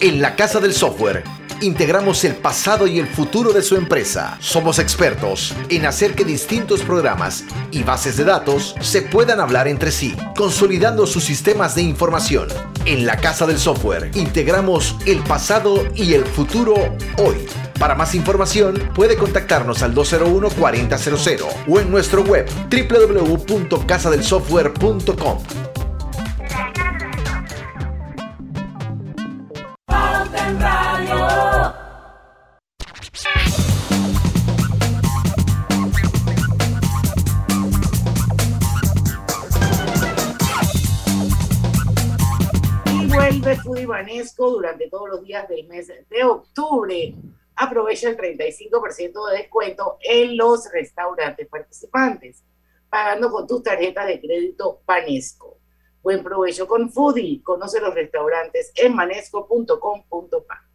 En 0.00 0.20
la 0.20 0.34
Casa 0.34 0.58
del 0.60 0.72
Software 0.72 1.22
integramos 1.60 2.24
el 2.24 2.36
pasado 2.36 2.86
y 2.86 2.98
el 2.98 3.06
futuro 3.06 3.52
de 3.52 3.62
su 3.62 3.76
empresa. 3.76 4.36
Somos 4.40 4.78
expertos 4.78 5.54
en 5.68 5.86
hacer 5.86 6.14
que 6.14 6.24
distintos 6.24 6.82
programas 6.82 7.44
y 7.70 7.82
bases 7.82 8.16
de 8.16 8.24
datos 8.24 8.74
se 8.80 9.02
puedan 9.02 9.40
hablar 9.40 9.68
entre 9.68 9.90
sí, 9.90 10.16
consolidando 10.36 11.06
sus 11.06 11.24
sistemas 11.24 11.74
de 11.74 11.82
información. 11.82 12.48
En 12.84 13.06
la 13.06 13.16
Casa 13.18 13.46
del 13.46 13.58
Software 13.58 14.10
integramos 14.14 14.96
el 15.06 15.18
pasado 15.20 15.84
y 15.94 16.14
el 16.14 16.24
futuro 16.24 16.74
hoy. 17.18 17.46
Para 17.78 17.94
más 17.94 18.14
información 18.14 18.90
puede 18.94 19.16
contactarnos 19.16 19.82
al 19.82 19.94
201-4000 19.94 21.66
o 21.68 21.80
en 21.80 21.90
nuestro 21.90 22.22
web 22.22 22.46
www.casadelsoftware.com. 22.70 25.38
Y 42.90 43.06
vuelve 43.06 43.56
Foodie 43.56 43.86
Banesco 43.86 44.50
durante 44.50 44.88
todos 44.88 45.10
los 45.10 45.22
días 45.22 45.46
del 45.48 45.66
mes 45.68 45.88
de 45.88 46.24
octubre. 46.24 47.14
Aprovecha 47.56 48.10
el 48.10 48.18
35% 48.18 49.30
de 49.30 49.38
descuento 49.38 49.96
en 50.00 50.36
los 50.36 50.70
restaurantes 50.70 51.48
participantes, 51.48 52.44
pagando 52.90 53.30
con 53.30 53.46
tus 53.46 53.62
tarjetas 53.62 54.06
de 54.06 54.20
crédito 54.20 54.82
Banesco. 54.86 55.58
Buen 56.02 56.22
provecho 56.22 56.68
con 56.68 56.90
Foodie. 56.92 57.42
Conoce 57.42 57.80
los 57.80 57.94
restaurantes 57.94 58.72
en 58.76 58.94
manesco.com.pa. 58.94 60.66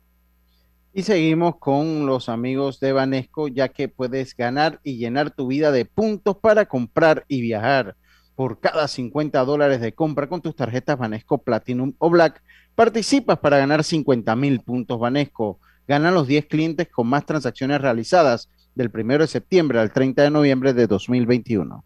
Y 0.93 1.03
seguimos 1.03 1.55
con 1.57 2.05
los 2.05 2.27
amigos 2.27 2.81
de 2.81 2.91
Banesco, 2.91 3.47
ya 3.47 3.69
que 3.69 3.87
puedes 3.87 4.35
ganar 4.35 4.81
y 4.83 4.97
llenar 4.97 5.31
tu 5.31 5.47
vida 5.47 5.71
de 5.71 5.85
puntos 5.85 6.35
para 6.35 6.65
comprar 6.65 7.23
y 7.29 7.39
viajar. 7.39 7.95
Por 8.35 8.59
cada 8.59 8.89
50 8.89 9.45
dólares 9.45 9.79
de 9.79 9.93
compra 9.93 10.27
con 10.27 10.41
tus 10.41 10.53
tarjetas 10.53 10.97
Banesco 10.97 11.37
Platinum 11.37 11.93
o 11.99 12.09
Black, 12.09 12.43
participas 12.75 13.39
para 13.39 13.57
ganar 13.57 13.85
50 13.85 14.35
mil 14.35 14.59
puntos 14.59 14.99
Banesco. 14.99 15.59
Ganan 15.91 16.13
los 16.13 16.25
10 16.25 16.45
clientes 16.45 16.87
con 16.87 17.05
más 17.05 17.25
transacciones 17.25 17.81
realizadas 17.81 18.47
del 18.75 18.89
1 18.93 19.17
de 19.17 19.27
septiembre 19.27 19.77
al 19.77 19.91
30 19.91 20.23
de 20.23 20.31
noviembre 20.31 20.71
de 20.73 20.87
2021. 20.87 21.83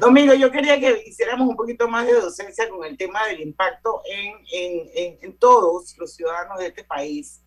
Domingo, 0.00 0.34
yo 0.34 0.50
quería 0.50 0.80
que 0.80 1.04
hiciéramos 1.06 1.48
un 1.48 1.54
poquito 1.54 1.86
más 1.86 2.04
de 2.04 2.14
docencia 2.14 2.68
con 2.68 2.84
el 2.84 2.96
tema 2.96 3.28
del 3.28 3.42
impacto 3.42 4.02
en, 4.10 4.32
en, 4.52 4.88
en, 4.92 5.18
en 5.22 5.38
todos 5.38 5.96
los 5.98 6.16
ciudadanos 6.16 6.58
de 6.58 6.66
este 6.66 6.82
país 6.82 7.44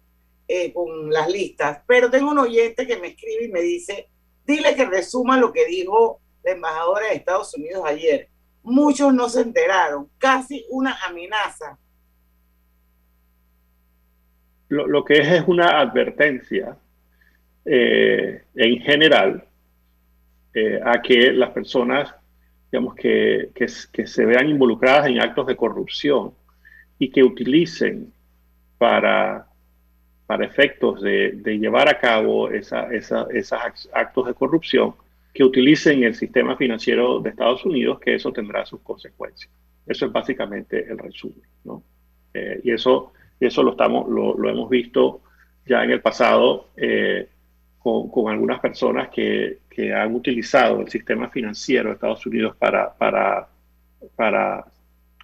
eh, 0.47 0.71
con 0.71 1.11
las 1.11 1.27
listas, 1.27 1.81
pero 1.85 2.09
tengo 2.09 2.31
un 2.31 2.39
oyente 2.39 2.87
que 2.87 2.95
me 2.95 3.07
escribe 3.07 3.47
y 3.47 3.51
me 3.51 3.59
dice, 3.59 4.07
dile 4.45 4.77
que 4.77 4.85
resuma 4.85 5.37
lo 5.37 5.51
que 5.51 5.65
dijo 5.65 6.21
la 6.41 6.51
embajadora 6.51 7.07
de 7.07 7.15
Estados 7.15 7.53
Unidos 7.53 7.83
ayer. 7.85 8.29
Muchos 8.63 9.13
no 9.13 9.27
se 9.27 9.41
enteraron, 9.41 10.09
casi 10.19 10.65
una 10.69 10.97
amenaza. 11.05 11.77
Lo, 14.69 14.87
lo 14.87 15.03
que 15.03 15.19
es 15.19 15.27
es 15.27 15.43
una 15.47 15.79
advertencia 15.79 16.77
eh, 17.65 18.43
en 18.55 18.79
general 18.81 19.43
eh, 20.53 20.79
a 20.83 21.01
que 21.01 21.31
las 21.33 21.51
personas, 21.51 22.13
digamos, 22.71 22.95
que, 22.95 23.51
que, 23.53 23.67
se 24.07 24.25
vean 24.25 24.49
involucradas 24.49 25.07
en 25.07 25.19
actos 25.19 25.47
de 25.47 25.55
corrupción 25.55 26.33
y 26.97 27.09
que 27.09 27.23
utilicen 27.23 28.11
para 28.77 29.47
para 30.27 30.45
efectos 30.45 31.01
de, 31.01 31.57
llevar 31.57 31.87
a 31.87 31.97
cabo 31.97 32.51
esos 32.51 33.25
actos 33.93 34.27
de 34.27 34.33
corrupción, 34.33 34.93
que 35.33 35.43
utilicen 35.43 36.03
el 36.03 36.15
sistema 36.15 36.57
financiero 36.57 37.21
de 37.21 37.29
Estados 37.29 37.65
Unidos, 37.65 37.99
que 38.01 38.15
eso 38.15 38.33
tendrá 38.33 38.65
sus 38.65 38.81
consecuencias. 38.81 39.49
Eso 39.85 40.05
es 40.05 40.11
básicamente 40.11 40.85
el 40.85 40.97
resumen. 40.97 41.47
¿no? 41.63 41.81
Eh, 42.33 42.59
y 42.61 42.71
eso, 42.71 43.13
eso 43.39 43.63
lo, 43.63 43.71
estamos, 43.71 44.09
lo, 44.09 44.37
lo, 44.37 44.49
hemos 44.49 44.69
visto 44.69 45.21
ya 45.65 45.83
en 45.83 45.91
el 45.91 46.01
pasado 46.01 46.69
eh, 46.75 47.27
con, 47.79 48.09
con, 48.09 48.31
algunas 48.31 48.59
personas 48.59 49.09
que, 49.09 49.59
que, 49.69 49.93
han 49.93 50.15
utilizado 50.15 50.81
el 50.81 50.89
sistema 50.89 51.29
financiero 51.29 51.89
de 51.89 51.95
Estados 51.95 52.25
Unidos 52.25 52.55
para, 52.57 52.93
para, 52.93 53.47
para 54.15 54.65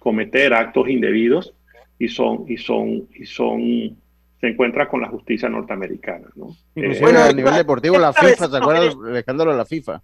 cometer 0.00 0.54
actos 0.54 0.88
indebidos 0.88 1.54
y 1.98 2.08
son, 2.08 2.44
y 2.48 2.56
son, 2.56 3.08
y 3.14 3.26
son 3.26 3.96
se 4.40 4.48
encuentra 4.48 4.88
con 4.88 5.00
la 5.00 5.08
justicia 5.08 5.48
norteamericana. 5.48 6.28
¿no? 6.36 6.54
Eh, 6.74 6.98
bueno, 7.00 7.20
a 7.20 7.32
nivel 7.32 7.54
deportivo, 7.54 7.98
la 7.98 8.12
FIFA, 8.12 8.48
¿se 8.48 8.56
acuerdan 8.56 9.02
del 9.02 9.16
escándalo 9.16 9.52
de 9.52 9.56
la 9.56 9.64
FIFA? 9.64 10.02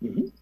Uh 0.00 0.06
-huh. 0.06 0.32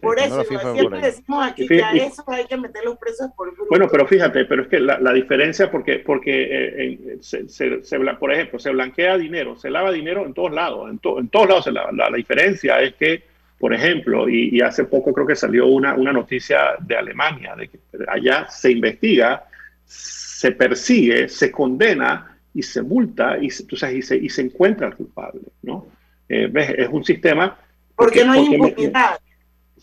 Por 0.00 0.18
eso, 0.18 0.44
FIFA 0.44 0.74
siempre 0.74 1.00
decimos 1.00 1.46
aquí 1.46 1.66
que 1.66 1.82
a 1.82 1.92
eso 1.92 2.24
hay 2.26 2.46
que 2.46 2.56
meter 2.56 2.84
los 2.84 2.96
presos 2.98 3.30
por 3.36 3.48
grupo. 3.48 3.66
Bueno, 3.70 3.88
pero 3.90 4.06
fíjate, 4.06 4.44
pero 4.44 4.62
es 4.62 4.68
que 4.68 4.80
la, 4.80 4.98
la 5.00 5.12
diferencia, 5.12 5.70
porque, 5.70 6.00
porque 6.00 6.48
eh, 6.50 7.18
se, 7.20 7.48
se, 7.48 7.82
se, 7.82 7.98
por 7.98 8.32
ejemplo, 8.32 8.58
se 8.58 8.70
blanquea 8.70 9.16
dinero, 9.18 9.56
se 9.56 9.70
lava 9.70 9.92
dinero 9.92 10.26
en 10.26 10.34
todos 10.34 10.52
lados, 10.52 10.90
en, 10.90 10.98
to, 10.98 11.18
en 11.18 11.28
todos 11.28 11.48
lados 11.48 11.64
se 11.64 11.72
lava. 11.72 11.90
La, 11.92 12.10
la, 12.10 12.16
diferencia 12.16 12.80
es 12.80 12.94
que, 12.94 13.22
por 13.58 13.72
ejemplo, 13.72 14.28
y, 14.28 14.56
y, 14.56 14.60
hace 14.60 14.84
poco 14.84 15.12
creo 15.12 15.26
que 15.26 15.36
salió 15.36 15.66
una, 15.66 15.94
una 15.94 16.12
noticia 16.12 16.76
de 16.80 16.96
Alemania, 16.96 17.54
de 17.56 17.68
que 17.68 17.78
allá 18.08 18.46
se 18.48 18.72
investiga 18.72 19.44
se 19.86 20.52
persigue, 20.52 21.28
se 21.28 21.50
condena 21.50 22.36
y 22.52 22.62
se 22.62 22.82
multa 22.82 23.38
y, 23.40 23.48
tú 23.64 23.76
sabes, 23.76 23.96
y, 23.96 24.02
se, 24.02 24.16
y 24.16 24.28
se 24.28 24.42
encuentra 24.42 24.88
el 24.88 24.94
culpable. 24.94 25.40
¿no? 25.62 25.86
Eh, 26.28 26.48
¿ves? 26.50 26.70
Es 26.76 26.88
un 26.90 27.04
sistema... 27.04 27.58
Porque, 27.94 28.20
porque 28.20 28.24
no 28.26 28.32
hay 28.32 28.54
impunidad. 28.54 29.18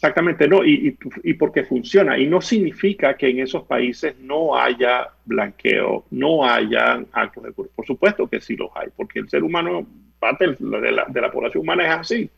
Exactamente, 0.03 0.49
no, 0.49 0.65
y, 0.65 0.89
y, 0.89 0.97
y, 1.29 1.33
porque 1.35 1.63
funciona. 1.63 2.17
Y 2.17 2.27
no 2.27 2.41
significa 2.41 3.15
que 3.15 3.29
en 3.29 3.39
esos 3.39 3.63
países 3.63 4.19
no 4.19 4.53
haya 4.53 5.07
blanqueo, 5.23 6.03
no 6.11 6.43
haya 6.43 7.05
actos 7.13 7.41
de 7.45 7.53
corrupción. 7.53 7.73
Por 7.73 7.85
supuesto 7.85 8.27
que 8.27 8.41
sí 8.41 8.57
los 8.57 8.69
hay, 8.75 8.89
porque 8.97 9.19
el 9.19 9.29
ser 9.29 9.43
humano, 9.45 9.87
parte 10.19 10.57
de 10.59 10.91
la, 10.91 11.05
de 11.05 11.21
la 11.21 11.31
población 11.31 11.61
humana 11.61 11.85
es 11.85 11.91
así. 11.91 12.29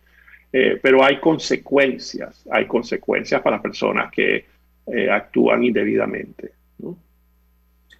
Eh, 0.53 0.79
pero 0.79 1.03
hay 1.03 1.19
consecuencias, 1.19 2.45
hay 2.51 2.67
consecuencias 2.67 3.41
para 3.41 3.59
personas 3.59 4.11
que 4.11 4.45
eh, 4.85 5.09
actúan 5.09 5.63
indebidamente. 5.63 6.51
¿no? 6.77 6.95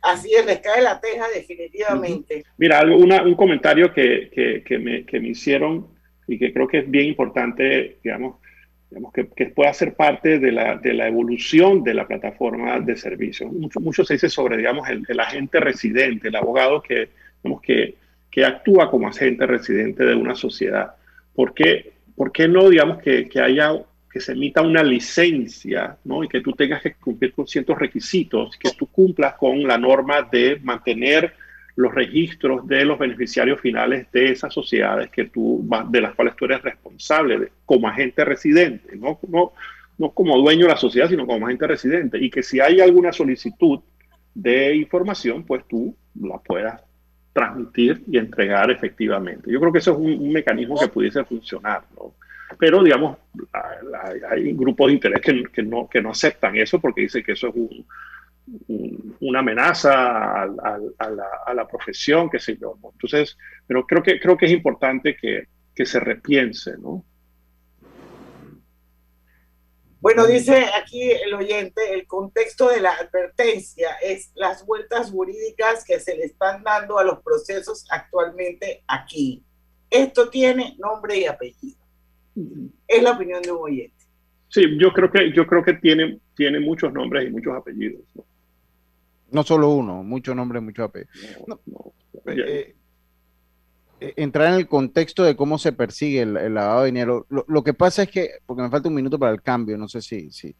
Así 0.03 0.32
es, 0.32 0.45
les 0.45 0.59
cae 0.59 0.84
la 0.84 1.01
teja 1.01 1.26
definitivamente. 1.34 2.43
Mira, 2.59 2.82
algo, 2.82 2.97
una, 2.97 3.24
un 3.24 3.34
comentario 3.34 3.91
que, 3.91 4.30
que, 4.32 4.61
que, 4.63 4.78
me, 4.78 5.05
que, 5.07 5.20
me, 5.20 5.30
hicieron 5.30 5.88
y 6.28 6.38
que 6.38 6.53
creo 6.53 6.68
que 6.68 6.78
es 6.78 6.91
bien 6.91 7.07
importante, 7.07 7.97
digamos, 8.03 8.36
digamos 8.89 9.11
que, 9.13 9.27
que 9.27 9.47
pueda 9.47 9.73
ser 9.73 9.95
parte 9.95 10.39
de 10.39 10.51
la, 10.51 10.77
de 10.77 10.93
la, 10.93 11.07
evolución 11.07 11.83
de 11.83 11.93
la 11.93 12.07
plataforma 12.07 12.79
de 12.79 12.95
servicios. 12.95 13.51
Mucho, 13.51 13.79
mucho 13.79 14.05
se 14.05 14.13
dice 14.13 14.29
sobre, 14.29 14.57
digamos, 14.57 14.88
el, 14.89 15.03
el, 15.07 15.19
agente 15.19 15.59
residente, 15.59 16.27
el 16.27 16.36
abogado 16.36 16.81
que, 16.81 17.09
digamos, 17.43 17.61
que, 17.61 17.95
que 18.29 18.45
actúa 18.45 18.89
como 18.89 19.07
agente 19.07 19.45
residente 19.45 20.05
de 20.05 20.15
una 20.15 20.36
sociedad. 20.36 20.95
¿Por 21.33 21.53
qué, 21.53 21.93
por 22.15 22.31
qué 22.31 22.47
no, 22.47 22.69
digamos, 22.69 23.01
que, 23.01 23.27
que 23.27 23.39
haya 23.39 23.73
que 24.15 24.21
se 24.21 24.31
emita 24.31 24.61
una 24.61 24.81
licencia, 24.81 25.97
¿no? 26.05 26.23
Y 26.23 26.29
que 26.29 26.39
tú 26.39 26.53
tengas 26.53 26.81
que 26.81 26.93
cumplir 26.93 27.33
con 27.33 27.45
ciertos 27.45 27.77
requisitos, 27.77 28.55
que 28.57 28.71
tú 28.71 28.88
cumplas 28.88 29.33
con 29.36 29.61
la 29.63 29.77
norma 29.77 30.21
de 30.21 30.57
mantener 30.63 31.33
los 31.76 31.93
registros 31.93 32.65
de 32.67 32.86
los 32.86 32.97
beneficiarios 32.97 33.59
finales 33.59 34.07
de 34.11 34.32
esas 34.32 34.53
sociedades 34.53 35.09
que 35.09 35.26
tú, 35.26 35.67
de 35.89 36.01
las 36.01 36.15
cuales 36.15 36.36
tú 36.36 36.45
eres 36.45 36.61
responsable 36.61 37.51
como 37.65 37.88
agente 37.88 38.23
residente, 38.23 38.95
¿no? 38.95 39.19
No, 39.28 39.53
no 39.97 40.11
como 40.11 40.38
dueño 40.38 40.65
de 40.65 40.71
la 40.71 40.78
sociedad, 40.78 41.09
sino 41.09 41.26
como 41.26 41.45
agente 41.45 41.67
residente. 41.67 42.17
Y 42.17 42.30
que 42.30 42.43
si 42.43 42.59
hay 42.59 42.80
alguna 42.80 43.11
solicitud 43.11 43.80
de 44.34 44.76
información, 44.76 45.43
pues 45.43 45.63
tú 45.67 45.95
la 46.21 46.38
puedas 46.38 46.82
transmitir 47.34 48.03
y 48.07 48.17
entregar 48.17 48.71
efectivamente. 48.71 49.51
Yo 49.51 49.59
creo 49.59 49.73
que 49.73 49.80
eso 49.80 49.91
es 49.91 49.97
un, 49.97 50.13
un 50.13 50.32
mecanismo 50.32 50.80
que 50.80 50.88
pudiese 50.88 51.23
funcionar, 51.26 51.84
¿no? 51.95 52.13
pero 52.57 52.84
digamos, 52.84 53.17
hay 54.30 54.53
grupos 54.53 54.88
de 54.88 54.93
interés 54.93 55.21
que, 55.21 55.63
no, 55.63 55.89
que 55.89 56.01
no 56.01 56.11
aceptan 56.11 56.55
eso 56.55 56.80
porque 56.80 57.01
dicen 57.01 57.23
que 57.23 57.34
eso 57.34 57.49
es 57.49 57.55
un, 57.55 57.86
una 59.20 59.39
amenaza 59.39 59.93
a, 59.93 60.43
a, 60.43 60.80
a, 61.00 61.10
la, 61.10 61.26
a, 61.46 61.54
la, 61.54 61.68
profesión, 61.68 62.30
qué 62.30 62.39
sé 62.39 62.58
yo. 62.58 62.78
Entonces, 62.93 63.38
pero 63.66 63.86
creo 63.86 64.04
que, 64.04 64.20
creo 64.20 64.38
que 64.38 64.46
es 64.46 64.52
importante 64.52 65.18
que, 65.18 65.48
que 65.74 65.86
se 65.86 66.00
repiense, 66.00 66.78
¿no? 66.78 67.04
Bueno, 70.00 70.28
dice 70.28 70.66
aquí 70.80 71.02
el 71.02 71.34
oyente, 71.34 71.96
el 71.96 72.06
contexto 72.06 72.70
de 72.70 72.80
la 72.80 72.91
advertencia 72.91 73.89
es 74.04 74.32
las 74.36 74.64
vueltas 74.64 75.10
jurídicas 75.10 75.84
que 75.84 76.00
se 76.00 76.16
le 76.16 76.26
están 76.26 76.62
dando 76.64 77.00
a 77.00 77.04
los 77.04 77.24
procesos 77.24 77.88
actualmente 77.89 78.84
aquí. 78.88 79.43
Esto 79.89 80.30
tiene 80.30 80.76
nombre 80.78 81.18
y 81.18 81.26
apellido. 81.26 81.80
Es 82.88 83.02
la 83.02 83.14
opinión 83.14 83.41
de 83.41 83.52
un 83.52 83.64
oyente. 83.64 83.96
Sí, 84.50 84.78
yo 84.78 84.93
creo 84.93 85.12
que, 85.12 85.34
yo 85.34 85.48
creo 85.48 85.64
que 85.64 85.74
tiene, 85.74 86.20
tiene 86.36 86.60
muchos 86.60 86.93
nombres 86.93 87.28
y 87.28 87.32
muchos 87.32 87.56
apellidos. 87.56 88.04
¿no? 88.14 88.26
No 89.36 89.43
solo 89.43 89.69
uno, 89.69 90.01
muchos 90.01 90.36
nombres, 90.36 90.63
muchos 90.63 90.86
apellidos. 90.86 91.47
No, 91.47 91.59
no. 91.65 91.93
eh, 92.25 92.75
eh, 93.99 94.13
entrar 94.15 94.47
en 94.47 94.55
el 94.55 94.67
contexto 94.67 95.23
de 95.23 95.36
cómo 95.36 95.57
se 95.57 95.73
persigue 95.73 96.21
el, 96.21 96.53
lavado 96.53 96.81
de 96.81 96.86
dinero. 96.88 97.27
Lo, 97.29 97.63
que 97.63 97.73
pasa 97.73 98.03
es 98.03 98.09
que, 98.09 98.29
porque 98.45 98.63
me 98.63 98.69
falta 98.69 98.88
un 98.88 98.95
minuto 98.95 99.19
para 99.19 99.33
el 99.33 99.41
cambio, 99.41 99.77
no 99.77 99.88
sé 99.88 100.01
si, 100.01 100.31
si. 100.31 100.55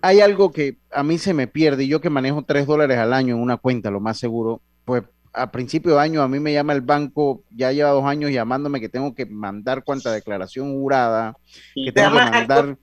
Hay 0.00 0.20
algo 0.20 0.50
que 0.50 0.78
a 0.90 1.02
mí 1.02 1.18
se 1.18 1.34
me 1.34 1.46
pierde, 1.46 1.84
y 1.84 1.88
yo 1.88 2.00
que 2.00 2.10
manejo 2.10 2.42
tres 2.42 2.66
dólares 2.66 2.98
al 2.98 3.12
año 3.12 3.34
en 3.34 3.42
una 3.42 3.58
cuenta, 3.58 3.90
lo 3.90 4.00
más 4.00 4.18
seguro, 4.18 4.62
pues 4.84 5.02
a 5.32 5.50
principio 5.50 5.94
de 5.94 6.00
año 6.00 6.22
a 6.22 6.28
mí 6.28 6.40
me 6.40 6.52
llama 6.52 6.72
el 6.72 6.80
banco, 6.80 7.42
ya 7.50 7.72
lleva 7.72 7.90
dos 7.90 8.04
años 8.04 8.30
llamándome 8.30 8.80
que 8.80 8.88
tengo 8.88 9.14
que 9.14 9.26
mandar 9.26 9.84
cuánta 9.84 10.12
declaración 10.12 10.72
jurada, 10.72 11.36
que 11.74 11.92
tengo 11.92 12.10
que 12.10 12.30
mandar 12.30 12.78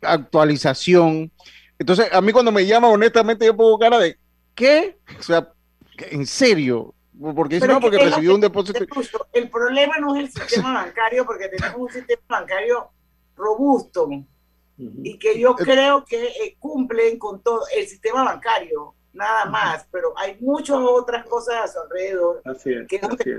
actualización. 0.00 1.32
Entonces, 1.78 2.08
a 2.12 2.20
mí 2.20 2.32
cuando 2.32 2.52
me 2.52 2.66
llama, 2.66 2.88
honestamente, 2.88 3.46
yo 3.46 3.56
pongo 3.56 3.78
cara 3.78 3.98
de, 3.98 4.18
¿qué? 4.58 4.98
O 5.18 5.22
sea, 5.22 5.52
¿en 6.10 6.26
serio? 6.26 6.94
Porque 7.34 7.60
no, 7.60 7.80
porque 7.80 7.98
recibió 7.98 8.34
un 8.34 8.40
depósito. 8.40 8.84
El 9.32 9.48
problema 9.48 9.96
no 9.98 10.16
es 10.16 10.24
el 10.24 10.42
sistema 10.42 10.74
bancario, 10.74 11.24
porque 11.24 11.48
tenemos 11.48 11.80
un 11.80 11.88
sistema 11.88 12.22
bancario 12.28 12.90
robusto. 13.36 14.08
Y 14.76 15.18
que 15.18 15.38
yo 15.38 15.54
creo 15.56 16.04
que 16.04 16.26
eh, 16.26 16.56
cumplen 16.58 17.18
con 17.18 17.42
todo 17.42 17.62
el 17.76 17.86
sistema 17.86 18.22
bancario, 18.22 18.94
nada 19.12 19.46
más, 19.46 19.86
pero 19.90 20.16
hay 20.16 20.36
muchas 20.40 20.76
otras 20.78 21.26
cosas 21.26 21.64
a 21.64 21.66
su 21.66 21.80
alrededor 21.80 22.42
que 22.88 23.00
no 23.00 23.16
te 23.16 23.36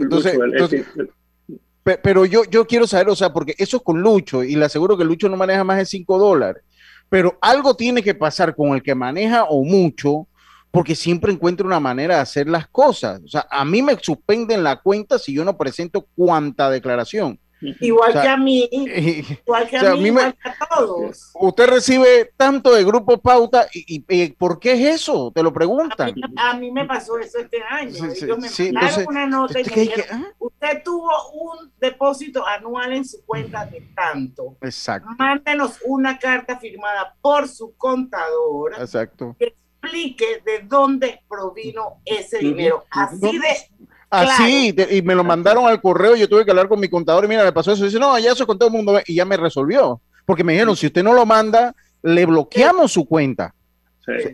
Entonces, 0.00 0.38
pero 1.82 2.24
yo, 2.24 2.44
yo 2.44 2.64
quiero 2.66 2.86
saber, 2.86 3.08
o 3.08 3.16
sea, 3.16 3.32
porque 3.32 3.56
eso 3.58 3.78
es 3.78 3.82
con 3.82 4.00
Lucho 4.00 4.44
y 4.44 4.54
le 4.54 4.66
aseguro 4.66 4.96
que 4.96 5.04
Lucho 5.04 5.28
no 5.28 5.36
maneja 5.36 5.64
más 5.64 5.78
de 5.78 5.86
5 5.86 6.18
dólares, 6.18 6.62
pero 7.14 7.38
algo 7.40 7.76
tiene 7.76 8.02
que 8.02 8.12
pasar 8.12 8.56
con 8.56 8.74
el 8.74 8.82
que 8.82 8.92
maneja 8.92 9.44
o 9.44 9.62
mucho 9.62 10.26
porque 10.72 10.96
siempre 10.96 11.32
encuentro 11.32 11.64
una 11.64 11.78
manera 11.78 12.16
de 12.16 12.22
hacer 12.22 12.48
las 12.48 12.66
cosas. 12.66 13.20
O 13.24 13.28
sea, 13.28 13.46
a 13.52 13.64
mí 13.64 13.82
me 13.82 13.96
suspenden 14.02 14.64
la 14.64 14.80
cuenta 14.80 15.16
si 15.20 15.32
yo 15.32 15.44
no 15.44 15.56
presento 15.56 16.08
cuánta 16.16 16.68
declaración. 16.70 17.38
Igual 17.80 18.12
que 18.12 18.28
a 18.28 18.36
mí, 18.36 18.68
igual 18.72 19.68
que 19.68 19.76
a 19.76 19.94
mí, 19.94 20.06
igual 20.06 20.34
que 20.34 20.48
a 20.48 20.68
todos. 20.74 21.30
Usted 21.34 21.66
recibe 21.68 22.32
tanto 22.36 22.74
de 22.74 22.84
Grupo 22.84 23.18
Pauta, 23.18 23.66
y, 23.72 24.00
¿por 24.30 24.58
qué 24.58 24.72
es 24.72 25.00
eso? 25.02 25.32
Te 25.34 25.42
lo 25.42 25.52
preguntan. 25.52 26.14
A 26.36 26.54
mí, 26.54 26.70
me 26.70 26.84
pasó 26.84 27.18
eso 27.18 27.38
este 27.38 27.62
año. 27.62 27.90
Ellos 27.90 28.38
me 28.38 28.72
mandaron 28.72 29.06
una 29.08 29.26
nota 29.26 29.60
y 29.60 29.64
me 29.64 29.70
dijeron, 29.70 30.24
¿ah? 30.24 30.32
usted 30.38 30.82
tuvo 30.84 31.10
un 31.32 31.72
depósito 31.80 32.46
anual 32.46 32.92
en 32.92 33.04
su 33.04 33.24
cuenta 33.24 33.66
de 33.66 33.80
tanto. 33.94 34.56
Exacto. 34.60 35.10
Mándenos 35.18 35.78
una 35.84 36.18
carta 36.18 36.58
firmada 36.58 37.14
por 37.20 37.48
su 37.48 37.74
contador. 37.76 38.74
Exacto 38.78 39.36
explique 39.84 40.42
de 40.44 40.60
dónde 40.66 41.20
provino 41.28 42.00
ese 42.04 42.38
dinero. 42.38 42.84
Así 42.90 43.38
de 43.38 43.88
Así, 44.20 44.74
y 44.90 45.02
me 45.02 45.14
lo 45.14 45.24
mandaron 45.24 45.66
al 45.66 45.80
correo, 45.80 46.16
yo 46.16 46.28
tuve 46.28 46.44
que 46.44 46.50
hablar 46.50 46.68
con 46.68 46.80
mi 46.80 46.88
contador 46.88 47.24
y 47.24 47.28
mira, 47.28 47.44
me 47.44 47.52
pasó 47.52 47.72
eso. 47.72 47.84
dice, 47.84 47.98
no, 47.98 48.18
ya 48.18 48.32
eso 48.32 48.46
con 48.46 48.58
todo 48.58 48.68
el 48.68 48.74
mundo 48.74 49.00
y 49.06 49.14
ya 49.14 49.24
me 49.24 49.36
resolvió. 49.36 50.00
Porque 50.26 50.44
me 50.44 50.52
dijeron, 50.52 50.76
si 50.76 50.86
usted 50.86 51.02
no 51.02 51.12
lo 51.12 51.26
manda, 51.26 51.74
le 52.02 52.26
bloqueamos 52.26 52.92
su 52.92 53.04
cuenta. 53.06 53.54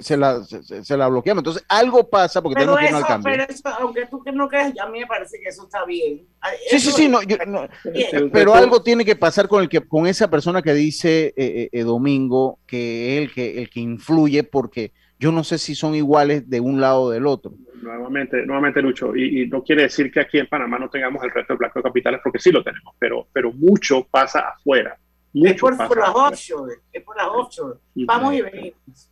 Se, 0.00 0.16
la, 0.16 0.42
se, 0.42 0.96
la, 0.96 1.06
bloqueamos. 1.06 1.42
Entonces, 1.42 1.64
algo 1.68 2.08
pasa 2.08 2.42
porque 2.42 2.56
tenemos 2.56 2.80
que 2.80 2.88
ir 2.88 2.94
al 2.94 3.06
cambio. 3.06 3.30
Pero 3.30 3.44
eso, 3.48 3.68
aunque 3.78 4.06
tú 4.06 4.20
que 4.20 4.32
no 4.32 4.48
creas, 4.48 4.72
a 4.80 4.86
mí 4.88 4.98
me 4.98 5.06
parece 5.06 5.38
que 5.38 5.48
eso 5.48 5.62
está 5.62 5.84
bien. 5.84 6.26
sí, 6.68 6.80
sí, 6.80 6.90
sí, 6.90 7.08
no, 7.08 7.20
pero 8.32 8.54
algo 8.54 8.82
tiene 8.82 9.04
que 9.04 9.14
pasar 9.14 9.46
con 9.46 9.62
el 9.62 9.68
que 9.68 9.80
con 9.80 10.08
esa 10.08 10.28
persona 10.28 10.60
que 10.60 10.74
dice 10.74 11.32
eh, 11.36 11.68
eh, 11.70 11.82
Domingo 11.84 12.58
que 12.66 13.18
es 13.18 13.22
el 13.22 13.32
que, 13.32 13.62
el 13.62 13.70
que 13.70 13.80
influye 13.80 14.42
porque 14.42 14.92
yo 15.20 15.30
no 15.30 15.44
sé 15.44 15.58
si 15.58 15.74
son 15.74 15.94
iguales 15.94 16.48
de 16.48 16.60
un 16.60 16.80
lado 16.80 17.02
o 17.02 17.10
del 17.10 17.26
otro. 17.26 17.52
Nuevamente, 17.82 18.44
nuevamente 18.46 18.80
Lucho, 18.80 19.14
y, 19.14 19.46
no 19.48 19.62
quiere 19.62 19.82
decir 19.82 20.10
que 20.10 20.20
aquí 20.20 20.38
en 20.38 20.46
Panamá 20.46 20.78
no 20.78 20.88
tengamos 20.88 21.22
el 21.22 21.30
resto 21.30 21.52
del 21.52 21.58
blanco 21.58 21.78
de 21.78 21.82
capitales, 21.82 22.20
porque 22.24 22.38
sí 22.38 22.50
lo 22.50 22.64
tenemos, 22.64 22.94
pero, 22.98 23.26
pero 23.32 23.52
mucho 23.52 24.06
pasa 24.10 24.40
afuera. 24.40 24.98
es 25.34 25.60
por, 25.60 25.76
las 25.76 26.10
offshore, 26.14 26.76
es 26.90 27.02
por 27.02 27.16
las 27.16 27.26
offshore. 27.26 27.78
Vamos 27.94 28.34
y 28.34 28.40
venimos. 28.40 29.10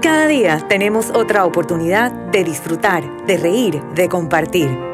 Cada 0.00 0.26
día 0.28 0.64
tenemos 0.68 1.10
otra 1.10 1.44
oportunidad 1.44 2.12
de 2.30 2.44
disfrutar, 2.44 3.26
de 3.26 3.36
reír, 3.36 3.82
de 3.96 4.08
compartir. 4.08 4.93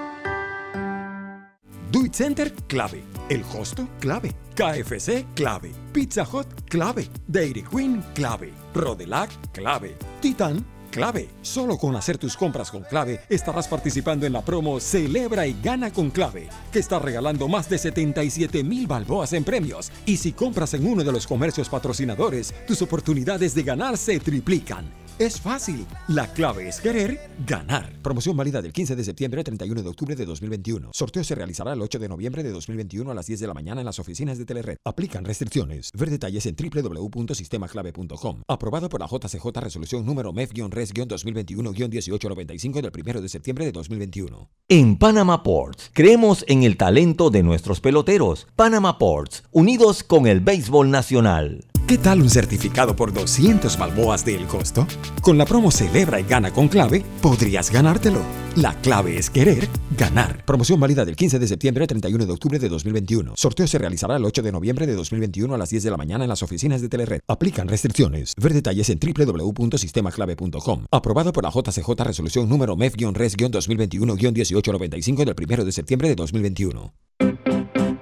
Do 1.91 2.03
Center, 2.09 2.53
clave. 2.67 3.03
El 3.27 3.43
Hosto, 3.43 3.85
clave. 3.99 4.33
KFC, 4.55 5.25
clave. 5.35 5.73
Pizza 5.91 6.23
Hut, 6.23 6.47
clave. 6.69 7.09
Dairy 7.27 7.63
Queen, 7.63 8.01
clave. 8.13 8.53
Rodelac, 8.73 9.29
clave. 9.51 9.97
Titan, 10.21 10.65
clave. 10.89 11.27
Solo 11.41 11.77
con 11.77 11.93
hacer 11.97 12.17
tus 12.17 12.37
compras 12.37 12.71
con 12.71 12.83
clave 12.83 13.19
estarás 13.27 13.67
participando 13.67 14.25
en 14.25 14.31
la 14.31 14.41
promo 14.41 14.79
Celebra 14.79 15.45
y 15.45 15.57
gana 15.61 15.91
con 15.91 16.11
clave, 16.11 16.47
que 16.71 16.79
está 16.79 16.97
regalando 16.97 17.49
más 17.49 17.69
de 17.69 17.77
77 17.77 18.63
mil 18.63 18.87
balboas 18.87 19.33
en 19.33 19.43
premios. 19.43 19.91
Y 20.05 20.15
si 20.15 20.31
compras 20.31 20.73
en 20.73 20.87
uno 20.87 21.03
de 21.03 21.11
los 21.11 21.27
comercios 21.27 21.67
patrocinadores, 21.67 22.53
tus 22.65 22.81
oportunidades 22.81 23.53
de 23.53 23.63
ganar 23.63 23.97
se 23.97 24.17
triplican. 24.21 25.00
Es 25.21 25.39
fácil. 25.39 25.85
La 26.07 26.33
clave 26.33 26.67
es 26.67 26.81
querer 26.81 27.29
ganar. 27.45 27.93
Promoción 28.01 28.35
válida 28.35 28.59
del 28.59 28.73
15 28.73 28.95
de 28.95 29.03
septiembre 29.03 29.41
al 29.41 29.43
31 29.43 29.83
de 29.83 29.89
octubre 29.89 30.15
de 30.15 30.25
2021. 30.25 30.89
Sorteo 30.93 31.23
se 31.23 31.35
realizará 31.35 31.73
el 31.73 31.81
8 31.83 31.99
de 31.99 32.09
noviembre 32.09 32.41
de 32.41 32.49
2021 32.49 33.11
a 33.11 33.13
las 33.13 33.27
10 33.27 33.41
de 33.41 33.45
la 33.45 33.53
mañana 33.53 33.81
en 33.81 33.85
las 33.85 33.99
oficinas 33.99 34.39
de 34.39 34.45
Telered. 34.45 34.77
Aplican 34.83 35.23
restricciones. 35.23 35.91
Ver 35.93 36.09
detalles 36.09 36.47
en 36.47 36.55
www.sistemaclave.com. 36.55 38.41
Aprobado 38.47 38.89
por 38.89 38.99
la 38.99 39.05
JCJ 39.05 39.45
Resolución 39.61 40.07
número 40.07 40.33
MEF-RES-2021-1895 40.33 42.81
del 42.81 42.91
1 42.91 43.21
de 43.21 43.29
septiembre 43.29 43.65
de 43.65 43.73
2021. 43.73 44.49
En 44.69 44.97
Panama 44.97 45.43
Ports, 45.43 45.91
creemos 45.93 46.43
en 46.47 46.63
el 46.63 46.77
talento 46.77 47.29
de 47.29 47.43
nuestros 47.43 47.79
peloteros. 47.79 48.47
Panama 48.55 48.97
Ports, 48.97 49.43
unidos 49.51 50.03
con 50.03 50.25
el 50.25 50.39
béisbol 50.39 50.89
nacional. 50.89 51.67
¿Qué 51.91 51.97
tal 51.97 52.21
un 52.21 52.29
certificado 52.29 52.95
por 52.95 53.11
200 53.11 53.77
balboas 53.77 54.23
del 54.23 54.47
costo? 54.47 54.87
Con 55.21 55.37
la 55.37 55.43
promo 55.43 55.71
Celebra 55.71 56.21
y 56.21 56.23
Gana 56.23 56.53
con 56.53 56.69
Clave, 56.69 57.03
podrías 57.21 57.69
ganártelo. 57.69 58.21
La 58.55 58.75
clave 58.75 59.17
es 59.17 59.29
querer 59.29 59.67
ganar. 59.97 60.45
Promoción 60.45 60.79
válida 60.79 61.03
del 61.03 61.17
15 61.17 61.37
de 61.37 61.49
septiembre 61.49 61.83
al 61.83 61.89
31 61.89 62.25
de 62.25 62.31
octubre 62.31 62.59
de 62.59 62.69
2021. 62.69 63.33
Sorteo 63.35 63.67
se 63.67 63.77
realizará 63.77 64.15
el 64.15 64.23
8 64.23 64.41
de 64.41 64.53
noviembre 64.53 64.87
de 64.87 64.95
2021 64.95 65.53
a 65.53 65.57
las 65.57 65.69
10 65.69 65.83
de 65.83 65.91
la 65.91 65.97
mañana 65.97 66.23
en 66.23 66.29
las 66.29 66.41
oficinas 66.41 66.81
de 66.81 66.87
Telered. 66.87 67.19
Aplican 67.27 67.67
restricciones. 67.67 68.35
Ver 68.37 68.53
detalles 68.53 68.89
en 68.89 68.97
www.sistemaclave.com. 68.97 70.85
Aprobado 70.91 71.33
por 71.33 71.43
la 71.43 71.49
JCJ 71.49 71.89
Resolución 72.05 72.47
número 72.47 72.77
MEF-RES-2021-1895 72.77 75.25
del 75.25 75.35
1 75.37 75.65
de 75.65 75.71
septiembre 75.73 76.07
de 76.07 76.15
2021. 76.15 76.93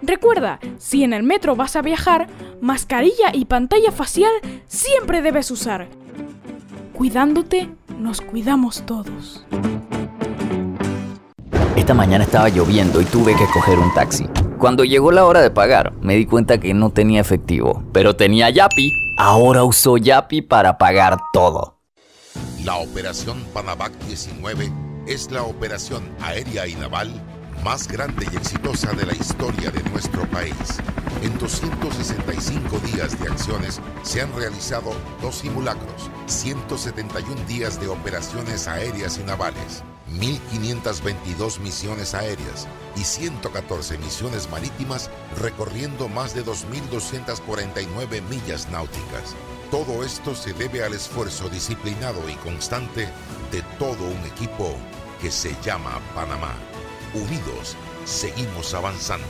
Recuerda, 0.10 0.60
si 0.80 1.04
en 1.04 1.14
el 1.14 1.22
metro 1.22 1.56
vas 1.56 1.76
a 1.76 1.84
viajar, 1.84 2.28
mascarilla 2.62 3.30
y 3.32 3.46
pantalla 3.46 3.92
facial 3.92 4.32
siempre 4.66 5.22
debes 5.22 5.52
usar. 5.52 5.88
Cuidándote, 6.94 7.70
nos 8.00 8.20
cuidamos 8.20 8.84
todos. 8.88 9.46
Esta 11.76 11.94
mañana 11.94 12.24
estaba 12.24 12.50
lloviendo 12.50 13.00
y 13.02 13.06
tuve 13.06 13.36
que 13.36 13.46
coger 13.54 13.78
un 13.78 13.94
taxi. 13.94 14.28
Cuando 14.58 14.84
llegó 14.84 15.12
la 15.12 15.26
hora 15.26 15.42
de 15.42 15.52
pagar, 15.52 15.94
me 16.02 16.16
di 16.16 16.26
cuenta 16.26 16.60
que 16.60 16.74
no 16.74 16.90
tenía 16.90 17.22
efectivo, 17.22 17.84
pero 17.94 18.16
tenía 18.16 18.50
Yapi. 18.50 18.92
Ahora 19.16 19.64
uso 19.64 19.98
Yapi 19.98 20.42
para 20.42 20.80
pagar 20.80 21.20
todo. 21.34 21.78
La 22.66 22.78
operación 22.78 23.46
Panavac 23.54 23.94
19 24.08 24.72
es 25.06 25.30
la 25.30 25.44
operación 25.44 26.02
aérea 26.20 26.66
y 26.68 26.74
naval 26.74 27.12
más 27.64 27.88
grande 27.88 28.28
y 28.32 28.36
exitosa 28.36 28.94
de 28.94 29.06
la 29.06 29.14
historia 29.14 29.72
de 29.72 29.84
nuestro 29.90 30.26
país. 30.30 30.54
En 31.22 31.38
265 31.38 32.80
días 32.80 33.20
de 33.20 33.28
acciones 33.30 33.82
se 34.04 34.22
han 34.22 34.34
realizado 34.36 34.92
dos 35.22 35.36
simulacros, 35.36 36.10
171 36.28 37.36
días 37.48 37.80
de 37.80 37.88
operaciones 37.88 38.68
aéreas 38.68 39.18
y 39.18 39.24
navales, 39.24 39.84
1.522 40.14 41.60
misiones 41.60 42.14
aéreas 42.14 42.68
y 42.96 43.04
114 43.04 43.98
misiones 43.98 44.50
marítimas 44.50 45.10
recorriendo 45.42 46.08
más 46.08 46.34
de 46.34 46.46
2.249 46.46 48.22
millas 48.30 48.70
náuticas. 48.70 49.36
Todo 49.72 50.04
esto 50.04 50.34
se 50.34 50.54
debe 50.54 50.84
al 50.84 50.94
esfuerzo 50.94 51.50
disciplinado 51.50 52.28
y 52.30 52.34
constante 52.36 53.10
de 53.52 53.62
todo 53.78 54.06
un 54.06 54.26
equipo 54.26 54.76
que 55.22 55.30
se 55.30 55.56
llama 55.62 56.00
Panamá. 56.16 56.56
Unidos, 57.14 57.76
seguimos 58.06 58.74
avanzando. 58.74 59.26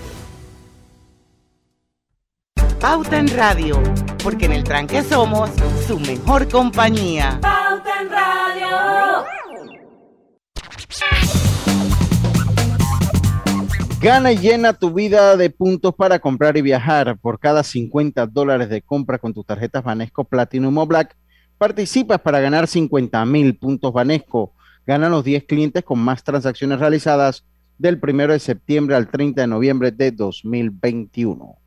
Pauta 2.80 3.18
en 3.18 3.28
Radio, 3.30 3.82
porque 4.24 4.46
en 4.46 4.54
el 4.54 4.64
tranque 4.64 5.02
somos 5.02 5.50
su 5.88 6.00
mejor 6.00 6.50
compañía. 6.50 7.40
Pauta 7.42 8.02
en 8.02 8.10
Radio. 8.10 9.26
Gana 14.02 14.32
y 14.32 14.38
llena 14.38 14.74
tu 14.74 14.94
vida 14.94 15.36
de 15.36 15.50
puntos 15.50 15.94
para 15.94 16.20
comprar 16.20 16.56
y 16.56 16.62
viajar. 16.62 17.18
Por 17.18 17.40
cada 17.40 17.64
50 17.64 18.28
dólares 18.28 18.70
de 18.70 18.82
compra 18.82 19.18
con 19.18 19.34
tus 19.34 19.46
tarjetas 19.46 19.84
Banesco 19.84 20.24
Platinum 20.24 20.78
o 20.78 20.86
Black, 20.86 21.18
participas 21.58 22.20
para 22.22 22.40
ganar 22.40 22.68
50 22.68 23.26
mil 23.26 23.58
puntos 23.58 23.92
Banesco. 23.92 24.54
Ganan 24.86 25.12
los 25.12 25.24
10 25.24 25.44
clientes 25.44 25.84
con 25.84 26.00
más 26.00 26.24
transacciones 26.24 26.80
realizadas 26.80 27.46
del 27.80 27.98
1 28.02 28.28
de 28.28 28.40
septiembre 28.40 28.96
al 28.96 29.10
30 29.10 29.42
de 29.42 29.48
noviembre 29.48 29.92
de 29.92 30.12
2021. 30.12 31.58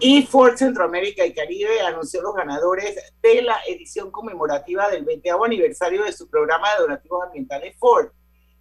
Y 0.00 0.22
Ford 0.26 0.56
Centroamérica 0.56 1.24
y 1.24 1.32
Caribe 1.32 1.80
anunció 1.80 2.20
los 2.22 2.34
ganadores 2.34 2.96
de 3.22 3.40
la 3.40 3.56
edición 3.68 4.10
conmemorativa 4.10 4.90
del 4.90 5.04
20 5.04 5.30
aniversario 5.30 6.02
de 6.02 6.12
su 6.12 6.28
programa 6.28 6.66
de 6.74 6.82
donativos 6.82 7.24
ambientales 7.24 7.76
Ford. 7.78 8.08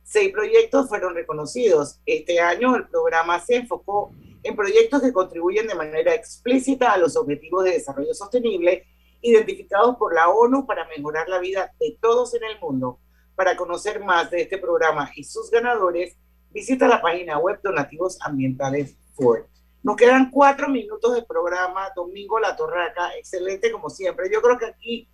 Seis 0.03 0.31
proyectos 0.31 0.87
fueron 0.87 1.15
reconocidos. 1.15 1.99
Este 2.05 2.39
año 2.39 2.75
el 2.75 2.87
programa 2.87 3.39
se 3.39 3.55
enfocó 3.55 4.13
en 4.43 4.55
proyectos 4.55 5.01
que 5.01 5.11
contribuyen 5.11 5.65
de 5.65 5.73
manera 5.73 6.13
explícita 6.13 6.93
a 6.93 6.97
los 6.97 7.15
objetivos 7.15 7.63
de 7.63 7.71
desarrollo 7.71 8.13
sostenible 8.13 8.85
identificados 9.21 9.95
por 9.97 10.13
la 10.13 10.29
ONU 10.29 10.67
para 10.67 10.87
mejorar 10.87 11.27
la 11.27 11.39
vida 11.39 11.73
de 11.79 11.97
todos 11.99 12.35
en 12.35 12.43
el 12.43 12.59
mundo. 12.59 12.99
Para 13.35 13.57
conocer 13.57 14.03
más 14.03 14.29
de 14.29 14.41
este 14.43 14.59
programa 14.59 15.11
y 15.15 15.23
sus 15.23 15.49
ganadores, 15.49 16.17
visita 16.53 16.87
la 16.87 17.01
página 17.01 17.37
web 17.37 17.59
Donativos 17.63 18.17
Ambientales 18.21 18.95
Ford. 19.13 19.43
Nos 19.83 19.95
quedan 19.95 20.29
cuatro 20.29 20.69
minutos 20.69 21.15
de 21.15 21.23
programa. 21.23 21.89
Domingo 21.95 22.39
La 22.39 22.55
Torraca, 22.55 23.15
excelente 23.17 23.71
como 23.71 23.89
siempre. 23.89 24.29
Yo 24.31 24.41
creo 24.41 24.57
que 24.57 24.65
aquí 24.65 25.09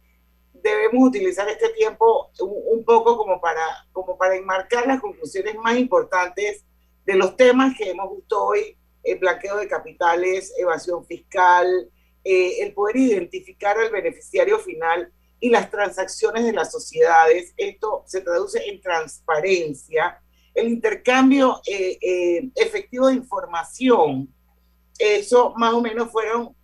debemos 0.54 1.08
utilizar 1.08 1.48
este 1.48 1.70
tiempo 1.70 2.32
un, 2.40 2.84
poco 2.84 3.18
como 3.18 3.40
para, 3.40 3.64
como 3.92 4.18
para 4.18 4.36
enmarcar 4.36 4.88
las 4.88 5.00
conclusiones 5.00 5.56
más 5.56 5.78
importantes 5.78 6.66
de 7.06 7.16
los 7.16 7.38
temas 7.38 7.78
que 7.78 7.92
hemos 7.92 8.14
visto 8.14 8.44
hoy, 8.44 8.78
el 9.04 9.20
blanqueo 9.20 9.58
de 9.58 9.68
capitales, 9.68 10.54
evasión 10.58 11.06
fiscal, 11.06 11.90
eh, 12.24 12.62
el 12.62 12.74
poder 12.74 12.98
identificar 12.98 13.78
al 13.78 13.90
beneficiario 13.90 14.60
final 14.60 15.14
y 15.40 15.50
las 15.50 15.70
transacciones 15.70 16.44
de 16.44 16.52
las 16.52 16.72
sociedades. 16.72 17.54
Esto 17.56 18.04
se 18.06 18.20
traduce 18.20 18.68
en 18.68 18.82
transparencia 18.82 20.22
el 20.58 20.70
intercambio 20.70 21.62
eh, 21.68 22.00
eh, 22.02 22.50
efectivo 22.56 23.08
de 23.08 23.14
información, 23.14 24.28
eso 24.98 25.54
más 25.56 25.72
o 25.72 25.82
menos 25.82 26.12
fueron 26.12 26.56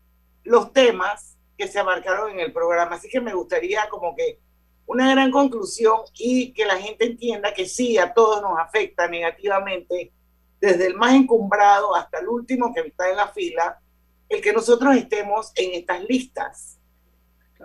los 0.44 0.74
temas 0.74 1.38
que 1.56 1.68
se 1.68 1.78
abarcaron 1.78 2.32
en 2.32 2.39
el 2.39 2.52
programa. 2.52 2.96
Así 2.96 3.08
que 3.08 3.22
me 3.22 3.36
gustaría 3.36 3.88
como 3.91 4.16
que 4.16 4.39
una 4.88 5.12
gran 5.12 5.30
conclusión 5.30 5.98
y 6.18 6.54
que 6.54 6.66
la 6.66 6.78
gente 6.78 7.06
entienda 7.06 7.54
que 7.54 7.68
sí, 7.68 8.00
a 8.00 8.12
todos 8.16 8.41
nos 8.41 8.58
afecta 8.60 9.08
negativamente, 9.08 10.12
desde 10.60 10.88
el 10.88 10.96
más 10.96 11.14
encumbrado 11.14 11.96
hasta 11.96 12.20
el 12.20 12.28
último 12.30 12.74
que 12.74 12.82
está 12.82 13.12
en 13.12 13.18
la 13.18 13.28
fila, 13.28 13.78
el 14.28 14.41
que 14.41 14.54
nosotros 14.54 14.96
estemos 14.96 15.52
en 15.56 15.72
estas 15.76 16.04
listas. 16.06 16.80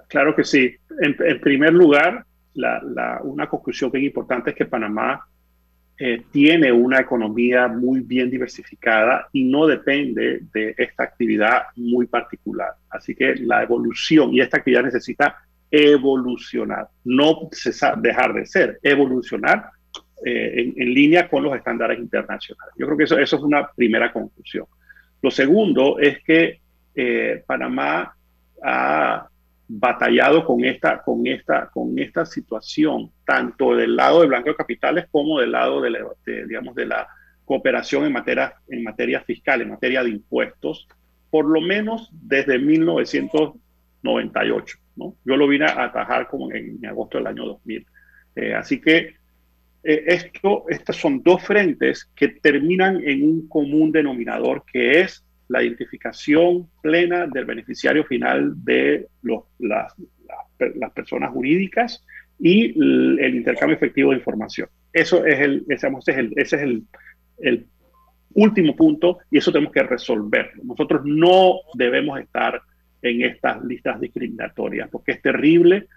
Claro 0.08 0.36
que 0.36 0.44
sí. 0.44 0.76
En, 1.00 1.40
primer 1.40 1.72
lugar, 1.72 2.26
una 3.22 3.48
conclusión 3.48 3.90
es 3.94 4.02
importante 4.02 4.50
es 4.50 4.56
que 4.56 4.66
Panamá 4.66 5.26
eh, 6.00 6.22
tiene 6.30 6.70
una 6.70 7.00
economía 7.00 7.66
muy 7.66 8.00
bien 8.00 8.30
diversificada 8.30 9.28
y 9.32 9.42
no 9.44 9.66
depende 9.66 10.42
de 10.52 10.74
esta 10.78 11.02
actividad 11.02 11.62
muy 11.74 12.06
particular. 12.06 12.70
Así 12.88 13.16
que 13.16 13.34
la 13.34 13.64
evolución 13.64 14.32
y 14.32 14.40
esta 14.40 14.58
actividad 14.58 14.84
necesita 14.84 15.42
evolucionar, 15.70 16.88
no 17.04 17.48
cesar, 17.50 17.98
dejar 17.98 18.32
de 18.32 18.46
ser, 18.46 18.78
evolucionar 18.82 19.70
eh, 20.24 20.72
en, 20.76 20.94
línea 20.94 21.28
con 21.28 21.42
los 21.42 21.56
estándares 21.56 21.98
internacionales. 21.98 22.74
Yo 22.78 22.86
creo 22.86 22.98
que 22.98 23.04
eso, 23.04 23.18
eso 23.18 23.36
es 23.36 23.42
una 23.42 23.68
primera 23.72 24.12
conclusión. 24.12 24.66
Lo 25.20 25.32
segundo 25.32 25.98
es 25.98 26.22
que 26.22 26.60
eh, 26.94 27.42
Panamá 27.46 28.14
ha 28.62 29.28
batallado 29.68 30.44
con 30.44 30.64
esta, 30.64 31.00
con 31.02 31.24
esta, 31.26 31.68
con 31.68 31.98
esta 31.98 32.24
situación, 32.24 33.10
tanto 33.26 33.76
del 33.76 33.96
lado 33.96 34.22
de 34.22 34.28
blanqueo 34.28 34.54
de 34.54 34.56
capitales 34.56 35.04
como 35.10 35.40
del 35.40 35.52
lado 35.52 35.82
de, 35.82 35.90
la, 35.90 36.06
digamos, 36.24 36.74
de 36.74 36.86
la 36.86 37.06
cooperación 37.44 38.06
en 38.06 38.12
materia, 38.12 38.54
en 38.68 38.82
materia 38.82 39.20
fiscal, 39.20 39.60
en 39.60 39.68
materia 39.68 40.02
de 40.02 40.08
impuestos, 40.10 40.88
por 41.30 41.44
lo 41.44 41.60
menos 41.60 42.08
desde 42.12 42.58
1998. 42.58 44.78
¿no? 44.96 45.14
Yo 45.24 45.36
lo 45.36 45.46
vine 45.46 45.66
a 45.66 45.84
atajar 45.84 46.28
como 46.28 46.50
en, 46.50 46.84
agosto 46.86 47.18
del 47.18 47.26
año 47.26 47.44
2000. 47.44 47.86
Eh, 48.36 48.54
así 48.54 48.80
que 48.80 49.16
eh, 49.84 50.04
esto, 50.06 50.64
estos 50.68 50.96
son 50.96 51.22
dos 51.22 51.44
frentes 51.44 52.10
que 52.16 52.28
terminan 52.28 53.02
en 53.04 53.22
un 53.22 53.46
común 53.48 53.92
denominador 53.92 54.64
que 54.70 55.00
es 55.00 55.26
la 55.48 55.62
identificación 55.62 56.68
plena 56.82 57.26
del 57.26 57.44
beneficiario 57.44 58.04
final 58.04 58.52
de 58.64 59.08
los, 59.22 59.44
las, 59.58 59.94
las, 60.58 60.92
personas 60.92 61.30
jurídicas 61.32 62.04
y 62.38 62.66
el, 62.78 63.34
intercambio 63.34 63.76
efectivo 63.76 64.10
de 64.10 64.18
información. 64.18 64.68
Eso 64.92 65.24
es 65.24 65.40
el, 65.40 65.64
ese, 65.68 65.88
es 66.06 66.16
el, 66.16 66.32
ese 66.36 66.56
es 66.56 66.62
el, 66.62 66.84
el 67.38 67.66
último 68.34 68.76
punto 68.76 69.18
y 69.30 69.38
eso 69.38 69.52
tenemos 69.52 69.72
que 69.72 69.82
resolverlo. 69.82 70.62
Nosotros 70.64 71.02
no 71.04 71.60
debemos 71.74 72.20
estar 72.20 72.60
en 73.00 73.22
estas 73.22 73.64
listas 73.64 74.00
discriminatorias 74.00 74.88
porque 74.90 75.12
es 75.12 75.22
terrible 75.22 75.88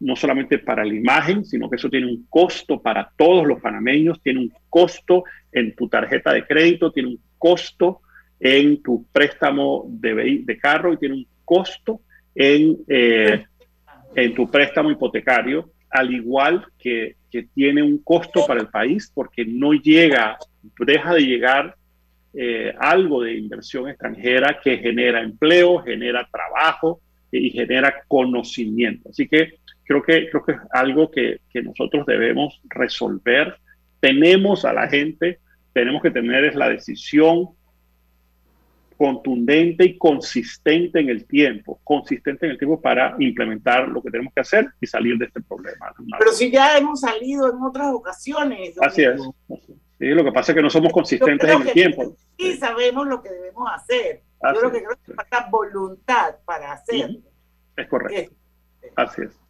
no 0.00 0.14
solamente 0.14 0.58
para 0.58 0.84
la 0.84 0.94
imagen, 0.94 1.44
sino 1.44 1.68
que 1.68 1.76
eso 1.76 1.90
tiene 1.90 2.06
un 2.06 2.26
costo 2.28 2.80
para 2.80 3.10
todos 3.16 3.46
los 3.46 3.60
panameños, 3.60 4.22
tiene 4.22 4.40
un 4.40 4.52
costo 4.68 5.24
en 5.50 5.74
tu 5.74 5.88
tarjeta 5.88 6.32
de 6.32 6.46
crédito, 6.46 6.92
tiene 6.92 7.10
un 7.10 7.20
costo 7.36 8.02
en 8.40 8.82
tu 8.82 9.06
préstamo 9.12 9.86
de, 9.88 10.42
de 10.44 10.58
carro 10.58 10.92
y 10.92 10.98
tiene 10.98 11.14
un 11.16 11.26
costo 11.44 12.00
en, 12.34 12.76
eh, 12.88 13.44
en 14.14 14.34
tu 14.34 14.50
préstamo 14.50 14.90
hipotecario, 14.90 15.70
al 15.90 16.12
igual 16.12 16.66
que, 16.78 17.16
que, 17.30 17.48
tiene 17.54 17.82
un 17.82 17.98
costo 17.98 18.46
para 18.46 18.60
el 18.60 18.68
país 18.68 19.10
porque 19.12 19.44
no 19.44 19.72
llega, 19.72 20.38
deja 20.78 21.14
de 21.14 21.20
llegar 21.20 21.74
eh, 22.34 22.74
algo 22.78 23.22
de 23.22 23.36
inversión 23.36 23.88
extranjera 23.88 24.60
que 24.62 24.78
genera 24.78 25.22
empleo, 25.22 25.82
genera 25.82 26.28
trabajo 26.30 27.00
y 27.32 27.50
genera 27.50 28.02
conocimiento. 28.06 29.08
Así 29.08 29.26
que 29.26 29.54
creo 29.84 30.02
que, 30.02 30.28
creo 30.28 30.44
que 30.44 30.52
es 30.52 30.58
algo 30.70 31.10
que, 31.10 31.40
que 31.50 31.62
nosotros 31.62 32.06
debemos 32.06 32.60
resolver. 32.68 33.56
Tenemos 34.00 34.64
a 34.64 34.72
la 34.72 34.88
gente, 34.88 35.40
tenemos 35.72 36.02
que 36.02 36.10
tener 36.10 36.54
la 36.54 36.68
decisión 36.68 37.48
contundente 38.98 39.84
y 39.84 39.96
consistente 39.96 40.98
en 40.98 41.08
el 41.08 41.24
tiempo, 41.24 41.80
consistente 41.84 42.46
en 42.46 42.52
el 42.52 42.58
tiempo 42.58 42.80
para 42.80 43.14
implementar 43.20 43.88
lo 43.88 44.02
que 44.02 44.10
tenemos 44.10 44.34
que 44.34 44.40
hacer 44.40 44.68
y 44.80 44.86
salir 44.88 45.16
de 45.16 45.26
este 45.26 45.40
problema. 45.40 45.94
Pero 46.18 46.32
si 46.32 46.50
ya 46.50 46.76
hemos 46.76 47.00
salido 47.00 47.48
en 47.48 47.62
otras 47.62 47.94
ocasiones. 47.94 48.74
Así 48.82 49.04
es. 49.04 49.22
Sí, 49.98 50.06
lo 50.06 50.24
que 50.24 50.32
pasa 50.32 50.52
es 50.52 50.56
que 50.56 50.62
no 50.62 50.68
somos 50.68 50.92
consistentes 50.92 51.48
en 51.48 51.62
el 51.62 51.72
tiempo. 51.72 52.16
Sí, 52.36 52.56
sabemos 52.56 53.06
lo 53.06 53.22
que 53.22 53.30
debemos 53.30 53.70
hacer. 53.72 54.22
Yo 54.42 54.60
creo 54.60 54.72
que 54.72 54.82
creo 54.84 54.98
que 55.06 55.14
falta 55.14 55.48
voluntad 55.48 56.34
para 56.44 56.72
hacerlo. 56.72 57.20
Es 57.76 57.86
correcto. 57.86 58.34
Así 58.96 59.22
es. 59.22 59.47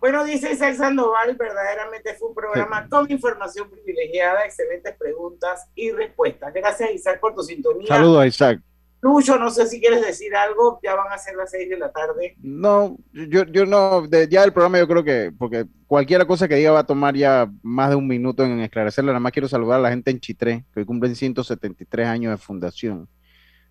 Bueno, 0.00 0.24
dice 0.24 0.52
Isaac 0.52 0.76
Sandoval, 0.76 1.34
verdaderamente 1.36 2.14
fue 2.14 2.28
un 2.28 2.34
programa 2.34 2.88
con 2.88 3.10
información 3.10 3.68
privilegiada, 3.68 4.44
excelentes 4.44 4.96
preguntas 4.96 5.66
y 5.74 5.90
respuestas. 5.90 6.54
Gracias 6.54 6.92
Isaac 6.92 7.18
por 7.20 7.34
tu 7.34 7.42
sintonía. 7.42 7.88
Saludos 7.88 8.26
Isaac. 8.26 8.60
Lucho, 9.00 9.38
no 9.38 9.50
sé 9.50 9.66
si 9.66 9.80
quieres 9.80 10.04
decir 10.04 10.34
algo, 10.34 10.80
ya 10.82 10.94
van 10.94 11.12
a 11.12 11.18
ser 11.18 11.36
las 11.36 11.50
seis 11.50 11.68
de 11.68 11.78
la 11.78 11.92
tarde. 11.92 12.36
No, 12.42 12.96
yo, 13.12 13.44
yo 13.44 13.64
no, 13.64 14.04
ya 14.06 14.42
el 14.42 14.52
programa 14.52 14.78
yo 14.78 14.88
creo 14.88 15.04
que, 15.04 15.32
porque 15.36 15.66
cualquier 15.86 16.26
cosa 16.26 16.48
que 16.48 16.56
diga 16.56 16.72
va 16.72 16.80
a 16.80 16.86
tomar 16.86 17.14
ya 17.14 17.48
más 17.62 17.90
de 17.90 17.96
un 17.96 18.08
minuto 18.08 18.44
en 18.44 18.58
esclarecerlo, 18.60 19.12
nada 19.12 19.20
más 19.20 19.32
quiero 19.32 19.48
saludar 19.48 19.78
a 19.78 19.82
la 19.82 19.90
gente 19.90 20.10
en 20.10 20.18
Chitré, 20.18 20.64
que 20.72 20.80
hoy 20.80 20.86
cumplen 20.86 21.14
173 21.14 22.08
años 22.08 22.32
de 22.32 22.38
fundación. 22.38 23.08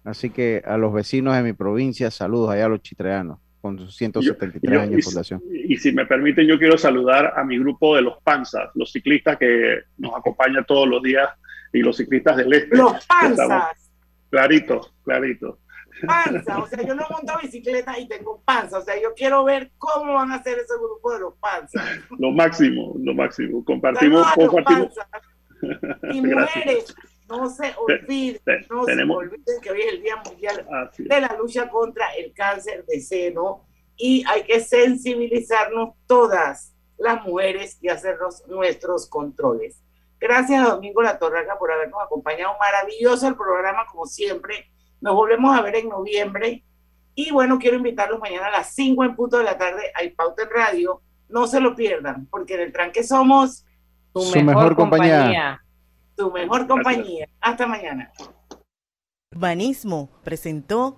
Así 0.05 0.29
que 0.29 0.61
a 0.65 0.77
los 0.77 0.93
vecinos 0.93 1.35
de 1.35 1.43
mi 1.43 1.51
provincia, 1.51 2.09
saludos 2.09 2.51
allá 2.51 2.65
a 2.65 2.69
los 2.69 2.81
chitreanos 2.81 3.39
con 3.61 3.77
sus 3.79 3.95
173 3.95 4.79
años 4.79 4.95
de 4.95 5.01
fundación. 5.01 5.41
Y, 5.51 5.77
si 5.77 5.91
me 5.91 6.05
permiten, 6.05 6.47
yo 6.47 6.57
quiero 6.57 6.77
saludar 6.77 7.33
a 7.35 7.43
mi 7.43 7.57
grupo 7.57 7.95
de 7.95 8.01
los 8.01 8.21
panzas, 8.23 8.69
los 8.75 8.91
ciclistas 8.91 9.37
que 9.37 9.79
nos 9.97 10.13
acompañan 10.15 10.65
todos 10.65 10.87
los 10.87 11.01
días 11.01 11.29
y 11.73 11.79
los 11.79 11.97
ciclistas 11.97 12.37
del 12.37 12.53
este. 12.53 12.77
Los 12.77 13.05
panzas. 13.05 13.91
Clarito, 14.29 14.91
clarito. 15.03 15.59
Panza, 16.05 16.59
o 16.59 16.67
sea, 16.69 16.85
yo 16.85 16.93
no 16.93 17.05
monto 17.09 17.33
bicicleta 17.41 17.97
y 17.99 18.07
tengo 18.07 18.41
panza, 18.45 18.77
o 18.77 18.81
sea, 18.81 19.01
yo 19.01 19.13
quiero 19.15 19.43
ver 19.43 19.71
cómo 19.77 20.13
van 20.13 20.31
a 20.31 20.35
hacer 20.35 20.59
ese 20.59 20.75
grupo 20.75 21.13
de 21.13 21.19
los 21.21 21.33
panzas. 21.35 21.83
Lo 22.19 22.31
máximo, 22.31 22.95
lo 22.99 23.13
máximo. 23.13 23.63
Compartimos, 23.65 24.27
compartimos. 24.33 24.93
Y 26.11 26.21
mujeres, 26.21 26.95
no 27.29 27.49
se 27.49 27.73
olviden, 27.77 28.41
no 28.69 28.85
se 28.85 29.03
olviden 29.03 29.61
que 29.61 29.71
hoy 29.71 29.81
es 29.81 29.93
el 29.93 30.01
Día 30.01 30.15
Mundial 30.25 30.67
de 30.97 31.21
la 31.21 31.35
lucha 31.37 31.69
contra 31.69 32.13
el 32.15 32.33
cáncer 32.33 32.85
de 32.85 33.01
seno 33.01 33.65
y 33.95 34.23
hay 34.27 34.43
que 34.43 34.59
sensibilizarnos 34.59 35.95
todas 36.05 36.73
las 36.97 37.23
mujeres 37.25 37.77
y 37.81 37.89
hacernos 37.89 38.45
nuestros 38.47 39.07
controles. 39.07 39.83
Gracias 40.19 40.65
a 40.65 40.71
Domingo 40.71 41.01
La 41.01 41.19
Torraca 41.19 41.59
por 41.59 41.71
habernos 41.71 42.01
acompañado. 42.03 42.53
Maravilloso 42.59 43.27
el 43.27 43.35
programa, 43.35 43.85
como 43.91 44.05
siempre. 44.05 44.71
Nos 44.99 45.13
volvemos 45.13 45.55
a 45.55 45.61
ver 45.61 45.75
en 45.75 45.89
noviembre. 45.89 46.63
Y 47.13 47.31
bueno, 47.31 47.59
quiero 47.59 47.77
invitarlos 47.77 48.19
mañana 48.19 48.47
a 48.47 48.51
las 48.51 48.73
5 48.73 49.03
en 49.03 49.15
punto 49.15 49.37
de 49.37 49.43
la 49.43 49.57
tarde 49.57 49.91
a 49.93 50.15
Pauta 50.15 50.43
en 50.43 50.49
Radio. 50.49 51.01
No 51.29 51.45
se 51.45 51.59
lo 51.59 51.75
pierdan, 51.75 52.27
porque 52.27 52.55
en 52.55 52.61
el 52.61 52.71
tranque 52.71 53.03
somos 53.03 53.65
tu 54.13 54.23
mejor, 54.43 54.75
compañía 54.75 55.61
tu 56.17 56.31
mejor 56.31 56.67
compañía. 56.67 57.29
Hasta 57.39 57.67
mañana. 57.67 58.11
Banismo 59.33 60.09
presentó 60.23 60.97